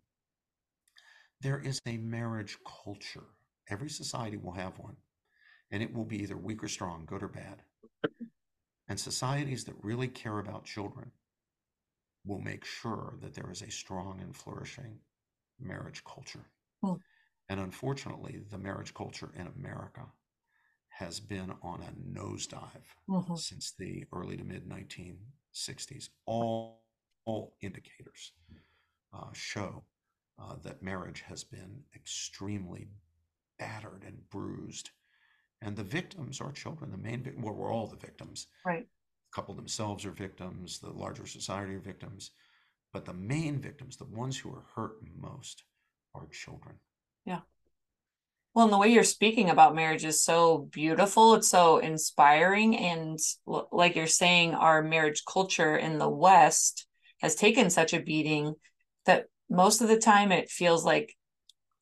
There 1.41 1.59
is 1.59 1.79
a 1.85 1.97
marriage 1.97 2.57
culture. 2.83 3.25
Every 3.69 3.89
society 3.89 4.37
will 4.37 4.53
have 4.53 4.79
one, 4.79 4.95
and 5.71 5.83
it 5.83 5.93
will 5.93 6.05
be 6.05 6.21
either 6.21 6.37
weak 6.37 6.63
or 6.63 6.67
strong, 6.67 7.03
good 7.05 7.23
or 7.23 7.27
bad. 7.27 7.61
And 8.89 8.99
societies 8.99 9.65
that 9.65 9.75
really 9.83 10.07
care 10.07 10.39
about 10.39 10.63
children 10.63 11.11
will 12.25 12.39
make 12.39 12.63
sure 12.63 13.15
that 13.21 13.33
there 13.33 13.51
is 13.51 13.61
a 13.61 13.71
strong 13.71 14.19
and 14.21 14.35
flourishing 14.35 14.99
marriage 15.59 16.03
culture. 16.03 16.45
Hmm. 16.83 16.93
And 17.49 17.59
unfortunately, 17.59 18.41
the 18.49 18.57
marriage 18.57 18.93
culture 18.93 19.31
in 19.35 19.47
America 19.47 20.05
has 20.89 21.19
been 21.19 21.53
on 21.61 21.81
a 21.81 22.19
nosedive 22.19 22.87
mm-hmm. 23.09 23.35
since 23.35 23.73
the 23.77 24.03
early 24.13 24.35
to 24.37 24.43
mid 24.43 24.67
1960s. 24.67 26.09
All, 26.25 26.83
all 27.25 27.55
indicators 27.61 28.33
uh, 29.13 29.27
show 29.31 29.83
uh, 30.41 30.55
that 30.63 30.83
marriage 30.83 31.23
has 31.27 31.43
been 31.43 31.83
extremely 31.95 32.89
battered 33.59 34.03
and 34.05 34.17
bruised. 34.29 34.89
And 35.61 35.75
the 35.75 35.83
victims 35.83 36.39
are 36.39 36.51
children. 36.51 36.91
The 36.91 36.97
main, 36.97 37.33
well, 37.39 37.53
we're 37.53 37.73
all 37.73 37.87
the 37.87 37.97
victims. 37.97 38.47
Right. 38.65 38.85
The 38.85 39.35
couple 39.35 39.55
themselves 39.55 40.05
are 40.05 40.11
victims. 40.11 40.79
The 40.79 40.91
larger 40.91 41.25
society 41.25 41.73
are 41.73 41.79
victims. 41.79 42.31
But 42.93 43.05
the 43.05 43.13
main 43.13 43.59
victims, 43.59 43.97
the 43.97 44.05
ones 44.05 44.37
who 44.37 44.49
are 44.49 44.65
hurt 44.75 44.97
most, 45.19 45.63
are 46.13 46.27
children. 46.31 46.75
Yeah. 47.25 47.41
Well, 48.53 48.65
and 48.65 48.73
the 48.73 48.77
way 48.77 48.87
you're 48.89 49.03
speaking 49.03 49.49
about 49.49 49.75
marriage 49.75 50.05
is 50.05 50.23
so 50.23 50.69
beautiful. 50.71 51.35
It's 51.35 51.49
so 51.49 51.77
inspiring. 51.77 52.77
And 52.77 53.19
like 53.71 53.95
you're 53.95 54.07
saying, 54.07 54.53
our 54.53 54.81
marriage 54.81 55.23
culture 55.25 55.75
in 55.75 55.97
the 55.97 56.09
West 56.09 56.87
has 57.21 57.35
taken 57.35 57.69
such 57.69 57.93
a 57.93 57.99
beating 57.99 58.55
that 59.05 59.25
most 59.49 59.81
of 59.81 59.87
the 59.87 59.97
time 59.97 60.31
it 60.31 60.49
feels 60.49 60.85
like 60.85 61.15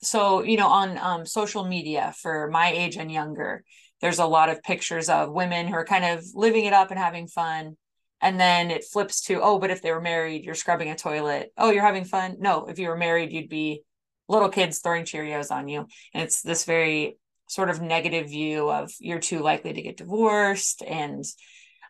so 0.05 0.43
you 0.43 0.57
know 0.57 0.67
on 0.67 0.97
um, 0.97 1.25
social 1.25 1.65
media 1.65 2.13
for 2.21 2.49
my 2.51 2.71
age 2.71 2.97
and 2.97 3.11
younger 3.11 3.63
there's 4.01 4.19
a 4.19 4.25
lot 4.25 4.49
of 4.49 4.61
pictures 4.63 5.09
of 5.09 5.31
women 5.31 5.67
who 5.67 5.73
are 5.73 5.85
kind 5.85 6.05
of 6.05 6.23
living 6.33 6.65
it 6.65 6.73
up 6.73 6.91
and 6.91 6.99
having 6.99 7.27
fun 7.27 7.75
and 8.21 8.39
then 8.39 8.71
it 8.71 8.83
flips 8.83 9.21
to 9.21 9.41
oh 9.41 9.59
but 9.59 9.71
if 9.71 9.81
they 9.81 9.91
were 9.91 10.01
married 10.01 10.43
you're 10.43 10.55
scrubbing 10.55 10.89
a 10.89 10.95
toilet 10.95 11.51
oh 11.57 11.71
you're 11.71 11.83
having 11.83 12.05
fun 12.05 12.37
no 12.39 12.65
if 12.67 12.79
you 12.79 12.87
were 12.87 12.97
married 12.97 13.31
you'd 13.31 13.49
be 13.49 13.81
little 14.27 14.49
kids 14.49 14.79
throwing 14.79 15.05
Cheerios 15.05 15.51
on 15.51 15.67
you. 15.67 15.87
And 16.13 16.23
it's 16.23 16.41
this 16.41 16.65
very 16.65 17.17
sort 17.47 17.69
of 17.69 17.81
negative 17.81 18.29
view 18.29 18.69
of 18.69 18.91
you're 18.99 19.19
too 19.19 19.39
likely 19.39 19.73
to 19.73 19.81
get 19.81 19.97
divorced 19.97 20.81
and 20.81 21.23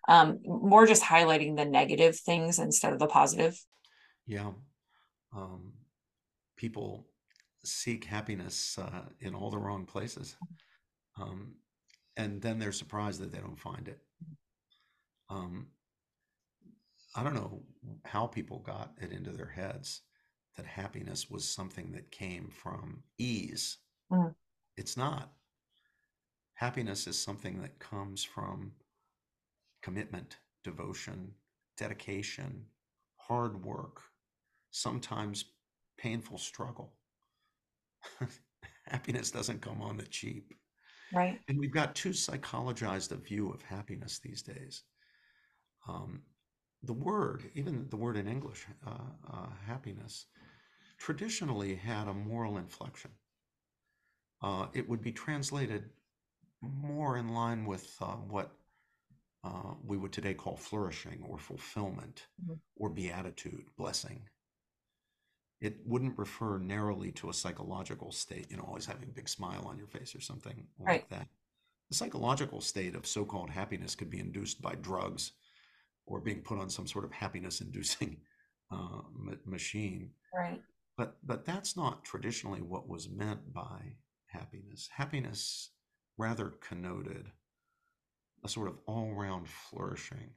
um, 0.08 0.40
more 0.44 0.86
just 0.86 1.04
highlighting 1.04 1.56
the 1.56 1.66
negative 1.66 2.20
things 2.20 2.60
instead 2.60 2.94
of 2.94 3.00
the 3.00 3.08
positive. 3.08 3.58
Yeah. 4.28 4.52
Um, 5.36 5.74
people 6.58 7.08
seek 7.66 8.06
happiness 8.06 8.78
uh, 8.78 9.04
in 9.20 9.36
all 9.36 9.50
the 9.50 9.58
wrong 9.58 9.86
places. 9.86 10.36
Um, 11.20 11.56
and 12.18 12.42
then 12.42 12.60
they're 12.60 12.72
surprised 12.72 13.20
that 13.22 13.32
they 13.32 13.40
don't 13.40 13.60
find 13.60 13.88
it. 13.88 14.00
Um, 15.30 15.68
I 17.16 17.24
don't 17.24 17.34
know 17.34 17.62
how 18.04 18.28
people 18.28 18.60
got 18.60 18.92
it 19.02 19.12
into 19.12 19.32
their 19.32 19.50
heads 19.50 20.02
that 20.58 20.66
happiness 20.66 21.30
was 21.30 21.48
something 21.48 21.92
that 21.92 22.12
came 22.12 22.50
from 22.50 23.04
ease. 23.18 23.78
Mm. 24.12 24.34
It's 24.78 24.98
not. 24.98 25.32
Happiness 26.56 27.08
is 27.08 27.20
something 27.20 27.62
that 27.62 27.80
comes 27.80 28.24
from 28.24 28.74
commitment, 29.82 30.38
devotion, 30.64 31.32
dedication, 31.78 32.66
hard 33.18 33.64
work, 33.64 34.02
sometimes 34.72 35.46
painful 35.98 36.38
struggle. 36.38 36.94
happiness 38.88 39.32
doesn't 39.32 39.62
come 39.62 39.82
on 39.82 39.98
the 39.98 40.06
cheap. 40.06 40.54
Right. 41.14 41.40
And 41.48 41.60
we've 41.60 41.74
got 41.74 41.96
too 41.96 42.10
psychologized 42.10 43.12
a 43.12 43.16
view 43.16 43.50
of 43.50 43.62
happiness 43.62 44.20
these 44.20 44.42
days. 44.42 44.84
Um, 45.88 46.24
the 46.84 46.94
word, 46.94 47.44
even 47.54 47.88
the 47.90 47.96
word 47.96 48.18
in 48.18 48.28
English, 48.28 48.66
uh, 48.86 49.32
uh, 49.32 49.48
happiness, 49.66 50.26
traditionally 50.98 51.76
had 51.76 52.08
a 52.08 52.14
moral 52.14 52.58
inflection. 52.58 53.12
Uh, 54.42 54.68
it 54.74 54.88
would 54.88 55.02
be 55.02 55.12
translated 55.12 55.90
more 56.62 57.18
in 57.18 57.30
line 57.30 57.66
with 57.66 57.96
uh, 58.02 58.16
what 58.16 58.52
uh, 59.44 59.74
we 59.84 59.98
would 59.98 60.12
today 60.12 60.34
call 60.34 60.56
flourishing 60.56 61.24
or 61.28 61.38
fulfillment 61.38 62.28
mm-hmm. 62.44 62.56
or 62.76 62.90
beatitude, 62.90 63.66
blessing. 63.78 64.22
It 65.62 65.78
wouldn't 65.86 66.18
refer 66.18 66.58
narrowly 66.58 67.12
to 67.14 67.30
a 67.30 67.34
psychological 67.34 68.12
state, 68.12 68.48
you 68.50 68.58
know, 68.58 68.64
always 68.68 68.86
having 68.86 69.10
a 69.10 69.14
big 69.14 69.30
smile 69.30 69.66
on 69.68 69.78
your 69.78 69.88
face 69.88 70.14
or 70.16 70.22
something 70.22 70.68
like 70.80 71.10
that. 71.10 71.28
The 71.90 71.96
psychological 71.96 72.62
state 72.62 72.96
of 72.96 73.08
so 73.08 73.26
called 73.26 73.50
happiness 73.50 73.96
could 73.96 74.10
be 74.10 74.20
induced 74.20 74.62
by 74.62 74.76
drugs 74.76 75.32
or 76.06 76.20
being 76.20 76.42
put 76.42 76.60
on 76.60 76.70
some 76.70 76.88
sort 76.88 77.06
of 77.06 77.12
happiness 77.12 77.62
inducing 77.62 78.18
uh, 78.72 79.02
machine. 79.46 80.12
Right. 80.34 80.62
But 80.98 81.18
but 81.24 81.46
that's 81.46 81.76
not 81.76 82.04
traditionally 82.04 82.62
what 82.62 82.88
was 82.88 83.10
meant 83.10 83.54
by 83.54 83.96
happiness. 84.28 84.90
Happiness 84.92 85.72
rather 86.18 86.54
connoted 86.62 87.28
a 88.44 88.50
sort 88.50 88.68
of 88.68 88.78
all-round 88.86 89.48
flourishing 89.48 90.32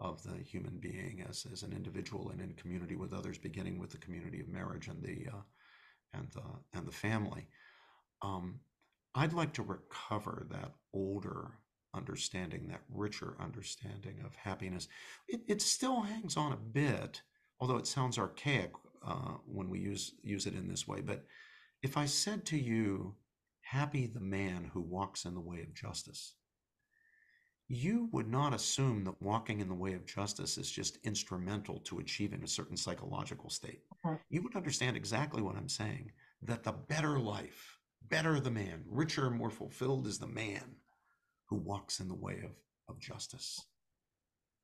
of 0.00 0.22
the 0.22 0.38
human 0.38 0.78
being 0.78 1.24
as, 1.28 1.46
as 1.52 1.62
an 1.62 1.72
individual 1.72 2.30
and 2.30 2.40
in 2.40 2.54
community 2.54 2.96
with 2.96 3.12
others, 3.12 3.38
beginning 3.38 3.78
with 3.78 3.90
the 3.90 3.98
community 3.98 4.40
of 4.40 4.48
marriage 4.48 4.88
and 4.88 5.02
the 5.02 5.28
uh, 5.30 5.42
and 6.14 6.28
the 6.32 6.42
and 6.72 6.86
the 6.86 6.92
family. 6.92 7.46
Um, 8.22 8.60
I'd 9.14 9.32
like 9.32 9.52
to 9.54 9.62
recover 9.62 10.46
that 10.50 10.72
older 10.94 11.52
understanding, 11.94 12.68
that 12.68 12.82
richer 12.88 13.36
understanding 13.40 14.22
of 14.24 14.34
happiness. 14.36 14.88
It, 15.28 15.42
it 15.48 15.62
still 15.62 16.02
hangs 16.02 16.36
on 16.36 16.52
a 16.52 16.56
bit, 16.56 17.22
although 17.60 17.76
it 17.76 17.86
sounds 17.86 18.18
archaic 18.18 18.72
uh, 19.06 19.34
when 19.46 19.68
we 19.68 19.80
use 19.80 20.14
use 20.22 20.46
it 20.46 20.54
in 20.54 20.68
this 20.68 20.88
way. 20.88 21.00
But 21.02 21.24
if 21.82 21.96
I 21.96 22.06
said 22.06 22.46
to 22.46 22.58
you, 22.58 23.16
"Happy 23.60 24.06
the 24.06 24.20
man 24.20 24.70
who 24.72 24.80
walks 24.80 25.24
in 25.24 25.34
the 25.34 25.40
way 25.40 25.60
of 25.60 25.74
justice," 25.74 26.34
you 27.72 28.08
would 28.10 28.26
not 28.26 28.52
assume 28.52 29.04
that 29.04 29.22
walking 29.22 29.60
in 29.60 29.68
the 29.68 29.74
way 29.74 29.92
of 29.94 30.04
justice 30.04 30.58
is 30.58 30.68
just 30.68 30.96
instrumental 31.04 31.78
to 31.78 32.00
achieving 32.00 32.42
a 32.42 32.48
certain 32.48 32.76
psychological 32.76 33.48
state. 33.48 33.84
Mhm. 34.04 34.20
You 34.28 34.42
would 34.42 34.56
understand 34.56 34.96
exactly 34.96 35.40
what 35.40 35.54
I'm 35.54 35.68
saying 35.68 36.10
that 36.42 36.64
the 36.64 36.72
better 36.72 37.20
life, 37.20 37.78
better 38.02 38.40
the 38.40 38.50
man, 38.50 38.82
richer, 38.88 39.30
more 39.30 39.50
fulfilled 39.50 40.08
is 40.08 40.18
the 40.18 40.26
man 40.26 40.80
who 41.44 41.56
walks 41.56 42.00
in 42.00 42.08
the 42.08 42.14
way 42.14 42.40
of, 42.40 42.56
of 42.88 42.98
justice. 42.98 43.64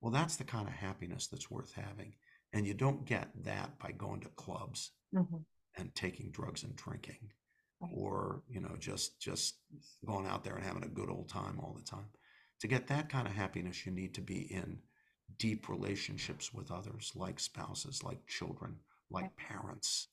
Well, 0.01 0.11
that's 0.11 0.35
the 0.35 0.43
kind 0.43 0.67
of 0.67 0.73
happiness 0.73 1.27
that's 1.27 1.49
worth 1.49 1.71
having. 1.71 2.13
And 2.51 2.67
you 2.67 2.73
don't 2.73 3.05
get 3.05 3.31
that 3.45 3.79
by 3.79 3.93
going 3.93 4.19
to 4.21 4.29
clubs 4.31 4.91
Mhm. 5.13 5.45
and 5.75 5.95
taking 5.95 6.29
drugs 6.31 6.63
and 6.63 6.75
drinking 6.75 7.31
Right. 7.79 7.93
or 7.95 8.43
you 8.49 8.59
know 8.59 8.75
just 8.77 9.19
just 9.21 9.59
going 10.03 10.25
out 10.25 10.43
there 10.43 10.55
and 10.55 10.65
having 10.65 10.83
a 10.83 10.89
good 10.89 11.09
old 11.11 11.29
time 11.29 11.59
all 11.59 11.73
the 11.73 11.83
time 11.83 12.09
to 12.59 12.67
get 12.67 12.87
that 12.87 13.09
kind 13.09 13.27
of 13.27 13.33
happiness 13.33 13.85
you 13.85 13.91
need 13.91 14.13
to 14.15 14.21
be 14.21 14.51
in 14.51 14.79
deep 15.37 15.69
relationships 15.69 16.53
with 16.53 16.71
others 16.71 17.11
like 17.15 17.39
spouses 17.39 18.03
like 18.03 18.25
children 18.27 18.77
like 19.09 19.35
parents. 19.37 20.07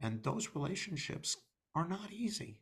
And 0.00 0.22
those 0.22 0.50
relationships 0.54 1.36
are 1.74 1.88
not 1.88 2.12
easy. 2.12 2.60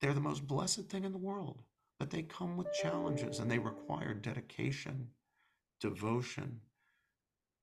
They're 0.00 0.14
the 0.14 0.20
most 0.20 0.46
blessed 0.46 0.88
thing 0.88 1.04
in 1.04 1.12
the 1.12 1.18
world 1.18 1.62
but 1.98 2.10
they 2.10 2.22
come 2.22 2.56
with 2.56 2.72
challenges 2.72 3.38
and 3.38 3.50
they 3.50 3.58
require 3.58 4.14
dedication 4.14 5.08
devotion 5.80 6.60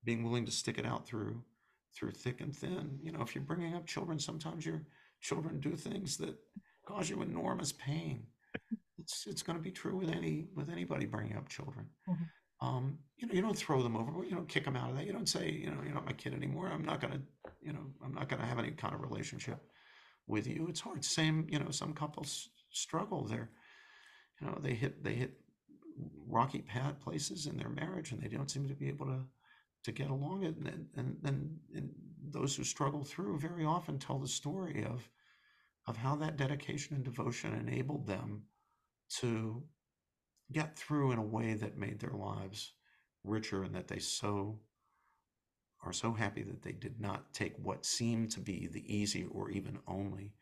being 0.04 0.24
willing 0.24 0.46
to 0.46 0.52
stick 0.52 0.78
it 0.78 0.86
out 0.86 1.06
through 1.06 1.42
through 1.94 2.12
thick 2.12 2.42
and 2.42 2.56
thin. 2.56 2.98
You 3.04 3.12
know 3.12 3.22
if 3.22 3.36
you're 3.36 3.44
bringing 3.44 3.76
up 3.76 3.86
children 3.86 4.20
sometimes 4.20 4.66
your 4.66 4.84
children 5.20 5.60
do 5.60 5.76
things 5.76 6.18
that 6.18 6.36
cause 6.88 7.10
you 7.10 7.22
enormous 7.22 7.72
pain 7.72 8.26
it's 9.02 9.26
it's 9.32 9.44
going 9.44 9.58
to 9.58 9.64
be 9.70 9.72
true 9.72 9.98
with 10.02 10.10
any 10.10 10.36
with 10.56 10.70
anybody 10.70 11.06
bringing 11.06 11.38
up 11.38 11.48
children. 11.58 11.86
Mhm. 12.10 12.26
um 12.68 12.86
you 13.18 13.26
know 13.28 13.34
you 13.38 13.42
don't 13.48 13.58
throw 13.64 13.80
them 13.84 13.96
over 14.00 14.12
you 14.24 14.36
don't 14.38 14.54
kick 14.56 14.66
them 14.66 14.76
out 14.80 14.90
of 14.92 14.96
that. 14.96 15.06
You 15.08 15.14
don't 15.18 15.34
say 15.38 15.46
you 15.64 15.70
know 15.72 15.82
you're 15.84 15.98
not 16.00 16.06
my 16.12 16.18
kid 16.24 16.34
anymore. 16.34 16.68
I'm 16.76 16.86
not 16.92 17.02
going 17.02 17.14
to 17.18 17.22
you 17.68 17.74
know 17.76 17.86
i'm 18.04 18.14
not 18.20 18.28
going 18.30 18.42
to 18.42 18.50
have 18.52 18.60
any 18.64 18.72
kind 18.84 18.94
of 18.96 19.02
relationship 19.02 19.60
with 20.34 20.46
you. 20.54 20.68
It's 20.70 20.84
hard. 20.88 21.04
Same 21.04 21.38
you 21.54 21.60
know 21.60 21.72
some 21.72 21.94
couples 21.94 22.32
struggle 22.84 23.22
there. 23.34 23.48
You 24.40 24.44
know 24.48 24.58
they 24.66 24.76
hit 24.84 24.94
they 25.04 25.16
hit 25.24 25.34
rocky 26.28 26.62
pad 26.74 26.94
places 27.06 27.46
in 27.50 27.58
their 27.58 27.70
marriage 27.82 28.12
and 28.12 28.22
they 28.22 28.28
don't 28.36 28.52
seem 28.52 28.68
to 28.68 28.76
be 28.76 28.88
able 28.94 29.08
to 29.08 29.20
to 29.86 29.92
get 29.92 30.10
along. 30.10 30.46
And 30.46 30.68
and 30.74 30.84
and, 31.00 31.10
and, 31.30 31.38
and 31.76 31.88
those 32.38 32.56
who 32.56 32.64
struggle 32.64 33.04
through 33.04 33.40
very 33.40 33.66
often 33.66 33.98
tell 34.00 34.20
the 34.20 34.28
story 34.42 34.86
of 34.94 35.10
of 35.88 35.98
how 35.98 36.16
that 36.18 36.38
dedication 36.38 36.96
and 36.96 37.04
devotion 37.04 37.54
enabled 37.54 38.06
them 38.08 38.44
to 39.20 39.64
get 40.52 40.78
through 40.78 41.12
in 41.12 41.20
a 41.20 41.24
way 41.24 41.54
that 41.56 41.78
made 41.78 42.00
their 42.00 42.12
lives 42.14 42.74
richer 43.24 43.64
and 43.64 43.76
that 43.76 43.88
they 43.88 44.00
so 44.00 44.60
are 45.84 45.94
so 45.94 46.14
happy 46.14 46.44
that 46.44 46.62
they 46.62 46.72
did 46.72 47.00
not 47.00 47.34
take 47.34 47.54
what 47.58 47.86
seemed 47.86 48.32
to 48.32 48.40
be 48.40 48.68
the 48.68 48.84
easy 48.94 49.26
or 49.32 49.50
even 49.50 49.80
only 49.88 50.34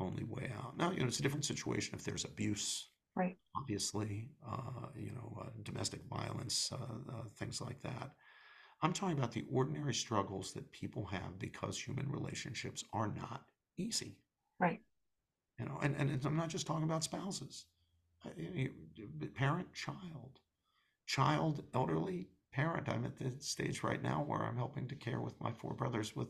only 0.00 0.24
way 0.24 0.52
out 0.58 0.76
now 0.78 0.90
you 0.92 1.00
know 1.00 1.06
it's 1.06 1.20
a 1.20 1.22
different 1.22 1.44
situation 1.44 1.94
if 1.94 2.04
there's 2.04 2.24
abuse 2.24 2.90
Right. 3.16 3.36
obviously 3.56 4.28
uh, 4.48 4.88
you 4.96 5.12
know 5.12 5.38
uh, 5.42 5.50
domestic 5.64 6.02
violence 6.10 6.70
uh, 6.72 7.14
uh, 7.14 7.24
things 7.36 7.60
like 7.60 7.80
that 7.82 8.12
i'm 8.82 8.92
talking 8.92 9.18
about 9.18 9.32
the 9.32 9.46
ordinary 9.52 9.94
struggles 9.94 10.52
that 10.52 10.70
people 10.72 11.06
have 11.06 11.38
because 11.38 11.78
human 11.78 12.10
relationships 12.10 12.84
are 12.92 13.08
not 13.14 13.42
easy 13.78 14.18
Right. 14.58 14.80
you 15.58 15.64
know 15.64 15.78
and, 15.82 15.94
and 15.96 16.24
i'm 16.24 16.36
not 16.36 16.48
just 16.48 16.66
talking 16.66 16.84
about 16.84 17.04
spouses 17.04 17.66
parent 19.34 19.72
child. 19.74 20.38
Child 21.06 21.64
elderly 21.74 22.28
parent. 22.52 22.88
I'm 22.88 23.04
at 23.04 23.16
the 23.18 23.30
stage 23.40 23.82
right 23.82 24.02
now 24.02 24.22
where 24.26 24.42
i'm 24.42 24.56
helping 24.56 24.86
to 24.88 24.94
care 24.94 25.20
with 25.20 25.40
my 25.40 25.52
four 25.52 25.74
brothers 25.74 26.14
with 26.16 26.28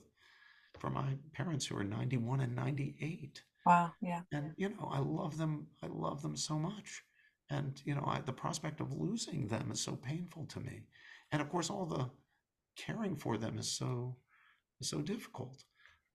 for 0.79 0.91
my 0.91 1.17
parents 1.33 1.67
who 1.67 1.77
are 1.77 1.85
91 1.85 2.41
and 2.41 2.57
98 2.57 3.43
Wow. 3.67 3.93
Yeah. 4.03 4.23
and 4.33 4.53
you 4.57 4.69
know 4.71 4.91
i 4.93 4.99
love 4.99 5.39
them 5.39 5.67
i 5.83 5.87
love 5.87 6.23
them 6.23 6.37
so 6.37 6.59
much. 6.59 7.03
And 7.51 7.81
you 7.85 7.95
know 7.95 8.05
I, 8.07 8.21
the 8.21 8.33
prospect 8.33 8.81
of 8.81 8.93
losing 8.93 9.49
them 9.49 9.71
is 9.71 9.81
so 9.81 9.97
painful 9.97 10.47
to 10.47 10.61
me. 10.61 10.85
And 11.31 11.43
of 11.43 11.51
course 11.51 11.71
all 11.71 11.87
the 11.87 12.11
caring 12.77 13.17
for 13.17 13.37
them 13.37 13.59
is 13.59 13.71
so 13.71 14.17
so 14.83 15.01
difficult. 15.03 15.65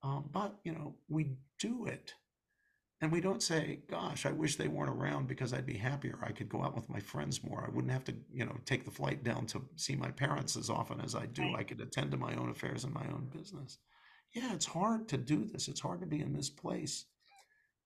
Um, 0.04 0.30
but 0.32 0.56
you 0.64 0.74
know 0.74 0.96
we 1.08 1.38
do 1.60 1.86
it 1.86 2.14
and 3.02 3.12
we 3.12 3.22
don't 3.22 3.44
say 3.44 3.80
gosh 3.90 4.26
i 4.26 4.32
wish 4.32 4.56
they 4.56 4.68
weren't 4.68 4.90
around 4.92 5.28
because 5.28 5.54
i'd 5.54 5.66
be 5.66 5.78
happier 5.78 6.20
i 6.24 6.32
could 6.32 6.50
go 6.50 6.64
out 6.64 6.76
with 6.76 6.90
my 6.90 7.00
friends 7.00 7.44
more 7.44 7.64
i 7.66 7.74
wouldn't 7.74 7.94
have 7.94 8.04
to 8.04 8.14
you 8.34 8.46
know 8.46 8.56
take 8.66 8.86
the 8.86 8.92
flight 8.92 9.24
down 9.24 9.46
to 9.46 9.62
see 9.76 9.96
my 9.96 10.12
parents 10.12 10.56
as 10.58 10.70
often 10.70 11.00
as 11.02 11.16
i 11.16 11.26
do 11.28 11.44
Right. 11.44 11.56
i 11.60 11.64
could 11.64 11.82
attend 11.82 12.12
to 12.12 12.18
my 12.18 12.36
own 12.36 12.50
affairs 12.50 12.84
and 12.84 12.94
my 12.94 13.06
own 13.08 13.30
business 13.34 13.78
yeah 14.34 14.54
it's 14.54 14.66
hard 14.66 15.08
to 15.10 15.18
do 15.18 15.46
this 15.46 15.68
it's 15.68 15.82
hard 15.82 16.02
to 16.02 16.08
be 16.08 16.20
in 16.22 16.34
this 16.34 16.50
place 16.50 17.06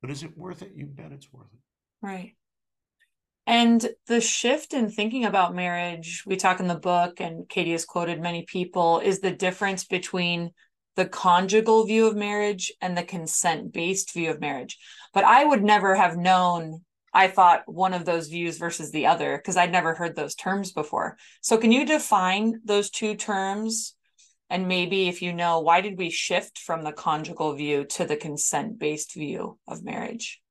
but 0.04 0.12
is 0.12 0.22
it 0.22 0.38
worth 0.38 0.62
it? 0.62 0.74
You 0.76 0.86
bet 0.86 1.14
it's 1.14 1.32
worth 1.32 1.48
it. 1.54 1.60
Right. 2.06 2.36
And 3.48 3.88
the 4.08 4.20
shift 4.20 4.74
in 4.74 4.90
thinking 4.90 5.24
about 5.24 5.56
marriage, 5.56 6.24
we 6.28 6.36
talk 6.36 6.60
in 6.60 6.68
the 6.68 6.76
book, 6.76 7.22
and 7.22 7.48
Katie 7.48 7.72
has 7.72 7.86
quoted 7.86 8.22
many 8.22 8.44
people, 8.44 9.00
is 9.00 9.22
the 9.22 9.32
difference 9.32 9.86
between 9.86 10.52
the 10.96 11.06
conjugal 11.06 11.86
view 11.86 12.08
of 12.08 12.16
marriage 12.16 12.72
and 12.82 12.98
the 12.98 13.04
consent 13.04 13.74
based 13.74 14.14
view 14.14 14.30
of 14.30 14.40
marriage. 14.40 14.78
But 15.14 15.24
I 15.24 15.44
would 15.44 15.64
never 15.64 15.96
have 15.96 16.18
known, 16.18 16.82
I 17.14 17.28
thought, 17.28 17.64
one 17.66 17.94
of 17.94 18.06
those 18.06 18.28
views 18.28 18.58
versus 18.58 18.92
the 18.92 19.08
other, 19.08 19.38
because 19.38 19.58
I'd 19.58 19.72
never 19.72 19.94
heard 19.94 20.16
those 20.16 20.36
terms 20.36 20.72
before. 20.72 21.18
So, 21.42 21.58
can 21.58 21.72
you 21.72 21.86
define 21.86 22.62
those 22.64 22.90
two 22.90 23.16
terms? 23.16 23.96
And 24.50 24.68
maybe 24.68 25.08
if 25.08 25.22
you 25.22 25.34
know, 25.34 25.62
why 25.62 25.82
did 25.82 25.98
we 25.98 26.10
shift 26.12 26.60
from 26.60 26.84
the 26.84 26.92
conjugal 26.92 27.54
view 27.54 27.86
to 27.86 28.06
the 28.06 28.18
consent 28.18 28.78
based 28.78 29.14
view 29.14 29.58
of 29.68 29.84
marriage? 29.84 30.42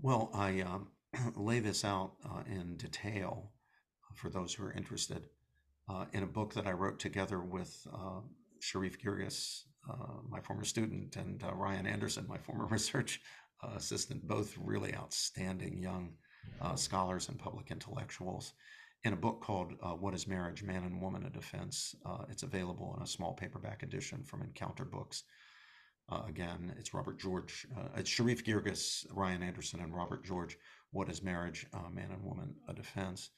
Well, 0.00 0.30
I 0.34 0.60
um, 0.60 0.88
lay 1.36 1.60
this 1.60 1.84
out 1.84 2.12
uh, 2.24 2.42
in 2.46 2.76
detail 2.76 3.52
for 4.14 4.28
those 4.28 4.52
who 4.52 4.64
are 4.64 4.72
interested 4.72 5.22
uh, 5.88 6.04
in 6.12 6.22
a 6.22 6.26
book 6.26 6.54
that 6.54 6.66
I 6.66 6.72
wrote 6.72 6.98
together 6.98 7.40
with 7.40 7.86
uh, 7.92 8.20
Sherif 8.62 9.02
Girgis, 9.02 9.64
uh, 9.90 10.20
my 10.28 10.40
former 10.40 10.64
student, 10.64 11.16
and 11.16 11.42
uh, 11.42 11.52
Ryan 11.52 11.86
Anderson, 11.86 12.26
my 12.28 12.38
former 12.38 12.66
research 12.70 13.20
uh, 13.62 13.74
assistant, 13.76 14.26
both 14.26 14.56
really 14.58 14.94
outstanding 14.94 15.78
young 15.78 16.14
scholars 16.74 17.28
and 17.28 17.38
public 17.38 17.70
intellectuals, 17.70 18.52
in 19.04 19.12
a 19.12 19.16
book 19.16 19.40
called 19.40 19.74
uh, 19.82 19.90
What 19.90 20.14
is 20.14 20.28
Marriage? 20.28 20.62
Man 20.62 20.84
and 20.84 21.00
Woman, 21.00 21.24
a 21.24 21.30
Defense. 21.30 21.94
Uh, 22.06 22.24
it's 22.30 22.44
available 22.44 22.94
in 22.96 23.02
a 23.02 23.06
small 23.06 23.32
paperback 23.32 23.82
edition 23.82 24.22
from 24.22 24.42
Encounter 24.42 24.84
Books. 24.84 25.24
Uh, 26.10 26.22
again, 26.28 26.74
it's 26.78 26.94
Robert 26.94 27.18
George, 27.18 27.66
it's 27.96 28.10
Sherif 28.10 28.44
Girgis, 28.44 29.06
Ryan 29.12 29.42
Anderson, 29.42 29.80
and 29.80 29.94
Robert 29.94 30.24
George. 30.24 30.56
What 30.90 31.08
is 31.08 31.22
marriage? 31.22 31.66
Man 31.92 32.10
and 32.12 32.22
woman, 32.22 32.54
a 32.68 32.74
defense. 32.74 33.30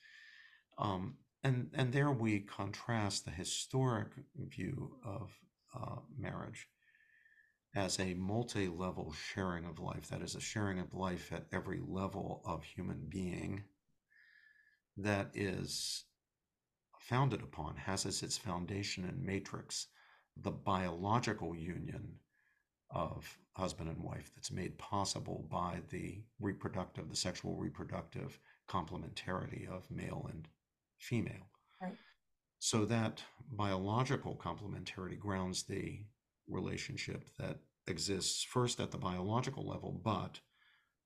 Um, 0.79 1.15
and 1.45 1.71
and 1.75 1.93
there 1.93 2.11
we 2.11 2.41
contrast 2.41 3.25
the 3.25 3.31
historic 3.31 4.09
view 4.35 4.97
of 5.05 5.31
uh, 5.79 5.97
marriage 6.19 6.69
as 7.77 7.99
a 7.99 8.15
multi-level 8.15 9.13
sharing 9.13 9.65
of 9.65 9.79
life. 9.79 10.09
That 10.09 10.23
is 10.23 10.35
a 10.35 10.41
sharing 10.41 10.79
of 10.79 10.95
life 10.95 11.33
at 11.33 11.47
every 11.53 11.81
level 11.87 12.41
of 12.45 12.65
human 12.65 13.07
being. 13.09 13.65
That 14.97 15.31
is 15.35 16.05
founded 16.99 17.43
upon, 17.43 17.77
has 17.77 18.07
as 18.07 18.23
its 18.23 18.39
foundation 18.39 19.05
and 19.05 19.23
matrix, 19.23 19.89
the 20.37 20.53
biological 20.53 21.55
union 21.55 22.15
of 22.91 23.39
husband 23.53 23.89
and 23.89 24.03
wife 24.03 24.31
that's 24.35 24.51
made 24.53 24.79
possible 24.79 25.47
by 25.51 25.81
the 25.91 26.23
reproductive, 26.41 27.09
the 27.11 27.17
sexual 27.17 27.57
reproductive 27.57 28.39
complementarity 28.69 29.69
of 29.69 29.91
male 29.91 30.29
and 30.33 30.49
female. 31.05 31.51
Right. 31.81 31.97
So 32.59 32.85
that 32.87 33.23
biological 33.53 34.37
complementarity 34.37 35.19
grounds 35.19 35.65
the 35.65 36.01
relationship 36.49 37.29
that 37.39 37.59
exists 37.87 38.43
first 38.43 38.81
at 38.81 38.91
the 38.91 38.99
biological 38.99 39.67
level, 39.69 40.01
but 40.05 40.41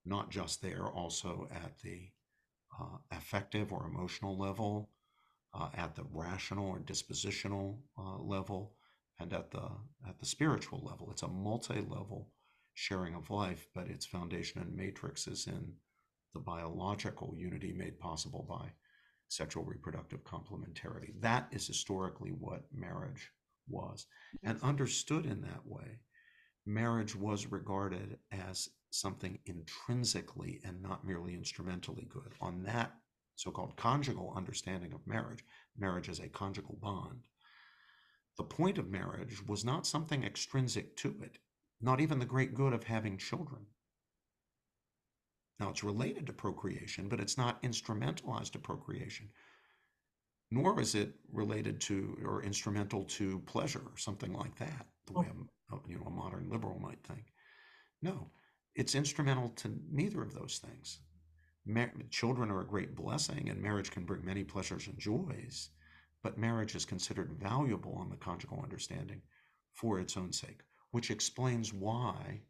not 0.05 0.31
just 0.31 0.63
there, 0.63 0.87
also 0.87 1.49
at 1.53 1.79
the 1.83 2.11
uh, 2.81 2.99
affective 3.11 3.73
or 3.73 3.87
emotional 3.87 4.39
level, 4.39 4.91
uh, 5.55 5.69
at 5.75 5.97
the 5.97 6.05
rational 6.13 6.69
or 6.69 6.79
dispositional 6.79 7.79
uh, 7.99 8.19
level, 8.19 8.75
and 9.19 9.33
at 9.33 9.51
the 9.51 9.69
at 10.07 10.19
the 10.19 10.27
spiritual 10.27 10.81
level. 10.85 11.11
It's 11.11 11.23
a 11.23 11.29
multi-level 11.29 12.31
sharing 12.75 13.15
of 13.15 13.31
life, 13.31 13.67
but 13.75 13.89
its 13.89 14.07
foundation 14.07 14.61
and 14.61 14.77
matrix 14.77 15.27
is 15.27 15.49
in 15.49 15.73
the 16.35 16.41
biological 16.41 17.35
unity 17.37 17.73
made 17.73 17.99
possible 17.99 18.47
by 18.49 18.71
sexual 19.29 19.64
reproductive 19.64 20.24
complementarity. 20.24 21.12
That 21.20 21.49
is 21.51 21.66
historically 21.66 22.31
what 22.31 22.64
marriage 22.72 23.31
was. 23.68 24.07
And 24.43 24.61
understood 24.62 25.26
in 25.26 25.43
that 25.43 25.66
way, 25.66 26.01
marriage 26.66 27.14
was 27.14 27.47
regarded 27.47 28.18
as 28.33 28.68
something 28.91 29.39
intrinsically 29.47 30.61
and 30.64 30.83
not 30.83 31.07
merely 31.07 31.35
instrumentally 31.35 32.09
good. 32.09 32.35
On 32.41 32.62
that 32.64 32.93
so 33.37 33.51
called 33.53 33.76
conjugal 33.76 34.35
understanding 34.37 34.93
of 34.93 35.07
marriage, 35.07 35.45
marriage 35.76 36.09
as 36.09 36.18
a 36.18 36.29
conjugal 36.29 36.76
bond, 36.81 37.20
the 38.37 38.45
point 38.45 38.79
of 38.79 38.91
marriage 38.91 39.47
was 39.47 39.64
not 39.64 39.87
something 39.87 40.24
extrinsic 40.24 40.97
to 40.97 41.14
it, 41.22 41.39
not 41.81 42.01
even 42.01 42.18
the 42.18 42.26
great 42.26 42.55
good 42.55 42.72
of 42.72 42.85
having 42.85 43.16
children. 43.18 43.66
Now, 45.61 45.71
it's 45.71 45.83
related 45.83 46.27
to 46.27 46.33
procreation, 46.33 47.09
but 47.09 47.21
it's 47.21 47.37
not 47.37 47.63
instrumentalized 47.63 48.53
to 48.53 48.59
procreation, 48.59 49.29
nor 50.51 50.81
is 50.81 50.95
it 50.95 51.15
related 51.33 51.81
to 51.83 52.17
or 52.25 52.43
instrumental 52.43 53.05
to 53.05 53.41
pleasure 53.41 53.83
or 53.85 53.99
something 53.99 54.33
like 54.33 54.57
that, 54.59 54.87
the 55.07 55.15
way 55.15 55.27
oh. 55.73 55.77
a, 55.77 55.91
you 55.91 55.97
know, 55.97 56.07
a 56.07 56.11
modern 56.11 56.49
liberal 56.49 56.79
might 56.79 57.03
think. 57.03 57.25
No, 58.03 58.31
it's 58.77 58.95
instrumental 58.95 59.49
to 59.57 59.77
neither 59.91 60.23
of 60.23 60.33
those 60.33 60.59
things. 60.65 61.01
Mar- 61.67 61.93
children 62.11 62.51
are 62.51 62.61
a 62.61 62.67
great 62.67 62.95
blessing, 62.95 63.49
and 63.49 63.61
marriage 63.61 63.91
can 63.91 64.05
bring 64.05 64.25
many 64.25 64.45
pleasures 64.45 64.87
and 64.87 64.99
joys, 64.99 65.71
but 66.23 66.39
marriage 66.39 66.77
is 66.77 66.85
considered 66.85 67.33
valuable 67.33 67.97
on 67.97 68.09
the 68.09 68.17
conjugal 68.17 68.61
understanding 68.63 69.21
for 69.75 69.99
its 69.99 70.17
own 70.17 70.33
sake, 70.33 70.61
which 70.93 71.11
explains 71.11 71.75
why 71.75 72.41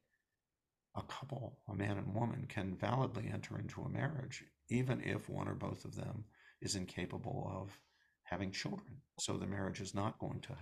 a 0.97 1.03
couple, 1.03 1.59
a 1.69 1.75
man 1.75 1.99
and 1.99 2.15
woman, 2.15 2.47
can 2.49 2.75
validly 2.75 3.31
enter 3.33 3.59
into 3.59 3.83
a 3.83 3.89
marriage, 3.89 4.45
even 4.69 5.01
if 5.03 5.29
one 5.29 5.49
or 5.49 5.55
both 5.55 5.85
of 5.85 5.95
them 5.95 6.25
is 6.61 6.75
incapable 6.75 7.51
of 7.55 7.79
having 8.25 8.51
children. 8.51 8.97
So 9.21 9.37
the 9.37 9.47
marriage 9.47 9.81
is 9.81 9.95
not 9.95 10.19
going 10.19 10.41
to 10.41 10.57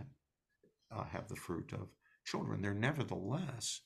uh, 0.92 1.04
have 1.04 1.28
the 1.28 1.36
fruit 1.36 1.72
of 1.72 1.88
children. 2.24 2.62
They're 2.62 2.74
nevertheless 2.74 3.80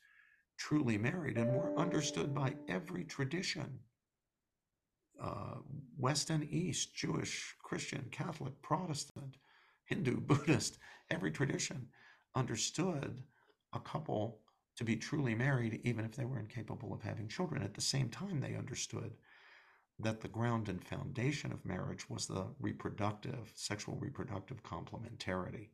truly 0.59 0.99
married 0.99 1.39
and 1.39 1.55
were 1.55 1.79
understood 1.79 2.35
by 2.35 2.55
every 2.69 3.05
tradition 3.05 3.81
uh, 5.23 5.57
West 5.99 6.31
and 6.31 6.45
East, 6.51 6.95
Jewish, 6.95 7.55
Christian, 7.63 8.07
Catholic, 8.11 8.61
Protestant, 8.63 9.37
Hindu, 9.85 10.21
Buddhist, 10.21 10.79
every 11.11 11.31
tradition 11.31 11.89
understood 12.35 13.23
a 13.75 13.81
couple 13.81 14.41
to 14.81 14.85
be 14.85 14.97
truly 14.97 15.35
married, 15.35 15.79
even 15.85 16.07
if 16.07 16.13
they 16.13 16.25
were 16.25 16.39
incapable 16.39 16.95
of 16.95 17.03
having 17.03 17.29
children. 17.29 17.63
At 17.63 17.75
the 17.75 17.83
same 17.83 18.09
time, 18.09 18.41
they 18.41 18.55
understood 18.55 19.13
that 19.99 20.23
the 20.23 20.29
ground 20.29 20.71
and 20.71 20.83
foundation 20.83 21.53
of 21.53 21.67
marriage 21.67 22.09
was 22.09 22.27
the 22.27 22.47
reproductive, 22.59 23.53
sexual 23.55 23.99
reproductive 24.01 24.63
complementarity 24.63 25.69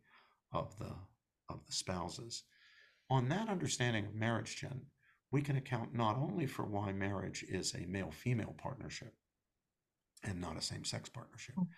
of 0.52 0.76
the 0.80 0.92
of 1.48 1.64
the 1.66 1.72
spouses. 1.72 2.42
On 3.09 3.28
that 3.28 3.48
understanding 3.48 4.07
of 4.07 4.14
marriage, 4.16 4.57
Jen, 4.57 4.80
we 5.30 5.40
can 5.40 5.54
account 5.54 5.94
not 5.94 6.16
only 6.16 6.46
for 6.46 6.64
why 6.64 6.90
marriage 6.90 7.44
is 7.48 7.74
a 7.74 7.86
male 7.86 8.11
female 8.11 8.57
partnership 8.59 9.14
and 10.24 10.40
not 10.40 10.59
a 10.59 10.61
same 10.61 10.84
sex 10.84 11.09
partnership, 11.09 11.54
mm. 11.54 11.68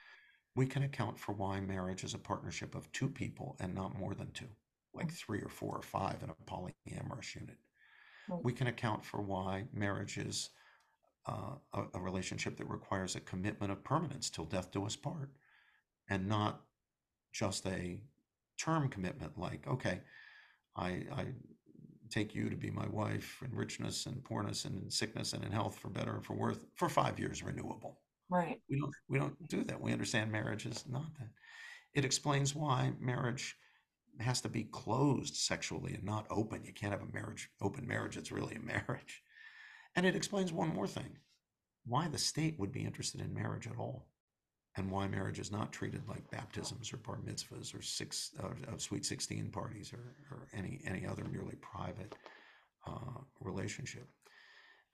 we 0.57 0.65
can 0.65 0.83
account 0.83 1.19
for 1.19 1.33
why 1.33 1.61
marriage 1.61 2.05
is 2.05 2.15
a 2.15 2.19
partnership 2.19 2.75
of 2.75 2.91
two 2.93 3.11
people 3.11 3.55
and 3.61 3.75
not 3.75 3.99
more 3.99 4.15
than 4.15 4.31
two, 4.31 4.49
like 4.95 5.13
three 5.13 5.41
or 5.41 5.49
four 5.49 5.77
or 5.77 5.83
five 5.83 6.23
in 6.23 6.31
a 6.31 6.51
polyamorous 6.51 7.35
unit. 7.35 7.57
We 8.43 8.53
can 8.53 8.67
account 8.67 9.05
for 9.05 9.23
why 9.23 9.65
marriage 9.73 10.19
is 10.19 10.51
uh, 11.27 11.55
a, 11.73 11.85
a 11.95 12.01
relationship 12.01 12.57
that 12.59 12.69
requires 12.69 13.17
a 13.17 13.21
commitment 13.21 13.73
of 13.73 13.83
permanence 13.83 14.29
till 14.29 14.45
death 14.45 14.71
do 14.71 14.85
us 14.85 14.97
part 14.97 15.31
and 16.11 16.29
not 16.29 16.63
just 17.33 17.67
a 17.67 18.01
term 18.59 18.89
commitment 18.89 19.39
like, 19.39 19.67
okay, 19.67 20.01
I, 20.77 21.05
I 21.13 21.27
take 22.11 22.35
you 22.35 22.49
to 22.49 22.57
be 22.57 22.71
my 22.71 22.87
wife 22.89 23.43
in 23.45 23.55
richness 23.55 24.07
and 24.07 24.25
poorness 24.25 24.65
and 24.65 24.83
in 24.83 24.91
sickness 24.91 25.33
and 25.33 25.45
in 25.45 25.53
health 25.53 25.79
for 25.79 25.89
better 25.89 26.15
and 26.15 26.25
for 26.25 26.35
worse 26.35 26.59
for 26.75 26.89
five 26.89 27.19
years 27.19 27.43
renewable. 27.43 28.01
Right. 28.31 28.61
We 28.69 28.79
don't 28.79 28.93
we 29.09 29.19
don't 29.19 29.49
do 29.49 29.65
that. 29.65 29.81
We 29.81 29.93
understand 29.93 30.31
marriage 30.31 30.67
is 30.67 30.85
not 30.89 31.15
that. 31.19 31.29
It 31.95 32.05
explains 32.05 32.55
why 32.55 32.93
marriage 33.01 33.57
has 34.21 34.41
to 34.43 34.49
be 34.49 34.65
closed 34.65 35.37
sexually 35.37 35.95
and 35.95 36.05
not 36.05 36.27
open. 36.31 36.65
You 36.65 36.73
can't 36.73 36.93
have 36.93 37.03
a 37.03 37.13
marriage 37.13 37.51
open 37.61 37.87
marriage. 37.87 38.17
It's 38.17 38.33
really 38.33 38.57
a 38.57 38.61
marriage. 38.61 39.23
And 39.97 40.07
it 40.07 40.17
explains 40.17 40.53
one 40.53 40.75
more 40.75 40.87
thing: 40.87 41.19
why 41.87 42.09
the 42.09 42.19
state 42.19 42.59
would 42.59 42.73
be 42.73 42.85
interested 42.85 43.21
in 43.21 43.35
marriage 43.35 43.67
at 43.67 43.79
all 43.79 44.09
and 44.79 44.91
why 44.91 45.09
marriage 45.09 45.41
is 45.41 45.51
not 45.51 45.73
treated 45.73 46.09
like 46.09 46.31
baptisms 46.31 46.93
or 46.93 46.99
bar 46.99 47.19
mitzvahs 47.27 47.77
or 47.77 47.83
six 47.83 48.31
uh, 48.43 48.77
sweet 48.77 49.05
16 49.05 49.51
parties 49.51 49.93
or, 49.93 50.15
or 50.31 50.47
any 50.57 50.81
any 50.87 51.07
other 51.07 51.25
merely 51.25 51.57
private 51.57 52.15
uh, 52.87 53.21
relationship 53.41 54.09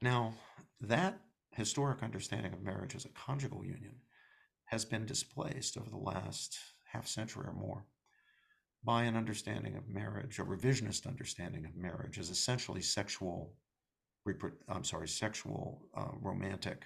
now 0.00 0.32
that 0.80 1.20
historic 1.50 2.02
understanding 2.02 2.52
of 2.52 2.62
marriage 2.62 2.96
as 2.96 3.04
a 3.04 3.10
conjugal 3.10 3.64
union 3.64 3.94
has 4.64 4.84
been 4.84 5.04
displaced 5.04 5.76
over 5.76 5.90
the 5.90 5.96
last 5.96 6.58
half 6.84 7.06
century 7.06 7.44
or 7.46 7.52
more 7.52 7.84
by 8.84 9.04
an 9.04 9.16
understanding 9.16 9.76
of 9.76 9.88
marriage, 9.88 10.38
a 10.38 10.44
revisionist 10.44 11.06
understanding 11.06 11.64
of 11.64 11.74
marriage 11.74 12.18
as 12.18 12.30
essentially 12.30 12.82
sexual, 12.82 13.54
I'm 14.68 14.84
sorry, 14.84 15.08
sexual, 15.08 15.82
uh, 15.96 16.12
romantic, 16.20 16.84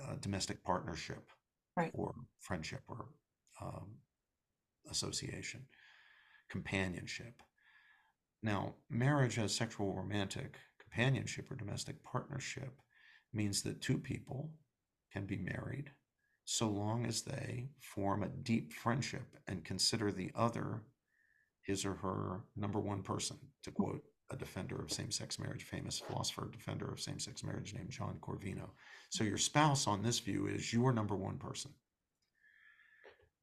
uh, 0.00 0.16
domestic 0.20 0.62
partnership 0.62 1.30
right. 1.76 1.90
or 1.94 2.14
friendship 2.40 2.82
or 2.86 3.06
um, 3.62 3.88
association, 4.90 5.62
companionship. 6.50 7.42
Now, 8.42 8.74
marriage 8.88 9.38
as 9.38 9.54
sexual 9.54 9.94
romantic 9.94 10.56
companionship 10.80 11.50
or 11.50 11.56
domestic 11.56 12.02
partnership 12.04 12.72
means 13.32 13.62
that 13.62 13.80
two 13.80 13.98
people 13.98 14.50
can 15.12 15.26
be 15.26 15.36
married 15.36 15.90
so 16.44 16.68
long 16.68 17.06
as 17.06 17.22
they 17.22 17.68
form 17.80 18.22
a 18.22 18.28
deep 18.28 18.72
friendship 18.72 19.36
and 19.46 19.64
consider 19.64 20.10
the 20.10 20.32
other 20.34 20.82
his 21.62 21.84
or 21.84 21.94
her 21.94 22.44
number 22.56 22.80
one 22.80 23.02
person, 23.02 23.38
to 23.64 23.70
hmm. 23.70 23.82
quote 23.82 24.02
a 24.30 24.36
defender 24.36 24.80
of 24.80 24.92
same 24.92 25.10
sex 25.10 25.38
marriage, 25.38 25.64
famous 25.64 25.98
philosopher, 25.98 26.48
defender 26.52 26.88
of 26.90 27.00
same 27.00 27.18
sex 27.18 27.42
marriage 27.42 27.74
named 27.74 27.90
John 27.90 28.16
Corvino. 28.20 28.70
So 29.10 29.24
your 29.24 29.38
spouse 29.38 29.86
on 29.86 30.02
this 30.02 30.20
view 30.20 30.46
is 30.46 30.72
your 30.72 30.92
number 30.92 31.16
one 31.16 31.36
person. 31.36 31.72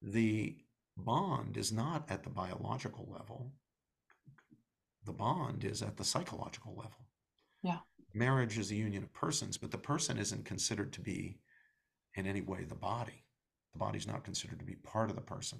The 0.01 0.57
bond 0.95 1.57
is 1.57 1.72
not 1.72 2.09
at 2.09 2.24
the 2.24 2.30
biological 2.30 3.07
level, 3.11 3.51
the 5.05 5.13
bond 5.13 5.63
is 5.63 5.82
at 5.82 5.97
the 5.97 6.03
psychological 6.03 6.76
level. 6.76 7.07
Yeah. 7.63 7.80
Marriage 8.13 8.57
is 8.57 8.72
a 8.72 8.76
union 8.76 9.03
of 9.03 9.13
persons, 9.13 9.57
but 9.57 9.72
the 9.72 9.78
person 9.78 10.18
isn't 10.18 10.45
considered 10.45 10.91
to 10.93 11.01
be 11.01 11.39
in 12.15 12.26
any 12.26 12.41
way 12.41 12.63
the 12.63 12.76
body. 12.76 13.24
The 13.74 13.80
body's 13.80 14.07
not 14.07 14.24
considered 14.24 14.59
to 14.59 14.65
be 14.65 14.76
part 14.76 15.09
of 15.09 15.15
the 15.15 15.22
person. 15.22 15.59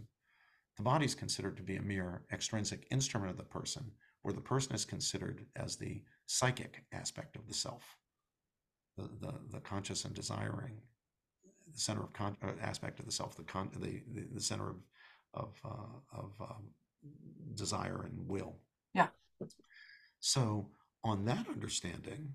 The 0.78 0.84
body 0.84 1.06
is 1.06 1.16
considered 1.16 1.58
to 1.58 1.64
be 1.64 1.78
a 1.78 1.82
mere 1.82 2.22
extrinsic 2.32 2.88
instrument 2.92 3.32
of 3.32 3.38
the 3.38 3.44
person 3.44 3.92
where 4.22 4.34
the 4.34 4.42
person 4.42 4.76
is 4.76 4.86
considered 4.86 5.46
as 5.56 5.76
the 5.76 6.04
psychic 6.28 6.84
aspect 6.94 7.36
of 7.36 7.48
the 7.48 7.54
self, 7.54 7.98
the, 8.96 9.10
the, 9.20 9.34
the 9.52 9.60
conscious 9.60 10.06
and 10.06 10.14
desiring, 10.14 10.78
the 11.74 11.80
center 11.80 12.04
of 12.04 12.14
con- 12.14 12.38
uh, 12.44 12.52
aspect 12.62 13.00
of 13.00 13.06
the 13.06 13.12
self, 13.12 13.36
the, 13.36 13.44
con- 13.44 13.72
the, 13.80 14.02
the, 14.14 14.28
the 14.34 14.42
center 14.42 14.70
of, 14.70 14.76
of, 15.34 15.60
uh, 15.66 16.20
of 16.20 16.34
um, 16.42 16.66
desire 17.56 18.04
and 18.04 18.28
will. 18.28 18.58
Yeah. 18.94 19.08
So, 20.20 20.70
on 21.04 21.26
that 21.26 21.48
understanding, 21.48 22.34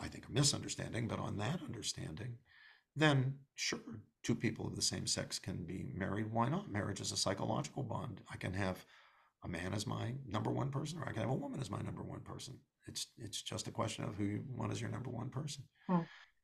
I 0.00 0.08
think 0.08 0.24
a 0.28 0.32
misunderstanding, 0.32 1.08
but 1.08 1.18
on 1.18 1.36
that 1.38 1.60
understanding, 1.64 2.38
then 2.96 3.34
sure, 3.54 3.80
two 4.22 4.34
people 4.34 4.66
of 4.66 4.76
the 4.76 4.82
same 4.82 5.06
sex 5.06 5.38
can 5.38 5.64
be 5.64 5.86
married. 5.94 6.32
Why 6.32 6.48
not? 6.48 6.70
Marriage 6.70 7.00
is 7.00 7.12
a 7.12 7.16
psychological 7.16 7.82
bond. 7.82 8.20
I 8.30 8.36
can 8.36 8.54
have 8.54 8.84
a 9.44 9.48
man 9.48 9.72
as 9.74 9.86
my 9.86 10.14
number 10.28 10.50
one 10.50 10.70
person, 10.70 10.98
or 10.98 11.08
I 11.08 11.12
can 11.12 11.22
have 11.22 11.30
a 11.30 11.34
woman 11.34 11.60
as 11.60 11.70
my 11.70 11.80
number 11.82 12.02
one 12.02 12.20
person. 12.20 12.58
It's 12.86 13.08
it's 13.18 13.42
just 13.42 13.68
a 13.68 13.72
question 13.72 14.04
of 14.04 14.14
who 14.16 14.24
you 14.24 14.44
want 14.48 14.72
as 14.72 14.80
your 14.80 14.90
number 14.90 15.10
one 15.10 15.30
person. 15.30 15.64
Hmm. 15.88 16.00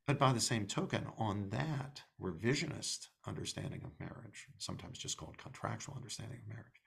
But 0.06 0.18
by 0.18 0.32
the 0.32 0.40
same 0.40 0.66
token, 0.66 1.06
on 1.18 1.50
that 1.50 2.00
revisionist 2.20 3.08
understanding 3.26 3.82
of 3.84 4.00
marriage, 4.00 4.46
sometimes 4.56 4.98
just 4.98 5.18
called 5.18 5.36
contractual 5.36 5.96
understanding 5.96 6.38
of 6.42 6.48
marriage, 6.48 6.80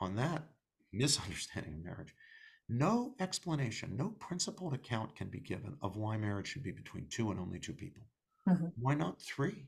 on 0.00 0.16
that 0.16 0.42
misunderstanding 0.92 1.74
of 1.74 1.84
marriage, 1.84 2.14
no 2.68 3.14
explanation, 3.20 3.96
no 3.96 4.08
principled 4.08 4.72
account 4.72 5.14
can 5.14 5.28
be 5.28 5.38
given 5.38 5.76
of 5.82 5.96
why 5.96 6.16
marriage 6.16 6.48
should 6.48 6.62
be 6.62 6.72
between 6.72 7.06
two 7.10 7.30
and 7.30 7.38
only 7.38 7.60
two 7.60 7.74
people. 7.74 8.02
Mm-hmm. 8.48 8.66
Why 8.78 8.94
not 8.94 9.20
three 9.20 9.66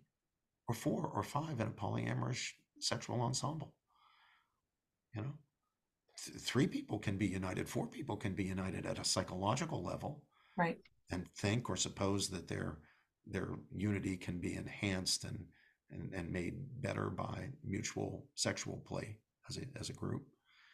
or 0.68 0.74
four 0.74 1.06
or 1.06 1.22
five 1.22 1.60
in 1.60 1.66
a 1.66 1.70
polyamorous 1.70 2.52
sexual 2.80 3.20
ensemble? 3.20 3.74
You 5.14 5.22
know, 5.22 5.32
three 6.18 6.66
people 6.66 6.98
can 6.98 7.16
be 7.16 7.26
united, 7.26 7.68
four 7.68 7.86
people 7.86 8.16
can 8.16 8.34
be 8.34 8.44
united 8.44 8.86
at 8.86 8.98
a 8.98 9.04
psychological 9.04 9.82
level, 9.82 10.22
right? 10.56 10.78
And 11.10 11.26
think 11.36 11.70
or 11.70 11.76
suppose 11.76 12.28
that 12.28 12.48
their 12.48 12.78
their 13.26 13.50
unity 13.74 14.16
can 14.16 14.38
be 14.38 14.54
enhanced 14.54 15.24
and 15.24 15.44
and, 15.90 16.12
and 16.12 16.30
made 16.30 16.54
better 16.82 17.08
by 17.08 17.48
mutual 17.64 18.26
sexual 18.34 18.82
play 18.86 19.16
as 19.48 19.56
a 19.56 19.62
as 19.78 19.90
a 19.90 19.94
group. 19.94 20.26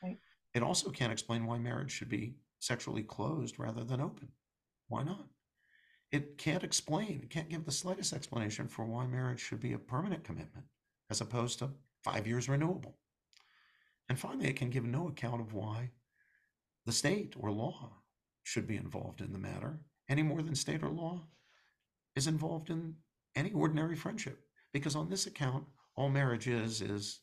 Right. 0.02 0.18
It 0.54 0.62
also 0.62 0.90
can't 0.90 1.12
explain 1.12 1.46
why 1.46 1.58
marriage 1.58 1.92
should 1.92 2.08
be 2.08 2.34
sexually 2.58 3.02
closed 3.02 3.58
rather 3.58 3.84
than 3.84 4.00
open. 4.00 4.28
Why 4.88 5.02
not? 5.04 5.26
It 6.14 6.38
can't 6.38 6.62
explain, 6.62 7.22
it 7.24 7.30
can't 7.30 7.48
give 7.48 7.64
the 7.64 7.72
slightest 7.72 8.12
explanation 8.12 8.68
for 8.68 8.84
why 8.84 9.04
marriage 9.04 9.40
should 9.40 9.58
be 9.58 9.72
a 9.72 9.78
permanent 9.78 10.22
commitment 10.22 10.64
as 11.10 11.20
opposed 11.20 11.58
to 11.58 11.70
five 12.04 12.24
years 12.24 12.48
renewable. 12.48 12.94
And 14.08 14.16
finally, 14.16 14.46
it 14.46 14.54
can 14.54 14.70
give 14.70 14.84
no 14.84 15.08
account 15.08 15.40
of 15.40 15.54
why 15.54 15.90
the 16.86 16.92
state 16.92 17.34
or 17.36 17.50
law 17.50 17.94
should 18.44 18.64
be 18.64 18.76
involved 18.76 19.22
in 19.22 19.32
the 19.32 19.40
matter 19.40 19.80
any 20.08 20.22
more 20.22 20.40
than 20.40 20.54
state 20.54 20.84
or 20.84 20.88
law 20.88 21.26
is 22.14 22.28
involved 22.28 22.70
in 22.70 22.94
any 23.34 23.50
ordinary 23.50 23.96
friendship. 23.96 24.38
Because 24.72 24.94
on 24.94 25.10
this 25.10 25.26
account, 25.26 25.64
all 25.96 26.10
marriage 26.10 26.46
is 26.46 26.80
is 26.80 27.22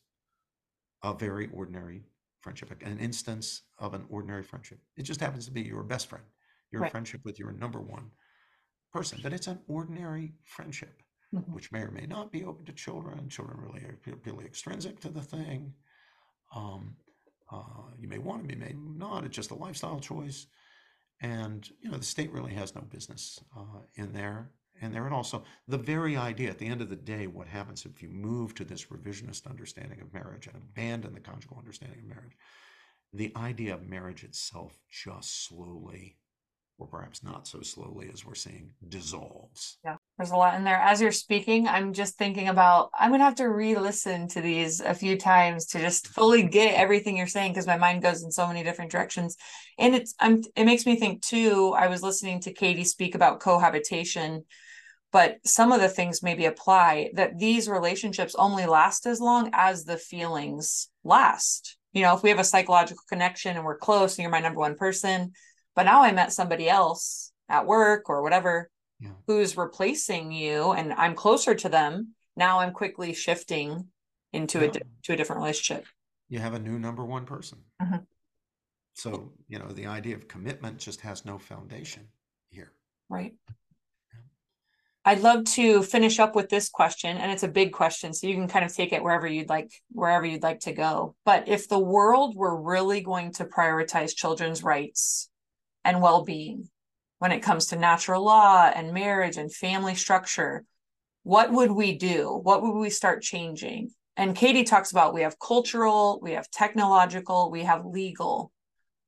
a 1.02 1.14
very 1.14 1.48
ordinary 1.54 2.02
friendship, 2.42 2.70
an 2.82 2.98
instance 2.98 3.62
of 3.78 3.94
an 3.94 4.04
ordinary 4.10 4.42
friendship. 4.42 4.80
It 4.98 5.04
just 5.04 5.20
happens 5.20 5.46
to 5.46 5.50
be 5.50 5.62
your 5.62 5.82
best 5.82 6.10
friend, 6.10 6.26
your 6.70 6.82
right. 6.82 6.90
friendship 6.90 7.22
with 7.24 7.38
your 7.38 7.52
number 7.52 7.80
one 7.80 8.10
person, 8.92 9.20
that 9.22 9.32
it's 9.32 9.46
an 9.46 9.60
ordinary 9.68 10.32
friendship, 10.44 11.02
mm-hmm. 11.34 11.52
which 11.52 11.72
may 11.72 11.80
or 11.80 11.90
may 11.90 12.06
not 12.06 12.30
be 12.30 12.44
open 12.44 12.64
to 12.66 12.72
children. 12.72 13.28
Children 13.28 13.60
really 13.60 13.80
are 13.80 13.98
purely 14.22 14.44
extrinsic 14.44 15.00
to 15.00 15.08
the 15.08 15.22
thing. 15.22 15.72
Um, 16.54 16.96
uh, 17.50 17.90
you 17.98 18.08
may 18.08 18.18
want 18.18 18.48
to, 18.48 18.54
you 18.54 18.60
may 18.60 18.74
not. 18.76 19.24
It's 19.24 19.36
just 19.36 19.50
a 19.50 19.54
lifestyle 19.56 20.00
choice, 20.00 20.46
and 21.20 21.68
you 21.80 21.90
know 21.90 21.98
the 21.98 22.04
state 22.04 22.32
really 22.32 22.54
has 22.54 22.74
no 22.74 22.82
business 22.82 23.38
uh, 23.56 23.80
in 23.94 24.12
there. 24.12 24.50
And 24.80 24.92
there, 24.92 25.04
and 25.04 25.14
also 25.14 25.44
the 25.68 25.78
very 25.78 26.16
idea 26.16 26.50
at 26.50 26.58
the 26.58 26.66
end 26.66 26.80
of 26.80 26.88
the 26.88 26.96
day, 26.96 27.26
what 27.26 27.46
happens 27.46 27.84
if 27.84 28.02
you 28.02 28.08
move 28.08 28.54
to 28.54 28.64
this 28.64 28.86
revisionist 28.86 29.46
understanding 29.46 30.00
of 30.00 30.12
marriage 30.12 30.48
and 30.48 30.56
abandon 30.56 31.12
the 31.12 31.20
conjugal 31.20 31.58
understanding 31.58 32.00
of 32.00 32.06
marriage? 32.06 32.36
The 33.12 33.32
idea 33.36 33.74
of 33.74 33.86
marriage 33.86 34.24
itself 34.24 34.78
just 34.90 35.46
slowly 35.46 36.16
or 36.78 36.86
perhaps 36.86 37.22
not 37.22 37.46
so 37.46 37.60
slowly 37.60 38.10
as 38.12 38.24
we're 38.24 38.34
seeing, 38.34 38.70
dissolves. 38.88 39.78
Yeah, 39.84 39.96
there's 40.16 40.30
a 40.30 40.36
lot 40.36 40.54
in 40.54 40.64
there. 40.64 40.78
As 40.78 41.00
you're 41.00 41.12
speaking, 41.12 41.68
I'm 41.68 41.92
just 41.92 42.16
thinking 42.16 42.48
about 42.48 42.90
I'm 42.98 43.10
gonna 43.10 43.24
have 43.24 43.36
to 43.36 43.48
re-listen 43.48 44.28
to 44.28 44.40
these 44.40 44.80
a 44.80 44.94
few 44.94 45.16
times 45.16 45.66
to 45.66 45.80
just 45.80 46.06
mm-hmm. 46.06 46.20
fully 46.20 46.42
get 46.42 46.74
everything 46.74 47.16
you're 47.16 47.26
saying 47.26 47.52
because 47.52 47.66
my 47.66 47.76
mind 47.76 48.02
goes 48.02 48.22
in 48.22 48.30
so 48.30 48.46
many 48.46 48.62
different 48.62 48.90
directions. 48.90 49.36
And 49.78 49.94
it's 49.94 50.14
I'm 50.18 50.42
it 50.56 50.64
makes 50.64 50.86
me 50.86 50.96
think 50.96 51.22
too. 51.22 51.74
I 51.76 51.88
was 51.88 52.02
listening 52.02 52.40
to 52.40 52.52
Katie 52.52 52.84
speak 52.84 53.14
about 53.14 53.40
cohabitation, 53.40 54.44
but 55.12 55.36
some 55.44 55.72
of 55.72 55.80
the 55.80 55.88
things 55.88 56.22
maybe 56.22 56.46
apply 56.46 57.10
that 57.14 57.38
these 57.38 57.68
relationships 57.68 58.34
only 58.36 58.66
last 58.66 59.06
as 59.06 59.20
long 59.20 59.50
as 59.52 59.84
the 59.84 59.98
feelings 59.98 60.88
last. 61.04 61.76
You 61.92 62.02
know, 62.02 62.16
if 62.16 62.22
we 62.22 62.30
have 62.30 62.38
a 62.38 62.44
psychological 62.44 63.04
connection 63.08 63.56
and 63.56 63.64
we're 63.64 63.76
close 63.76 64.16
and 64.16 64.22
you're 64.22 64.30
my 64.30 64.40
number 64.40 64.60
one 64.60 64.76
person, 64.76 65.32
but 65.74 65.84
now 65.84 66.02
I 66.02 66.12
met 66.12 66.32
somebody 66.32 66.68
else 66.68 67.32
at 67.48 67.66
work 67.66 68.08
or 68.08 68.22
whatever 68.22 68.70
yeah. 69.00 69.10
who's 69.26 69.56
replacing 69.56 70.32
you 70.32 70.72
and 70.72 70.92
I'm 70.92 71.14
closer 71.14 71.54
to 71.54 71.68
them. 71.68 72.14
Now 72.36 72.60
I'm 72.60 72.72
quickly 72.72 73.12
shifting 73.14 73.88
into 74.32 74.60
yeah. 74.60 74.66
a 74.66 74.70
to 75.04 75.12
a 75.12 75.16
different 75.16 75.40
relationship. 75.40 75.86
You 76.28 76.38
have 76.38 76.54
a 76.54 76.58
new 76.58 76.78
number 76.78 77.04
one 77.04 77.26
person. 77.26 77.58
Mm-hmm. 77.80 77.96
So, 78.94 79.32
you 79.48 79.58
know, 79.58 79.68
the 79.68 79.86
idea 79.86 80.16
of 80.16 80.28
commitment 80.28 80.78
just 80.78 81.00
has 81.02 81.24
no 81.24 81.38
foundation 81.38 82.08
here. 82.48 82.72
Right. 83.08 83.34
I'd 85.04 85.20
love 85.20 85.44
to 85.44 85.82
finish 85.82 86.20
up 86.20 86.36
with 86.36 86.48
this 86.48 86.68
question, 86.68 87.16
and 87.16 87.32
it's 87.32 87.42
a 87.42 87.48
big 87.48 87.72
question, 87.72 88.14
so 88.14 88.28
you 88.28 88.34
can 88.34 88.46
kind 88.46 88.64
of 88.64 88.72
take 88.72 88.92
it 88.92 89.02
wherever 89.02 89.26
you'd 89.26 89.48
like, 89.48 89.72
wherever 89.90 90.24
you'd 90.24 90.44
like 90.44 90.60
to 90.60 90.72
go. 90.72 91.16
But 91.24 91.48
if 91.48 91.68
the 91.68 91.78
world 91.78 92.36
were 92.36 92.62
really 92.62 93.00
going 93.00 93.32
to 93.32 93.44
prioritize 93.44 94.14
children's 94.14 94.62
rights 94.62 95.28
and 95.84 96.00
well 96.00 96.24
being 96.24 96.68
when 97.18 97.32
it 97.32 97.40
comes 97.40 97.66
to 97.66 97.76
natural 97.76 98.24
law 98.24 98.70
and 98.74 98.92
marriage 98.92 99.36
and 99.36 99.54
family 99.54 99.94
structure. 99.94 100.64
What 101.22 101.52
would 101.52 101.70
we 101.70 101.96
do? 101.96 102.40
What 102.42 102.62
would 102.62 102.74
we 102.74 102.90
start 102.90 103.22
changing? 103.22 103.90
And 104.16 104.36
Katie 104.36 104.64
talks 104.64 104.90
about 104.90 105.14
we 105.14 105.22
have 105.22 105.38
cultural, 105.38 106.18
we 106.20 106.32
have 106.32 106.50
technological, 106.50 107.50
we 107.50 107.62
have 107.62 107.86
legal. 107.86 108.50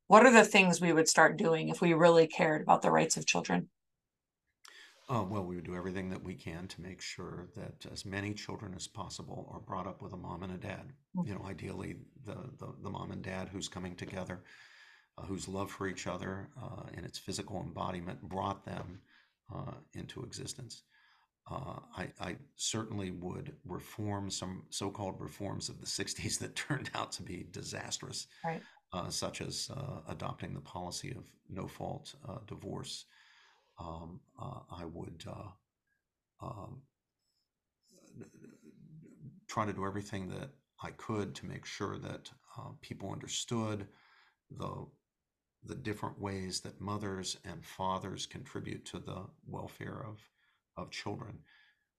What 0.06 0.24
are 0.24 0.32
the 0.32 0.44
things 0.44 0.80
we 0.80 0.92
would 0.92 1.08
start 1.08 1.36
doing 1.36 1.70
if 1.70 1.80
we 1.80 1.92
really 1.92 2.26
cared 2.26 2.62
about 2.62 2.82
the 2.82 2.90
rights 2.90 3.16
of 3.16 3.26
children? 3.26 3.68
Uh, 5.08 5.24
well, 5.28 5.44
we 5.44 5.56
would 5.56 5.66
do 5.66 5.76
everything 5.76 6.08
that 6.08 6.22
we 6.22 6.34
can 6.34 6.66
to 6.68 6.80
make 6.80 7.00
sure 7.00 7.48
that 7.56 7.84
as 7.92 8.06
many 8.06 8.32
children 8.32 8.72
as 8.74 8.86
possible 8.86 9.50
are 9.52 9.60
brought 9.60 9.86
up 9.86 10.00
with 10.00 10.14
a 10.14 10.16
mom 10.16 10.42
and 10.42 10.52
a 10.52 10.56
dad. 10.56 10.92
Mm-hmm. 11.16 11.28
You 11.28 11.34
know, 11.34 11.44
ideally 11.44 11.96
the, 12.24 12.36
the, 12.58 12.72
the 12.82 12.90
mom 12.90 13.10
and 13.10 13.22
dad 13.22 13.50
who's 13.52 13.68
coming 13.68 13.96
together 13.96 14.42
whose 15.22 15.48
love 15.48 15.70
for 15.70 15.86
each 15.86 16.06
other 16.06 16.48
uh, 16.60 16.82
and 16.94 17.06
its 17.06 17.18
physical 17.18 17.60
embodiment 17.60 18.20
brought 18.22 18.64
them 18.64 19.00
uh, 19.54 19.72
into 19.94 20.22
existence. 20.22 20.82
Uh, 21.50 21.78
I, 21.96 22.08
I, 22.20 22.36
certainly 22.56 23.10
would 23.10 23.54
reform 23.66 24.30
some 24.30 24.62
so-called 24.70 25.20
reforms 25.20 25.68
of 25.68 25.78
the 25.78 25.86
60s 25.86 26.38
that 26.40 26.56
turned 26.56 26.90
out 26.94 27.12
to 27.12 27.22
be 27.22 27.46
disastrous, 27.50 28.26
right. 28.44 28.62
uh, 28.94 29.10
such 29.10 29.42
as 29.42 29.70
uh, 29.76 30.00
adopting 30.08 30.54
the 30.54 30.60
policy 30.60 31.10
of 31.10 31.24
no-fault 31.50 32.14
divorce. 32.46 33.04
Um, 33.78 34.20
I 34.40 34.84
would 34.84 35.24
um, 36.40 36.80
try 39.48 39.66
to 39.66 39.72
do 39.72 39.84
everything 39.84 40.28
that 40.30 40.50
I 40.82 40.90
could 40.92 41.34
to 41.34 41.46
make 41.46 41.66
sure 41.66 41.98
that 41.98 42.30
people 42.80 43.12
understood 43.12 43.86
the 44.50 44.86
the 45.66 45.74
different 45.74 46.20
ways 46.20 46.60
that 46.60 46.80
mothers 46.80 47.38
and 47.44 47.64
fathers 47.64 48.26
contribute 48.26 48.84
to 48.86 48.98
the 48.98 49.24
welfare 49.46 50.04
of, 50.06 50.20
of 50.76 50.90
children. 50.90 51.38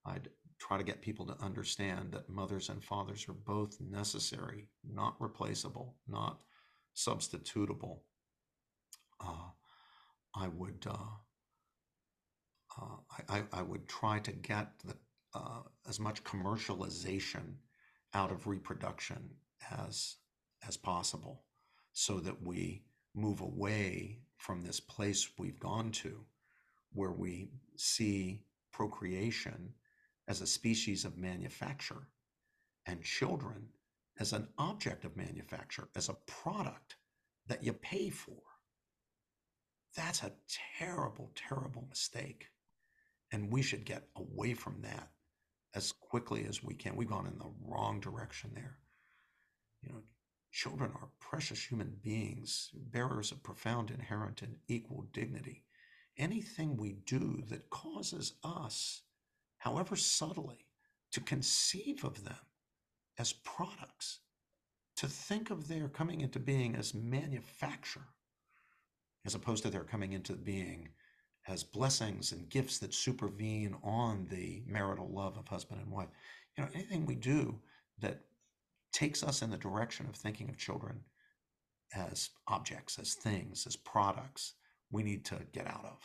I'd 0.05 0.29
try 0.59 0.77
to 0.77 0.83
get 0.83 1.01
people 1.01 1.25
to 1.25 1.43
understand 1.43 2.11
that 2.11 2.29
mothers 2.29 2.69
and 2.69 2.83
fathers 2.83 3.25
are 3.27 3.33
both 3.33 3.79
necessary, 3.81 4.69
not 4.83 5.15
replaceable, 5.19 5.95
not 6.07 6.41
substitutable. 6.95 7.99
Uh, 9.19 9.49
I 10.35 10.47
would 10.47 10.85
uh, 10.87 11.15
uh, 12.81 13.23
I, 13.29 13.43
I, 13.53 13.61
would 13.61 13.87
try 13.87 14.19
to 14.19 14.31
get 14.33 14.67
the, 14.83 14.95
uh, 15.33 15.61
as 15.87 15.97
much 15.97 16.23
commercialization 16.25 17.53
out 18.13 18.31
of 18.31 18.47
reproduction 18.47 19.29
as 19.71 20.17
as 20.67 20.75
possible, 20.75 21.43
so 21.93 22.19
that 22.19 22.41
we 22.45 22.83
move 23.15 23.41
away 23.41 24.19
from 24.37 24.61
this 24.61 24.79
place 24.79 25.29
we've 25.37 25.59
gone 25.59 25.91
to 25.91 26.25
where 26.93 27.11
we 27.11 27.49
see 27.75 28.43
procreation 28.71 29.73
as 30.27 30.41
a 30.41 30.47
species 30.47 31.05
of 31.05 31.17
manufacture 31.17 32.07
and 32.85 33.03
children 33.03 33.67
as 34.19 34.33
an 34.33 34.47
object 34.57 35.03
of 35.03 35.17
manufacture, 35.17 35.89
as 35.95 36.09
a 36.09 36.17
product 36.25 36.95
that 37.47 37.63
you 37.63 37.73
pay 37.73 38.09
for. 38.09 38.41
That's 39.95 40.23
a 40.23 40.31
terrible, 40.79 41.31
terrible 41.35 41.85
mistake. 41.89 42.47
And 43.31 43.51
we 43.51 43.61
should 43.61 43.85
get 43.85 44.07
away 44.15 44.53
from 44.53 44.81
that 44.83 45.09
as 45.73 45.91
quickly 45.91 46.45
as 46.47 46.63
we 46.63 46.73
can. 46.73 46.95
We've 46.95 47.09
gone 47.09 47.27
in 47.27 47.37
the 47.37 47.51
wrong 47.67 47.99
direction 47.99 48.51
there. 48.53 48.77
Children 50.55 50.91
are 50.95 51.09
precious 51.19 51.69
human 51.69 51.97
beings, 52.01 52.69
bearers 52.73 53.33
of 53.33 53.43
profound, 53.43 53.91
inherent, 53.91 54.41
and 54.41 54.55
equal 54.69 55.05
dignity. 55.11 55.65
Anything 56.17 56.77
we 56.77 56.93
do 57.05 57.43
that 57.49 57.69
causes 57.69 58.35
us, 58.41 59.01
however 59.57 59.97
subtly, 59.97 60.65
to 61.11 61.19
conceive 61.19 62.05
of 62.05 62.23
them 62.23 62.37
as 63.19 63.33
products, 63.33 64.19
to 64.95 65.07
think 65.07 65.49
of 65.49 65.67
their 65.67 65.89
coming 65.89 66.21
into 66.21 66.39
being 66.39 66.77
as 66.77 66.93
manufacture, 66.93 68.07
as 69.25 69.35
opposed 69.35 69.63
to 69.63 69.69
their 69.69 69.83
coming 69.83 70.13
into 70.13 70.37
being 70.37 70.87
as 71.49 71.65
blessings 71.65 72.31
and 72.31 72.47
gifts 72.47 72.79
that 72.79 72.93
supervene 72.93 73.75
on 73.83 74.25
the 74.31 74.63
marital 74.65 75.09
love 75.09 75.37
of 75.37 75.49
husband 75.49 75.81
and 75.81 75.91
wife. 75.91 76.07
You 76.57 76.63
know, 76.63 76.69
anything 76.73 77.05
we 77.05 77.15
do 77.15 77.59
that 77.99 78.21
takes 78.95 79.23
us 79.23 79.41
in 79.41 79.51
the 79.51 79.57
direction 79.57 80.07
of 80.07 80.15
thinking 80.15 80.47
of 80.49 80.57
children 80.57 81.01
as 81.93 82.29
objects, 82.47 82.97
as 82.97 83.13
things, 83.13 83.67
as 83.67 83.75
products 83.75 84.53
we 84.89 85.03
need 85.03 85.25
to 85.25 85.37
get 85.51 85.67
out 85.67 85.83
of. 85.83 85.99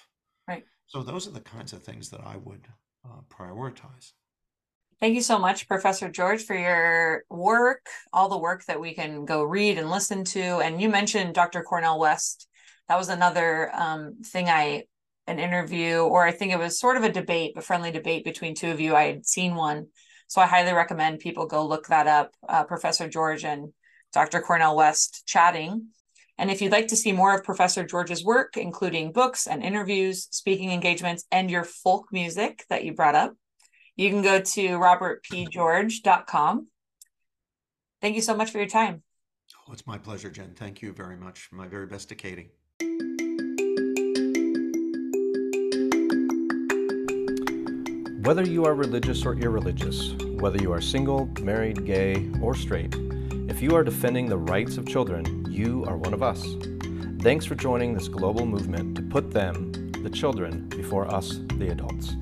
Right. 0.48 0.64
So 0.86 1.02
those 1.02 1.28
are 1.28 1.32
the 1.32 1.40
kinds 1.40 1.72
of 1.72 1.84
things 1.84 2.10
that 2.10 2.20
I 2.20 2.36
would 2.36 2.66
uh, 3.04 3.20
prioritize. 3.30 4.12
Thank 4.98 5.14
you 5.14 5.22
so 5.22 5.38
much, 5.38 5.68
Professor 5.68 6.10
George, 6.10 6.42
for 6.42 6.54
your 6.54 7.24
work, 7.30 7.86
all 8.12 8.28
the 8.28 8.36
work 8.36 8.64
that 8.66 8.80
we 8.80 8.92
can 8.92 9.24
go 9.24 9.44
read 9.44 9.78
and 9.78 9.88
listen 9.88 10.24
to. 10.24 10.40
And 10.40 10.80
you 10.80 10.88
mentioned 10.88 11.34
Dr. 11.34 11.62
Cornel 11.62 12.00
West. 12.00 12.48
That 12.88 12.98
was 12.98 13.08
another 13.08 13.70
um, 13.72 14.16
thing 14.24 14.48
I, 14.48 14.84
an 15.28 15.38
interview, 15.38 16.00
or 16.00 16.26
I 16.26 16.32
think 16.32 16.52
it 16.52 16.58
was 16.58 16.80
sort 16.80 16.96
of 16.96 17.04
a 17.04 17.12
debate, 17.12 17.54
a 17.56 17.62
friendly 17.62 17.92
debate 17.92 18.24
between 18.24 18.54
two 18.54 18.72
of 18.72 18.80
you. 18.80 18.96
I 18.96 19.04
had 19.04 19.24
seen 19.24 19.54
one 19.54 19.86
so 20.30 20.40
I 20.40 20.46
highly 20.46 20.72
recommend 20.72 21.18
people 21.18 21.44
go 21.46 21.66
look 21.66 21.88
that 21.88 22.06
up. 22.06 22.30
Uh, 22.48 22.62
Professor 22.62 23.08
George 23.08 23.44
and 23.44 23.72
Dr. 24.12 24.40
Cornel 24.40 24.76
West 24.76 25.24
chatting. 25.26 25.88
And 26.38 26.52
if 26.52 26.62
you'd 26.62 26.70
like 26.70 26.86
to 26.88 26.96
see 26.96 27.10
more 27.10 27.34
of 27.34 27.42
Professor 27.42 27.84
George's 27.84 28.24
work, 28.24 28.56
including 28.56 29.10
books 29.10 29.48
and 29.48 29.60
interviews, 29.60 30.28
speaking 30.30 30.70
engagements, 30.70 31.24
and 31.32 31.50
your 31.50 31.64
folk 31.64 32.06
music 32.12 32.64
that 32.70 32.84
you 32.84 32.94
brought 32.94 33.16
up, 33.16 33.34
you 33.96 34.08
can 34.08 34.22
go 34.22 34.40
to 34.40 34.68
robertpgeorge.com. 34.78 36.68
Thank 38.00 38.14
you 38.14 38.22
so 38.22 38.36
much 38.36 38.52
for 38.52 38.58
your 38.58 38.68
time. 38.68 39.02
Oh, 39.68 39.72
it's 39.72 39.84
my 39.84 39.98
pleasure, 39.98 40.30
Jen. 40.30 40.54
Thank 40.54 40.80
you 40.80 40.92
very 40.92 41.16
much. 41.16 41.48
My 41.50 41.66
very 41.66 41.86
best 41.86 42.08
to 42.10 42.14
Katie. 42.14 42.50
Whether 48.22 48.46
you 48.46 48.66
are 48.66 48.74
religious 48.74 49.24
or 49.24 49.34
irreligious, 49.34 50.12
whether 50.40 50.58
you 50.58 50.74
are 50.74 50.80
single, 50.82 51.24
married, 51.40 51.86
gay, 51.86 52.28
or 52.42 52.54
straight, 52.54 52.94
if 53.48 53.62
you 53.62 53.74
are 53.74 53.82
defending 53.82 54.26
the 54.26 54.36
rights 54.36 54.76
of 54.76 54.86
children, 54.86 55.50
you 55.50 55.86
are 55.86 55.96
one 55.96 56.12
of 56.12 56.22
us. 56.22 56.44
Thanks 57.20 57.46
for 57.46 57.54
joining 57.54 57.94
this 57.94 58.08
global 58.08 58.44
movement 58.44 58.94
to 58.96 59.02
put 59.02 59.30
them, 59.30 59.72
the 60.02 60.10
children, 60.10 60.68
before 60.68 61.10
us, 61.10 61.40
the 61.56 61.70
adults. 61.70 62.14